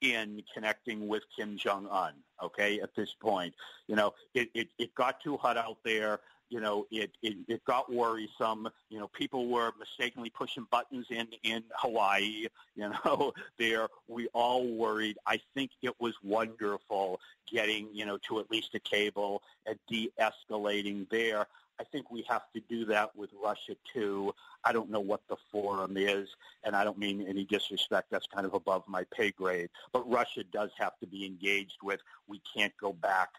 in 0.00 0.42
connecting 0.54 1.08
with 1.08 1.22
Kim 1.36 1.56
Jong 1.56 1.86
Un. 1.90 2.14
Okay, 2.42 2.80
at 2.80 2.94
this 2.94 3.14
point, 3.20 3.54
you 3.86 3.96
know, 3.96 4.14
it, 4.34 4.50
it, 4.54 4.68
it 4.78 4.94
got 4.94 5.20
too 5.22 5.36
hot 5.36 5.56
out 5.56 5.78
there. 5.84 6.20
You 6.48 6.60
know, 6.60 6.86
it, 6.90 7.12
it 7.22 7.36
it 7.46 7.64
got 7.64 7.92
worrisome. 7.92 8.68
You 8.88 8.98
know, 8.98 9.06
people 9.08 9.46
were 9.46 9.72
mistakenly 9.78 10.30
pushing 10.30 10.66
buttons 10.70 11.06
in 11.10 11.28
in 11.44 11.62
Hawaii. 11.76 12.48
You 12.74 12.90
know, 13.04 13.32
there 13.58 13.88
we 14.08 14.26
all 14.28 14.66
worried. 14.66 15.16
I 15.26 15.38
think 15.54 15.70
it 15.82 15.94
was 16.00 16.14
wonderful 16.24 17.20
getting 17.48 17.88
you 17.92 18.04
know 18.04 18.18
to 18.28 18.40
at 18.40 18.50
least 18.50 18.74
a 18.74 18.80
table 18.80 19.42
and 19.66 19.78
de-escalating 19.88 21.08
there. 21.10 21.46
I 21.80 21.84
think 21.84 22.10
we 22.10 22.24
have 22.28 22.42
to 22.54 22.60
do 22.68 22.84
that 22.86 23.16
with 23.16 23.30
Russia 23.42 23.74
too. 23.94 24.34
I 24.64 24.72
don't 24.72 24.90
know 24.90 25.00
what 25.00 25.22
the 25.28 25.36
forum 25.50 25.96
is, 25.96 26.28
and 26.62 26.76
I 26.76 26.84
don't 26.84 26.98
mean 26.98 27.24
any 27.26 27.44
disrespect. 27.44 28.08
That's 28.10 28.26
kind 28.26 28.44
of 28.44 28.52
above 28.52 28.84
my 28.86 29.04
pay 29.16 29.30
grade. 29.30 29.70
But 29.90 30.08
Russia 30.08 30.44
does 30.44 30.70
have 30.78 30.98
to 31.00 31.06
be 31.06 31.24
engaged 31.24 31.78
with. 31.82 32.00
We 32.28 32.42
can't 32.54 32.74
go 32.78 32.92
back 32.92 33.30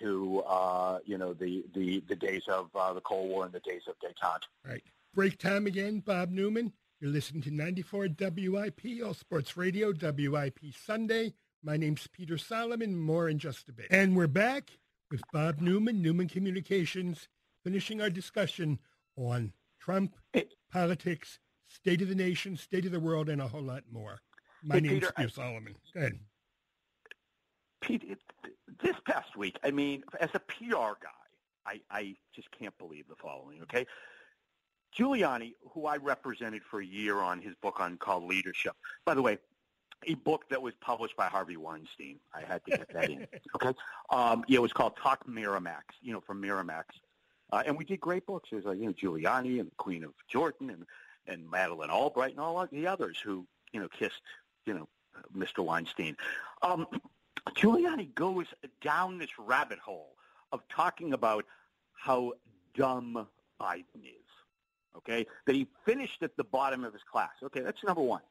to 0.00 0.42
uh, 0.46 1.00
you 1.04 1.18
know 1.18 1.34
the, 1.34 1.64
the, 1.74 2.02
the 2.08 2.16
days 2.16 2.44
of 2.48 2.70
uh, 2.74 2.94
the 2.94 3.02
Cold 3.02 3.28
War 3.28 3.44
and 3.44 3.52
the 3.52 3.60
days 3.60 3.82
of 3.86 3.96
détente. 3.98 4.44
Right. 4.66 4.82
Break 5.14 5.38
time 5.38 5.66
again, 5.66 6.00
Bob 6.00 6.30
Newman. 6.30 6.72
You're 7.00 7.10
listening 7.10 7.42
to 7.42 7.50
94 7.50 8.08
WIP, 8.18 8.80
All 9.04 9.14
Sports 9.14 9.56
Radio, 9.56 9.92
WIP 9.92 10.58
Sunday. 10.86 11.34
My 11.62 11.76
name's 11.76 12.06
Peter 12.06 12.38
Solomon. 12.38 12.98
More 12.98 13.28
in 13.28 13.38
just 13.38 13.68
a 13.68 13.72
bit. 13.72 13.88
And 13.90 14.16
we're 14.16 14.26
back 14.26 14.70
with 15.10 15.20
Bob 15.32 15.60
Newman, 15.60 16.00
Newman 16.00 16.28
Communications 16.28 17.28
finishing 17.64 18.00
our 18.00 18.10
discussion 18.10 18.78
on 19.16 19.52
Trump, 19.80 20.14
politics, 20.72 21.38
state 21.68 22.02
of 22.02 22.08
the 22.08 22.14
nation, 22.14 22.56
state 22.56 22.86
of 22.86 22.92
the 22.92 23.00
world, 23.00 23.28
and 23.28 23.40
a 23.40 23.48
whole 23.48 23.62
lot 23.62 23.84
more. 23.90 24.20
My 24.62 24.76
hey, 24.76 24.80
name 24.82 25.02
is 25.02 25.10
Peter 25.16 25.28
Solomon. 25.28 25.74
Go 25.94 26.00
ahead. 26.00 26.18
Pete, 27.80 28.18
this 28.82 28.96
past 29.06 29.36
week, 29.36 29.58
I 29.64 29.70
mean, 29.70 30.02
as 30.20 30.30
a 30.34 30.40
PR 30.40 30.94
guy, 31.00 31.08
I, 31.66 31.80
I 31.90 32.16
just 32.34 32.48
can't 32.58 32.76
believe 32.78 33.06
the 33.08 33.16
following, 33.16 33.62
okay? 33.62 33.86
Giuliani, 34.98 35.54
who 35.72 35.86
I 35.86 35.96
represented 35.96 36.62
for 36.68 36.80
a 36.80 36.84
year 36.84 37.18
on 37.18 37.40
his 37.40 37.54
book 37.62 37.80
on 37.80 37.96
called 37.96 38.24
Leadership. 38.24 38.72
By 39.06 39.14
the 39.14 39.22
way, 39.22 39.38
a 40.06 40.14
book 40.14 40.44
that 40.50 40.60
was 40.60 40.74
published 40.80 41.16
by 41.16 41.26
Harvey 41.26 41.56
Weinstein. 41.56 42.18
I 42.34 42.40
had 42.40 42.64
to 42.64 42.70
get 42.76 42.92
that 42.92 43.10
in. 43.10 43.26
Okay. 43.54 43.74
Um, 44.10 44.44
yeah, 44.48 44.56
it 44.56 44.62
was 44.62 44.72
called 44.72 44.96
Talk 45.02 45.26
Miramax, 45.26 45.82
you 46.00 46.12
know, 46.12 46.20
from 46.20 46.42
Miramax. 46.42 46.84
Uh, 47.52 47.62
and 47.66 47.76
we 47.76 47.84
did 47.84 48.00
great 48.00 48.26
books. 48.26 48.50
There's 48.50 48.64
like, 48.64 48.78
you 48.78 48.86
know, 48.86 48.92
Giuliani 48.92 49.60
and 49.60 49.70
the 49.70 49.76
Queen 49.76 50.04
of 50.04 50.12
Jordan 50.28 50.70
and, 50.70 50.84
and 51.26 51.50
Madeleine 51.50 51.90
Albright 51.90 52.32
and 52.32 52.40
all 52.40 52.66
the 52.70 52.86
others 52.86 53.18
who, 53.22 53.46
you 53.72 53.80
know, 53.80 53.88
kissed, 53.88 54.22
you 54.66 54.74
know, 54.74 54.88
Mr. 55.36 55.64
Weinstein. 55.64 56.16
Um, 56.62 56.86
Giuliani 57.50 58.14
goes 58.14 58.46
down 58.80 59.18
this 59.18 59.30
rabbit 59.38 59.78
hole 59.78 60.14
of 60.52 60.60
talking 60.68 61.12
about 61.12 61.44
how 61.92 62.32
dumb 62.74 63.26
Biden 63.60 64.04
is, 64.04 64.28
okay? 64.96 65.26
That 65.46 65.54
he 65.54 65.66
finished 65.84 66.22
at 66.22 66.36
the 66.36 66.44
bottom 66.44 66.84
of 66.84 66.92
his 66.92 67.02
class. 67.10 67.30
Okay, 67.42 67.60
that's 67.60 67.82
number 67.84 68.02
one. 68.02 68.22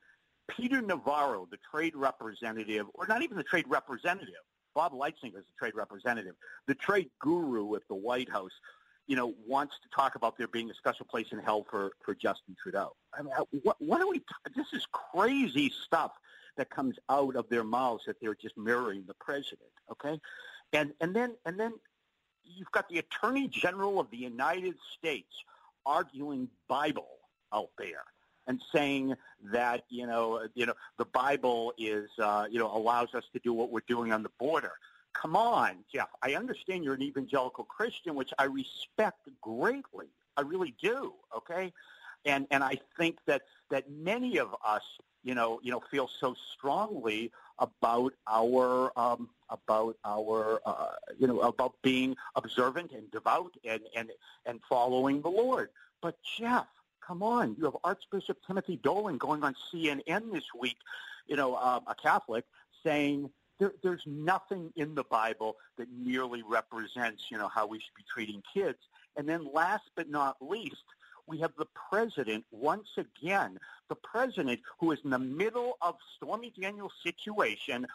Peter 0.47 0.81
Navarro, 0.81 1.47
the 1.49 1.59
trade 1.71 1.95
representative, 1.95 2.87
or 2.95 3.05
not 3.07 3.21
even 3.21 3.37
the 3.37 3.43
trade 3.43 3.65
representative, 3.67 4.33
Bob 4.73 4.93
Lighthizer 4.93 5.37
is 5.37 5.45
the 5.45 5.57
trade 5.57 5.75
representative, 5.75 6.35
the 6.67 6.75
trade 6.75 7.09
guru 7.19 7.75
at 7.75 7.87
the 7.87 7.95
White 7.95 8.29
House, 8.29 8.51
you 9.09 9.15
know, 9.15 9.33
wants 9.47 9.73
to 9.81 9.89
talk 9.89 10.13
about 10.13 10.37
there 10.37 10.47
being 10.47 10.69
a 10.69 10.73
special 10.75 11.03
place 11.03 11.25
in 11.31 11.39
hell 11.39 11.65
for, 11.67 11.93
for 12.05 12.13
Justin 12.13 12.55
Trudeau. 12.61 12.95
I 13.11 13.23
mean, 13.23 13.33
what, 13.63 13.75
what 13.79 14.01
are 14.01 14.07
we, 14.07 14.21
this 14.55 14.67
is 14.71 14.85
crazy 14.91 15.73
stuff 15.83 16.11
that 16.57 16.69
comes 16.69 16.95
out 17.09 17.35
of 17.35 17.49
their 17.49 17.63
mouths 17.63 18.03
that 18.05 18.17
they're 18.21 18.35
just 18.35 18.55
mirroring 18.55 19.05
the 19.07 19.15
president, 19.15 19.71
okay? 19.91 20.21
And, 20.73 20.93
and 21.01 21.15
then, 21.15 21.33
and 21.47 21.59
then 21.59 21.73
you've 22.45 22.71
got 22.71 22.87
the 22.87 22.99
Attorney 22.99 23.47
General 23.47 23.99
of 23.99 24.11
the 24.11 24.17
United 24.17 24.75
States 24.95 25.33
arguing 25.87 26.47
Bible 26.67 27.17
out 27.51 27.71
there 27.79 28.03
and 28.45 28.61
saying 28.71 29.15
that 29.51 29.85
you 29.89 30.05
know 30.05 30.47
you 30.53 30.65
know 30.65 30.73
the 30.97 31.05
Bible 31.05 31.73
is 31.77 32.09
uh, 32.19 32.45
you 32.49 32.59
know 32.59 32.75
allows 32.75 33.13
us 33.15 33.23
to 33.33 33.39
do 33.43 33.53
what 33.53 33.71
we're 33.71 33.81
doing 33.87 34.11
on 34.11 34.21
the 34.23 34.31
border 34.39 34.73
come 35.19 35.35
on, 35.35 35.83
Jeff. 35.91 36.07
I 36.21 36.35
understand 36.35 36.83
you're 36.83 36.93
an 36.93 37.01
evangelical 37.01 37.63
Christian, 37.65 38.15
which 38.15 38.31
I 38.37 38.45
respect 38.45 39.27
greatly. 39.41 40.07
I 40.37 40.41
really 40.41 40.75
do. 40.81 41.13
Okay, 41.35 41.73
and 42.25 42.47
and 42.51 42.63
I 42.63 42.79
think 42.97 43.17
that 43.25 43.43
that 43.69 43.89
many 43.91 44.37
of 44.37 44.55
us, 44.65 44.83
you 45.23 45.35
know, 45.35 45.59
you 45.61 45.71
know, 45.71 45.81
feel 45.91 46.07
so 46.07 46.35
strongly 46.53 47.31
about 47.59 48.13
our 48.27 48.91
um, 48.97 49.29
about 49.49 49.97
our 50.05 50.61
uh, 50.65 50.91
you 51.17 51.27
know 51.27 51.41
about 51.41 51.73
being 51.81 52.15
observant 52.35 52.91
and 52.91 53.09
devout 53.11 53.53
and 53.65 53.81
and 53.95 54.11
and 54.45 54.59
following 54.69 55.21
the 55.21 55.29
Lord. 55.29 55.69
But 56.01 56.17
Jeff, 56.37 56.67
come 57.05 57.21
on, 57.21 57.55
you 57.57 57.65
have 57.65 57.75
Archbishop 57.83 58.37
Timothy 58.47 58.77
Dolan 58.77 59.17
going 59.17 59.43
on 59.43 59.55
CNN 59.73 60.31
this 60.31 60.45
week, 60.57 60.77
you 61.27 61.35
know, 61.35 61.55
uh, 61.55 61.81
a 61.87 61.95
Catholic, 61.95 62.45
saying 62.83 63.29
there, 63.59 63.73
there's 63.83 64.03
nothing 64.05 64.71
in 64.75 64.95
the 64.95 65.03
Bible 65.03 65.57
that 65.77 65.87
nearly 65.91 66.43
represents, 66.43 67.25
you 67.29 67.37
know, 67.37 67.49
how 67.49 67.67
we 67.67 67.77
should 67.79 67.95
be 67.95 68.03
treating 68.11 68.41
kids. 68.53 68.79
And 69.17 69.27
then 69.27 69.47
last 69.53 69.83
but 69.95 70.09
not 70.09 70.37
least, 70.41 70.83
we 71.27 71.37
have 71.39 71.51
the 71.57 71.67
president 71.89 72.45
once 72.51 72.87
again, 72.97 73.59
the 73.87 73.95
president 73.95 74.61
who 74.79 74.91
is 74.91 74.99
in 75.03 75.11
the 75.11 75.19
middle 75.19 75.77
of 75.81 75.95
Stormy 76.15 76.51
Daniels' 76.59 76.91
situation 77.03 77.85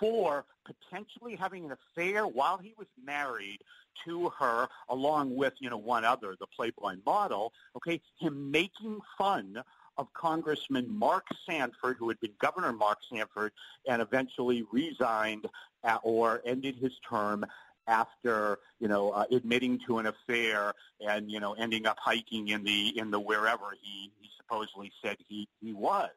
for 0.00 0.44
potentially 0.64 1.36
having 1.36 1.66
an 1.66 1.72
affair 1.72 2.26
while 2.26 2.56
he 2.56 2.74
was 2.78 2.88
married 3.04 3.58
to 4.04 4.30
her, 4.38 4.66
along 4.88 5.36
with, 5.36 5.52
you 5.58 5.68
know, 5.68 5.76
one 5.76 6.04
other, 6.04 6.34
the 6.40 6.46
Playboy 6.46 6.96
model, 7.04 7.52
okay, 7.76 8.00
him 8.18 8.50
making 8.50 8.98
fun 9.18 9.62
of 10.00 10.10
Congressman 10.14 10.86
Mark 10.88 11.26
Sanford, 11.46 11.96
who 11.98 12.08
had 12.08 12.18
been 12.20 12.32
Governor 12.40 12.72
Mark 12.72 12.98
Sanford 13.12 13.52
and 13.86 14.00
eventually 14.00 14.64
resigned 14.72 15.46
at, 15.84 16.00
or 16.02 16.40
ended 16.46 16.76
his 16.76 16.92
term 17.08 17.44
after 17.86 18.58
you 18.78 18.88
know 18.88 19.10
uh, 19.10 19.26
admitting 19.30 19.78
to 19.86 19.98
an 19.98 20.06
affair 20.06 20.72
and 21.06 21.30
you 21.30 21.38
know 21.38 21.52
ending 21.52 21.86
up 21.86 21.98
hiking 22.00 22.48
in 22.48 22.64
the 22.64 22.98
in 22.98 23.10
the 23.10 23.20
wherever 23.20 23.76
he, 23.82 24.10
he 24.20 24.30
supposedly 24.38 24.90
said 25.04 25.16
he 25.28 25.46
he 25.60 25.74
was. 25.74 26.08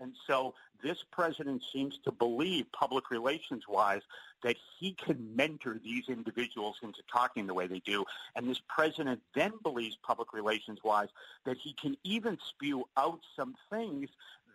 And 0.00 0.12
so 0.26 0.54
this 0.82 0.98
president 1.10 1.62
seems 1.72 1.98
to 2.04 2.12
believe, 2.12 2.66
public 2.72 3.10
relations 3.10 3.64
wise, 3.68 4.02
that 4.42 4.56
he 4.78 4.92
can 4.92 5.34
mentor 5.34 5.80
these 5.82 6.08
individuals 6.08 6.76
into 6.82 7.00
talking 7.10 7.46
the 7.46 7.54
way 7.54 7.66
they 7.66 7.80
do. 7.80 8.04
And 8.36 8.48
this 8.48 8.60
president 8.68 9.20
then 9.34 9.52
believes, 9.62 9.96
public 10.02 10.32
relations 10.32 10.80
wise, 10.84 11.08
that 11.46 11.56
he 11.56 11.72
can 11.72 11.96
even 12.04 12.38
spew 12.50 12.84
out 12.96 13.20
some 13.36 13.54
things 13.70 14.10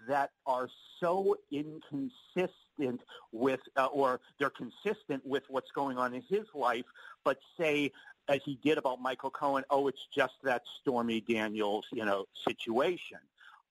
that 0.08 0.32
are 0.46 0.70
so 1.00 1.36
inconsistent 1.52 3.02
with, 3.32 3.60
uh, 3.76 3.88
or 3.88 4.20
they're 4.40 4.50
consistent 4.50 5.26
with 5.26 5.44
what's 5.50 5.72
going 5.72 5.98
on 5.98 6.14
in 6.14 6.22
his 6.30 6.46
life, 6.54 6.86
but 7.24 7.40
say, 7.60 7.92
as 8.28 8.40
he 8.46 8.60
did 8.64 8.78
about 8.78 9.02
Michael 9.02 9.32
Cohen, 9.32 9.64
oh, 9.70 9.88
it's 9.88 10.08
just 10.16 10.36
that 10.44 10.62
Stormy 10.80 11.22
Daniels, 11.22 11.86
you 11.92 12.06
know, 12.06 12.28
situation. 12.48 13.18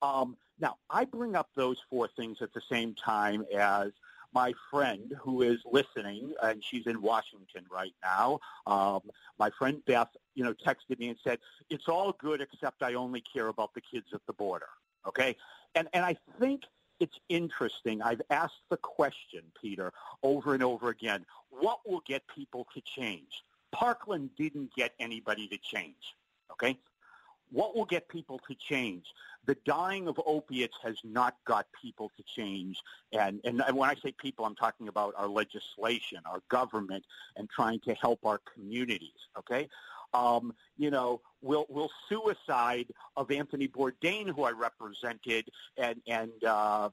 Um, 0.03 0.37
now, 0.61 0.77
I 0.91 1.05
bring 1.05 1.37
up 1.37 1.51
those 1.55 1.79
four 1.91 2.09
things 2.09 2.39
at 2.41 2.53
the 2.53 2.63
same 2.71 2.95
time 2.95 3.45
as 3.57 3.93
my 4.33 4.53
friend 4.71 5.15
who 5.21 5.43
is 5.43 5.59
listening, 5.71 6.35
and 6.43 6.63
she's 6.63 6.87
in 6.87 7.01
Washington 7.01 7.65
right 7.71 7.95
now. 8.03 8.41
Um, 8.67 9.01
my 9.39 9.51
friend 9.51 9.83
Beth, 9.87 10.09
you 10.35 10.45
know, 10.45 10.53
texted 10.53 10.99
me 10.99 11.09
and 11.09 11.19
said, 11.25 11.39
"It's 11.71 11.89
all 11.89 12.13
good 12.13 12.41
except 12.41 12.83
I 12.83 12.95
only 12.95 13.21
care 13.21 13.49
about 13.49 13.75
the 13.75 13.81
kids 13.81 14.07
at 14.13 14.21
the 14.27 14.33
border." 14.33 14.69
Okay, 15.07 15.37
and 15.75 15.89
and 15.93 16.05
I 16.05 16.17
think 16.39 16.65
it's 17.01 17.19
interesting. 17.29 18.03
I've 18.03 18.23
asked 18.31 18.63
the 18.69 18.77
question, 18.77 19.43
Peter, 19.61 19.93
over 20.23 20.55
and 20.55 20.63
over 20.63 20.89
again. 20.91 21.25
What 21.51 21.89
will 21.89 22.03
get 22.07 22.23
people 22.35 22.67
to 22.75 22.81
change? 22.81 23.45
Parkland 23.73 24.31
didn't 24.37 24.75
get 24.75 24.93
anybody 24.99 25.47
to 25.49 25.59
change. 25.59 26.17
Okay, 26.51 26.79
what 27.51 27.75
will 27.77 27.85
get 27.85 28.09
people 28.09 28.41
to 28.49 28.55
change? 28.55 29.07
The 29.47 29.57
dying 29.65 30.09
of 30.09 30.21
opiates 30.27 30.77
has 30.83 30.97
not 31.05 31.37
got 31.47 31.67
people 31.81 32.11
to 32.17 32.23
change. 32.23 32.79
And, 33.13 33.41
and, 33.45 33.63
when 33.75 33.89
I 33.89 33.95
say 33.95 34.13
people, 34.13 34.45
I'm 34.45 34.55
talking 34.55 34.89
about 34.89 35.15
our 35.17 35.29
legislation, 35.29 36.19
our 36.27 36.43
government, 36.51 37.05
and 37.37 37.49
trying 37.49 37.81
to 37.81 37.95
help 37.95 38.25
our 38.25 38.41
communities, 38.55 39.29
okay? 39.39 39.69
Um, 40.15 40.55
you 40.77 40.91
know, 40.91 41.21
will 41.43 41.67
will 41.69 41.91
suicide 42.09 42.87
of 43.17 43.31
Anthony 43.31 43.69
Bourdain, 43.69 44.29
who 44.35 44.45
I 44.45 44.53
represented, 44.53 45.51
and 45.77 46.01
and 46.07 46.33
uh, 46.45 46.89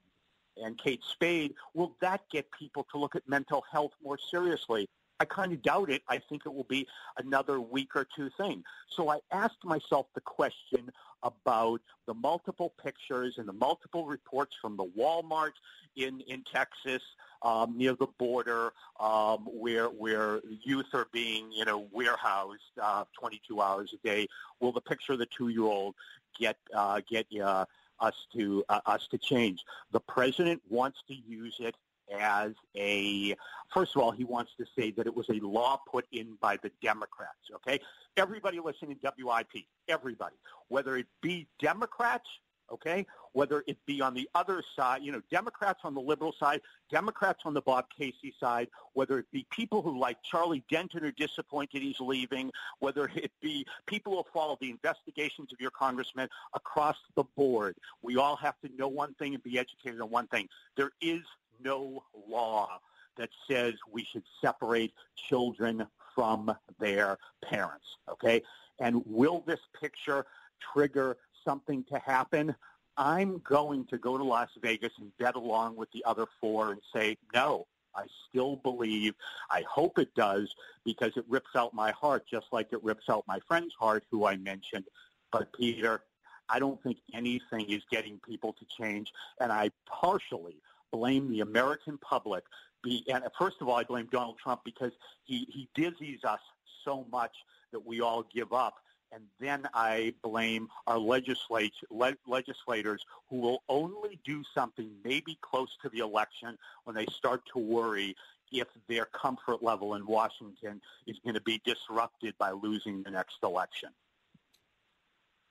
and 0.62 0.78
Kate 0.78 1.04
Spade, 1.04 1.54
will 1.74 1.96
that 2.02 2.22
get 2.32 2.50
people 2.52 2.86
to 2.92 2.98
look 2.98 3.16
at 3.16 3.28
mental 3.28 3.64
health 3.72 3.92
more 4.04 4.18
seriously? 4.32 4.90
I 5.20 5.26
kind 5.26 5.54
of 5.54 5.62
doubt 5.62 5.90
it. 5.90 6.02
I 6.10 6.18
think 6.18 6.44
it 6.46 6.54
will 6.54 6.66
be 6.66 6.88
another 7.18 7.60
week 7.62 7.96
or 7.96 8.06
two 8.16 8.30
thing. 8.38 8.64
So 8.90 9.10
I 9.10 9.20
asked 9.32 9.64
myself 9.64 10.08
the 10.14 10.22
question 10.22 10.92
about 11.24 11.82
the 12.06 12.14
multiple 12.14 12.74
pictures 12.82 13.36
and 13.38 13.48
the 13.48 13.54
multiple 13.54 14.06
reports 14.06 14.56
from 14.62 14.78
the 14.78 14.86
Walmart 14.86 15.54
in, 15.96 16.22
in 16.22 16.44
Texas 16.44 17.02
um, 17.42 17.78
near 17.78 17.94
the 17.94 18.08
border 18.18 18.74
um, 19.00 19.46
where 19.46 19.88
where 19.88 20.42
youth 20.64 20.94
are 20.94 21.08
being 21.12 21.52
you 21.52 21.66
know 21.66 21.88
warehoused 21.92 22.62
uh, 22.82 23.06
22 23.20 23.62
hours 23.62 23.94
a 23.94 24.08
day. 24.08 24.28
Will 24.60 24.72
the 24.72 24.82
picture 24.82 25.14
of 25.14 25.20
the 25.20 25.28
two-year-old 25.28 25.96
get 26.38 26.58
uh, 26.74 27.02
get 27.10 27.26
uh, 27.42 27.66
us 28.00 28.28
to 28.34 28.64
uh, 28.70 28.82
us 28.86 29.08
to 29.08 29.18
change? 29.18 29.64
The 29.92 30.00
president 30.02 30.62
wants 30.70 31.00
to 31.08 31.16
use 31.16 31.58
it 31.60 31.76
as 32.14 32.52
a, 32.76 33.36
first 33.74 33.96
of 33.96 34.02
all, 34.02 34.12
he 34.12 34.24
wants 34.24 34.52
to 34.58 34.66
say 34.78 34.92
that 34.92 35.08
it 35.08 35.16
was 35.16 35.30
a 35.30 35.40
law 35.46 35.80
put 35.90 36.06
in 36.12 36.38
by 36.42 36.58
the 36.58 36.72
Democrats, 36.82 37.50
okay? 37.54 37.80
Everybody 38.18 38.60
listening 38.60 38.98
to 39.04 39.14
WIP, 39.18 39.66
everybody, 39.88 40.36
whether 40.68 40.98
it 40.98 41.08
be 41.22 41.48
Democrats, 41.60 42.28
okay, 42.72 43.06
whether 43.34 43.64
it 43.68 43.78
be 43.86 44.02
on 44.02 44.14
the 44.14 44.30
other 44.34 44.64
side, 44.76 45.04
you 45.04 45.12
know, 45.12 45.22
Democrats 45.30 45.82
on 45.84 45.94
the 45.94 46.02
liberal 46.02 46.34
side, 46.40 46.62
Democrats 46.90 47.42
on 47.46 47.54
the 47.54 47.62
Bob 47.62 47.86
Casey 47.96 48.34
side, 48.40 48.68
whether 48.94 49.20
it 49.20 49.26
be 49.32 49.46
people 49.52 49.82
who 49.82 50.00
like 50.00 50.18
Charlie 50.24 50.64
Denton 50.70 51.04
are 51.04 51.12
disappointed 51.12 51.82
he's 51.82 52.00
leaving, 52.00 52.52
whether 52.80 53.12
it 53.16 53.32
be 53.42 53.66
people 53.86 54.14
who 54.14 54.24
follow 54.34 54.58
the 54.62 54.70
investigations 54.70 55.52
of 55.52 55.60
your 55.60 55.72
congressman 55.72 56.30
across 56.54 56.98
the 57.16 57.24
board. 57.36 57.76
We 58.02 58.18
all 58.18 58.36
have 58.38 58.56
to 58.62 58.70
know 58.76 58.88
one 58.88 59.14
thing 59.16 59.34
and 59.34 59.44
be 59.44 59.60
educated 59.60 60.02
on 60.02 60.10
one 60.10 60.28
thing. 60.28 60.48
There 60.76 60.92
is 61.02 61.22
no 61.64 62.04
law 62.28 62.80
that 63.18 63.30
says 63.50 63.74
we 63.92 64.04
should 64.04 64.24
separate 64.42 64.94
children 65.30 65.88
from 66.14 66.56
their 66.80 67.18
parents, 67.44 67.86
okay? 68.10 68.42
And 68.80 69.02
will 69.06 69.44
this 69.46 69.60
picture 69.80 70.26
trigger 70.74 71.18
something 71.44 71.84
to 71.86 72.00
happen? 72.00 72.56
I'm 72.98 73.40
going 73.40 73.86
to 73.88 73.98
go 73.98 74.18
to 74.18 74.24
Las 74.24 74.50
Vegas 74.62 74.94
and 75.00 75.16
bet 75.18 75.36
along 75.36 75.76
with 75.76 75.92
the 75.92 76.04
other 76.06 76.26
four 76.40 76.72
and 76.72 76.82
say, 76.94 77.18
no, 77.34 77.68
I 77.96 78.06
still 78.30 78.58
believe, 78.58 79.16
I 79.50 79.64
hope 79.70 80.00
it 80.00 80.14
does, 80.16 80.54
because 80.84 81.16
it 81.16 81.26
rips 81.30 81.56
out 81.56 81.74
my 81.74 81.92
heart 81.92 82.26
just 82.30 82.48
like 82.52 82.74
it 82.74 82.84
rips 82.84 83.10
out 83.10 83.24
my 83.28 83.40
friend's 83.48 83.74
heart 83.74 84.04
who 84.12 84.26
I 84.26 84.38
mentioned. 84.38 84.86
But 85.32 85.52
Peter, 85.54 86.02
I 86.50 86.60
don't 86.60 86.82
think 86.84 86.98
anything 87.14 87.70
is 87.70 87.84
getting 87.90 88.20
people 88.20 88.54
to 88.54 88.66
change, 88.66 89.12
and 89.40 89.52
I 89.52 89.72
partially 89.86 90.58
blame 90.96 91.30
the 91.30 91.42
American 91.42 91.98
public. 91.98 92.44
Be, 92.84 93.04
and 93.12 93.24
uh, 93.24 93.30
first 93.38 93.58
of 93.62 93.68
all, 93.68 93.76
I 93.76 93.84
blame 93.84 94.08
Donald 94.12 94.38
Trump 94.42 94.62
because 94.64 94.94
he, 95.24 95.48
he 95.50 95.68
dizzies 95.78 96.24
us 96.24 96.40
so 96.86 97.06
much 97.12 97.36
that 97.72 97.86
we 97.86 98.02
all 98.02 98.24
give 98.34 98.54
up. 98.54 98.76
And 99.12 99.24
then 99.40 99.68
I 99.74 100.14
blame 100.24 100.68
our 100.88 100.98
legislat- 100.98 101.72
le- 101.90 102.18
legislators 102.28 103.02
who 103.30 103.38
will 103.38 103.64
only 103.70 104.20
do 104.26 104.44
something 104.54 104.90
maybe 105.04 105.38
close 105.42 105.70
to 105.84 105.90
the 105.90 106.00
election 106.00 106.58
when 106.86 106.96
they 106.96 107.06
start 107.06 107.42
to 107.54 107.60
worry 107.60 108.16
if 108.52 108.68
their 108.88 109.06
comfort 109.06 109.64
level 109.64 109.96
in 109.96 110.06
Washington 110.06 110.82
is 111.08 111.18
going 111.24 111.34
to 111.34 111.42
be 111.42 111.62
disrupted 111.66 112.34
by 112.38 112.52
losing 112.52 113.04
the 113.04 113.12
next 113.12 113.38
election. 113.44 113.90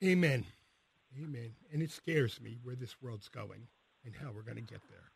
Amen. 0.03 0.45
Amen. 1.23 1.51
And 1.73 1.83
it 1.83 1.91
scares 1.91 2.41
me 2.41 2.59
where 2.63 2.77
this 2.77 2.97
world's 3.03 3.29
going 3.29 3.67
and 4.05 4.15
how 4.15 4.31
we're 4.35 4.43
going 4.43 4.57
to 4.57 4.63
get 4.63 4.81
there. 4.91 5.14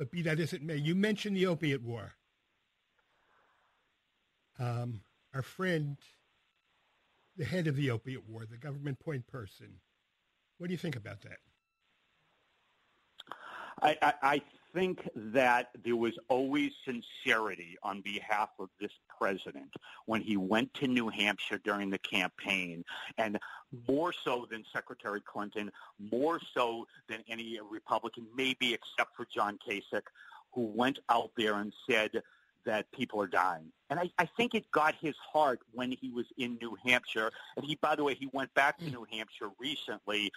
But 0.00 0.10
be 0.10 0.22
that 0.22 0.40
as 0.40 0.54
it 0.54 0.62
may, 0.62 0.76
you 0.76 0.94
mentioned 0.94 1.36
the 1.36 1.44
opiate 1.44 1.82
war. 1.82 2.14
Um, 4.58 5.02
our 5.34 5.42
friend, 5.42 5.98
the 7.36 7.44
head 7.44 7.66
of 7.66 7.76
the 7.76 7.90
opiate 7.90 8.26
war, 8.26 8.46
the 8.50 8.56
government 8.56 8.98
point 8.98 9.26
person, 9.26 9.66
what 10.56 10.68
do 10.68 10.72
you 10.72 10.78
think 10.78 10.96
about 10.96 11.20
that? 11.20 11.36
I, 13.82 13.98
I, 14.00 14.14
I 14.22 14.42
think 14.74 15.08
that 15.14 15.70
there 15.84 15.96
was 15.96 16.14
always 16.28 16.72
sincerity 16.84 17.76
on 17.82 18.00
behalf 18.00 18.50
of 18.58 18.68
this 18.80 18.92
president 19.18 19.72
when 20.06 20.20
he 20.20 20.36
went 20.36 20.72
to 20.74 20.86
New 20.86 21.08
Hampshire 21.08 21.58
during 21.58 21.90
the 21.90 21.98
campaign, 21.98 22.84
and 23.18 23.38
more 23.88 24.12
so 24.12 24.46
than 24.50 24.64
Secretary 24.72 25.20
Clinton, 25.20 25.70
more 25.98 26.40
so 26.54 26.86
than 27.08 27.18
any 27.28 27.58
Republican, 27.70 28.26
maybe 28.34 28.74
except 28.74 29.16
for 29.16 29.26
John 29.32 29.58
Kasich, 29.66 30.02
who 30.52 30.62
went 30.74 30.98
out 31.08 31.30
there 31.36 31.54
and 31.54 31.72
said 31.88 32.22
that 32.64 32.90
people 32.92 33.20
are 33.22 33.26
dying. 33.26 33.72
And 33.88 33.98
I, 33.98 34.10
I 34.18 34.26
think 34.36 34.54
it 34.54 34.70
got 34.70 34.94
his 35.00 35.14
heart 35.32 35.60
when 35.72 35.92
he 35.92 36.10
was 36.10 36.26
in 36.36 36.58
New 36.60 36.76
Hampshire. 36.84 37.30
And 37.56 37.64
he, 37.64 37.76
by 37.76 37.96
the 37.96 38.04
way, 38.04 38.14
he 38.14 38.28
went 38.32 38.52
back 38.54 38.78
to 38.78 38.90
New 38.90 39.06
Hampshire 39.10 39.50
recently 39.58 40.30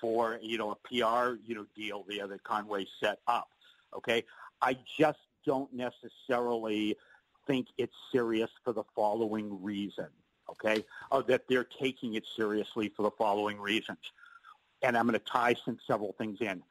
for, 0.00 0.38
you 0.42 0.58
know, 0.58 0.72
a 0.72 0.76
PR, 0.76 1.36
you 1.44 1.54
know, 1.54 1.66
deal 1.74 2.04
there 2.08 2.26
that 2.26 2.42
Conway 2.44 2.86
set 3.02 3.18
up. 3.26 3.48
Okay, 3.96 4.24
I 4.62 4.76
just 4.98 5.18
don't 5.44 5.72
necessarily 5.72 6.96
think 7.46 7.68
it's 7.78 7.94
serious 8.12 8.50
for 8.64 8.72
the 8.72 8.84
following 8.94 9.62
reason. 9.62 10.06
Okay, 10.50 10.84
uh, 11.12 11.22
that 11.22 11.42
they're 11.48 11.64
taking 11.80 12.14
it 12.14 12.24
seriously 12.36 12.92
for 12.96 13.02
the 13.02 13.10
following 13.12 13.58
reasons, 13.58 13.98
and 14.82 14.96
I'm 14.96 15.06
going 15.06 15.18
to 15.18 15.24
tie 15.24 15.54
some 15.64 15.78
several 15.86 16.12
things 16.18 16.38
in. 16.40 16.62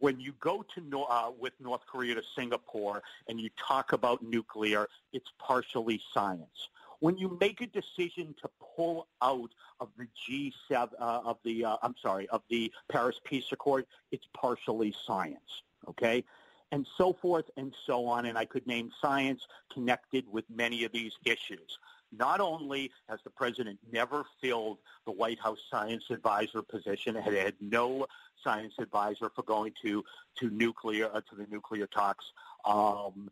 When 0.00 0.20
you 0.20 0.32
go 0.40 0.64
to 0.74 0.98
uh, 1.08 1.30
with 1.38 1.52
North 1.60 1.82
Korea 1.86 2.14
to 2.14 2.22
Singapore 2.36 3.02
and 3.28 3.40
you 3.40 3.50
talk 3.58 3.92
about 3.92 4.22
nuclear, 4.22 4.88
it's 5.12 5.28
partially 5.38 6.00
science. 6.14 6.68
When 7.00 7.16
you 7.16 7.36
make 7.40 7.60
a 7.60 7.66
decision 7.66 8.34
to 8.42 8.50
pull 8.76 9.06
out 9.22 9.50
of 9.80 9.88
the 9.96 10.06
G7 10.28 10.88
uh, 11.00 11.20
of 11.24 11.38
the 11.44 11.64
uh, 11.64 11.76
I'm 11.82 11.94
sorry 12.00 12.28
of 12.28 12.42
the 12.48 12.72
Paris 12.90 13.20
Peace 13.24 13.46
Accord, 13.52 13.86
it's 14.10 14.26
partially 14.34 14.94
science. 15.06 15.62
Okay, 15.88 16.24
and 16.72 16.86
so 16.96 17.12
forth 17.12 17.46
and 17.56 17.74
so 17.86 18.06
on. 18.06 18.26
And 18.26 18.36
I 18.36 18.44
could 18.44 18.66
name 18.66 18.90
science 19.00 19.40
connected 19.72 20.24
with 20.30 20.44
many 20.54 20.84
of 20.84 20.92
these 20.92 21.12
issues. 21.24 21.78
Not 22.16 22.40
only 22.40 22.90
has 23.08 23.20
the 23.24 23.30
president 23.30 23.78
never 23.92 24.24
filled 24.40 24.78
the 25.04 25.12
White 25.12 25.38
House 25.38 25.58
science 25.70 26.04
advisor 26.10 26.62
position, 26.62 27.14
had 27.14 27.34
had 27.34 27.54
no 27.60 28.06
science 28.42 28.74
advisor 28.78 29.30
for 29.34 29.42
going 29.42 29.72
to 29.82 30.04
to 30.36 30.50
nuclear 30.50 31.10
uh, 31.12 31.20
to 31.28 31.36
the 31.36 31.46
nuclear 31.50 31.86
talks. 31.86 32.24
Um, 32.64 33.30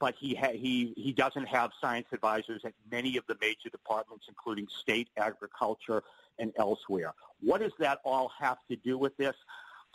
but 0.00 0.14
he 0.18 0.34
ha- 0.34 0.52
he 0.52 0.94
he 0.96 1.12
doesn't 1.12 1.46
have 1.46 1.70
science 1.80 2.06
advisors 2.12 2.62
at 2.64 2.72
many 2.90 3.16
of 3.16 3.24
the 3.26 3.36
major 3.40 3.68
departments, 3.70 4.26
including 4.28 4.68
state 4.68 5.08
agriculture 5.16 6.02
and 6.38 6.52
elsewhere. 6.56 7.12
What 7.40 7.60
does 7.60 7.72
that 7.78 7.98
all 8.04 8.30
have 8.38 8.58
to 8.70 8.76
do 8.76 8.96
with 8.96 9.16
this? 9.16 9.34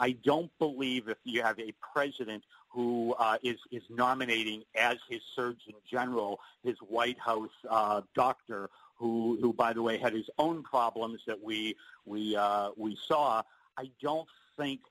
I 0.04 0.18
don't 0.22 0.52
believe 0.60 1.08
if 1.08 1.18
you 1.24 1.42
have 1.44 1.58
a 1.62 1.74
president 1.94 2.44
who 2.68 3.16
uh, 3.18 3.38
is 3.42 3.58
is 3.72 3.84
nominating 3.90 4.64
as 4.76 4.98
his 5.10 5.22
Surgeon 5.34 5.76
General 5.90 6.42
his 6.62 6.78
White 6.80 7.18
House 7.18 7.56
uh, 7.70 8.02
doctor, 8.14 8.70
who 8.98 9.38
who 9.40 9.54
by 9.54 9.72
the 9.72 9.82
way 9.82 9.98
had 9.98 10.12
his 10.12 10.30
own 10.38 10.62
problems 10.62 11.22
that 11.26 11.42
we 11.42 11.78
we 12.06 12.36
uh, 12.36 12.72
we 12.76 12.98
saw. 13.08 13.44
I 13.78 13.92
don't 14.02 14.28
think 14.58 14.82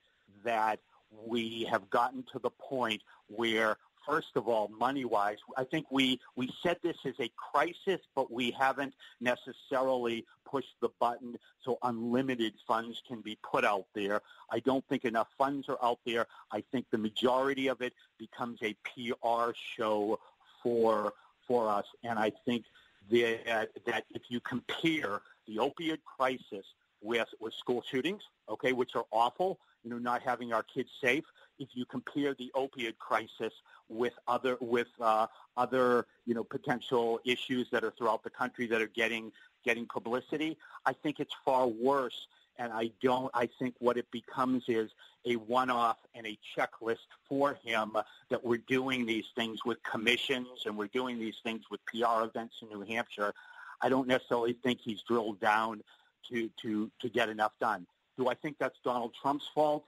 that 0.44 0.80
we 1.26 1.68
have 1.70 1.90
gotten 1.90 2.22
to 2.32 2.38
the 2.38 2.48
point 2.48 3.02
where 3.26 3.76
first 4.06 4.36
of 4.36 4.48
all, 4.48 4.70
money-wise, 4.78 5.38
I 5.56 5.64
think 5.64 5.86
we, 5.90 6.20
we 6.36 6.52
set 6.62 6.82
this 6.82 6.96
as 7.04 7.14
a 7.20 7.30
crisis, 7.36 8.00
but 8.14 8.30
we 8.30 8.50
haven't 8.50 8.94
necessarily 9.20 10.24
pushed 10.44 10.74
the 10.80 10.90
button 11.00 11.38
so 11.64 11.78
unlimited 11.82 12.54
funds 12.66 13.02
can 13.06 13.20
be 13.20 13.38
put 13.42 13.64
out 13.64 13.86
there. 13.94 14.20
I 14.50 14.60
don't 14.60 14.84
think 14.88 15.04
enough 15.04 15.28
funds 15.38 15.68
are 15.68 15.78
out 15.82 16.00
there. 16.04 16.26
I 16.50 16.62
think 16.72 16.86
the 16.90 16.98
majority 16.98 17.68
of 17.68 17.80
it 17.80 17.94
becomes 18.18 18.58
a 18.62 18.74
PR 18.84 19.52
show 19.76 20.18
for 20.62 21.14
for 21.48 21.68
us, 21.68 21.86
and 22.04 22.18
I 22.18 22.30
think 22.44 22.64
that 23.10 23.70
that 23.86 24.04
if 24.10 24.22
you 24.28 24.40
compare 24.40 25.22
the 25.46 25.56
opioid 25.56 25.98
crisis 26.04 26.64
with 27.02 27.28
with 27.40 27.54
school 27.54 27.82
shootings, 27.90 28.22
okay, 28.48 28.72
which 28.72 28.94
are 28.94 29.04
awful, 29.10 29.58
you 29.82 29.90
know, 29.90 29.98
not 29.98 30.22
having 30.22 30.52
our 30.52 30.62
kids 30.62 30.90
safe. 31.02 31.24
If 31.58 31.70
you 31.74 31.84
compare 31.84 32.34
the 32.34 32.50
opioid 32.56 32.98
crisis 32.98 33.52
with 33.88 34.14
other 34.26 34.56
with 34.60 34.88
uh, 35.00 35.26
other 35.56 36.06
you 36.24 36.34
know 36.34 36.44
potential 36.44 37.20
issues 37.24 37.68
that 37.70 37.84
are 37.84 37.92
throughout 37.96 38.22
the 38.22 38.30
country 38.30 38.66
that 38.68 38.80
are 38.80 38.88
getting 38.88 39.32
getting 39.64 39.86
publicity, 39.86 40.56
I 40.86 40.92
think 40.92 41.20
it's 41.20 41.34
far 41.44 41.66
worse. 41.66 42.26
And 42.58 42.70
I 42.72 42.90
don't. 43.02 43.30
I 43.34 43.48
think 43.58 43.74
what 43.78 43.96
it 43.96 44.10
becomes 44.10 44.64
is 44.68 44.90
a 45.24 45.36
one-off 45.36 45.96
and 46.14 46.26
a 46.26 46.38
checklist 46.56 47.06
for 47.26 47.54
him 47.64 47.96
that 48.28 48.44
we're 48.44 48.62
doing 48.68 49.06
these 49.06 49.24
things 49.34 49.64
with 49.64 49.82
commissions 49.82 50.66
and 50.66 50.76
we're 50.76 50.88
doing 50.88 51.18
these 51.18 51.36
things 51.42 51.62
with 51.70 51.80
PR 51.86 52.24
events 52.24 52.56
in 52.60 52.68
New 52.68 52.82
Hampshire. 52.82 53.32
I 53.80 53.88
don't 53.88 54.06
necessarily 54.06 54.52
think 54.52 54.80
he's 54.80 55.00
drilled 55.02 55.40
down 55.40 55.82
to 56.30 56.50
to 56.62 56.90
to 57.00 57.08
get 57.08 57.28
enough 57.28 57.52
done. 57.60 57.86
Do 58.16 58.28
I 58.28 58.34
think 58.34 58.56
that's 58.58 58.78
Donald 58.84 59.14
Trump's 59.20 59.48
fault? 59.54 59.84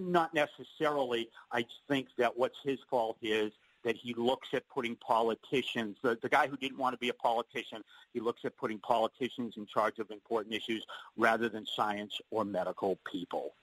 Not 0.00 0.32
necessarily. 0.34 1.28
I 1.50 1.66
think 1.88 2.08
that 2.18 2.36
what's 2.36 2.58
his 2.64 2.78
fault 2.88 3.18
is 3.22 3.52
that 3.84 3.96
he 3.96 4.14
looks 4.14 4.48
at 4.52 4.68
putting 4.68 4.96
politicians, 4.96 5.96
the, 6.02 6.16
the 6.22 6.28
guy 6.28 6.46
who 6.46 6.56
didn't 6.56 6.78
want 6.78 6.94
to 6.94 6.98
be 6.98 7.08
a 7.08 7.14
politician, 7.14 7.82
he 8.12 8.20
looks 8.20 8.44
at 8.44 8.56
putting 8.56 8.78
politicians 8.78 9.54
in 9.56 9.66
charge 9.66 9.98
of 9.98 10.10
important 10.10 10.54
issues 10.54 10.86
rather 11.16 11.48
than 11.48 11.66
science 11.66 12.20
or 12.30 12.44
medical 12.44 12.98
people. 13.10 13.54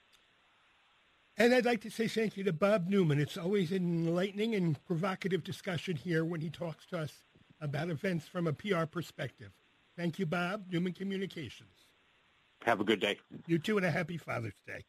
And 1.37 1.53
I'd 1.55 1.65
like 1.65 1.81
to 1.81 1.89
say 1.89 2.07
thank 2.07 2.35
you 2.35 2.43
to 2.43 2.53
Bob 2.53 2.89
Newman. 2.89 3.17
It's 3.17 3.37
always 3.37 3.71
an 3.71 3.77
enlightening 3.77 4.55
and 4.55 4.83
provocative 4.85 5.43
discussion 5.43 5.95
here 5.95 6.25
when 6.25 6.41
he 6.41 6.49
talks 6.49 6.85
to 6.87 6.99
us 6.99 7.13
about 7.61 7.89
events 7.89 8.27
from 8.27 8.47
a 8.47 8.53
PR 8.53 8.83
perspective. 8.83 9.51
Thank 9.95 10.19
you, 10.19 10.25
Bob. 10.25 10.65
Newman 10.69 10.93
Communications. 10.93 11.88
Have 12.65 12.81
a 12.81 12.83
good 12.83 12.99
day. 12.99 13.17
You 13.47 13.57
too, 13.57 13.77
and 13.77 13.85
a 13.85 13.91
happy 13.91 14.17
Father's 14.17 14.61
Day. 14.67 14.83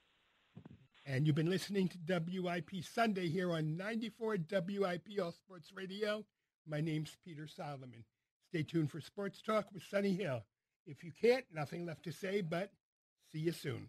And 1.06 1.26
you've 1.26 1.36
been 1.36 1.50
listening 1.50 1.88
to 1.88 2.20
WIP 2.20 2.84
Sunday 2.84 3.28
here 3.28 3.52
on 3.52 3.76
94 3.76 4.38
WIP 4.50 5.08
All 5.22 5.32
Sports 5.32 5.70
Radio. 5.74 6.24
My 6.66 6.80
name's 6.80 7.16
Peter 7.24 7.46
Solomon. 7.46 8.04
Stay 8.48 8.64
tuned 8.64 8.90
for 8.90 9.00
Sports 9.00 9.40
Talk 9.40 9.66
with 9.72 9.82
Sonny 9.84 10.14
Hill. 10.14 10.42
If 10.86 11.04
you 11.04 11.12
can't, 11.20 11.44
nothing 11.54 11.86
left 11.86 12.02
to 12.04 12.12
say, 12.12 12.40
but 12.40 12.72
see 13.32 13.38
you 13.38 13.52
soon. 13.52 13.88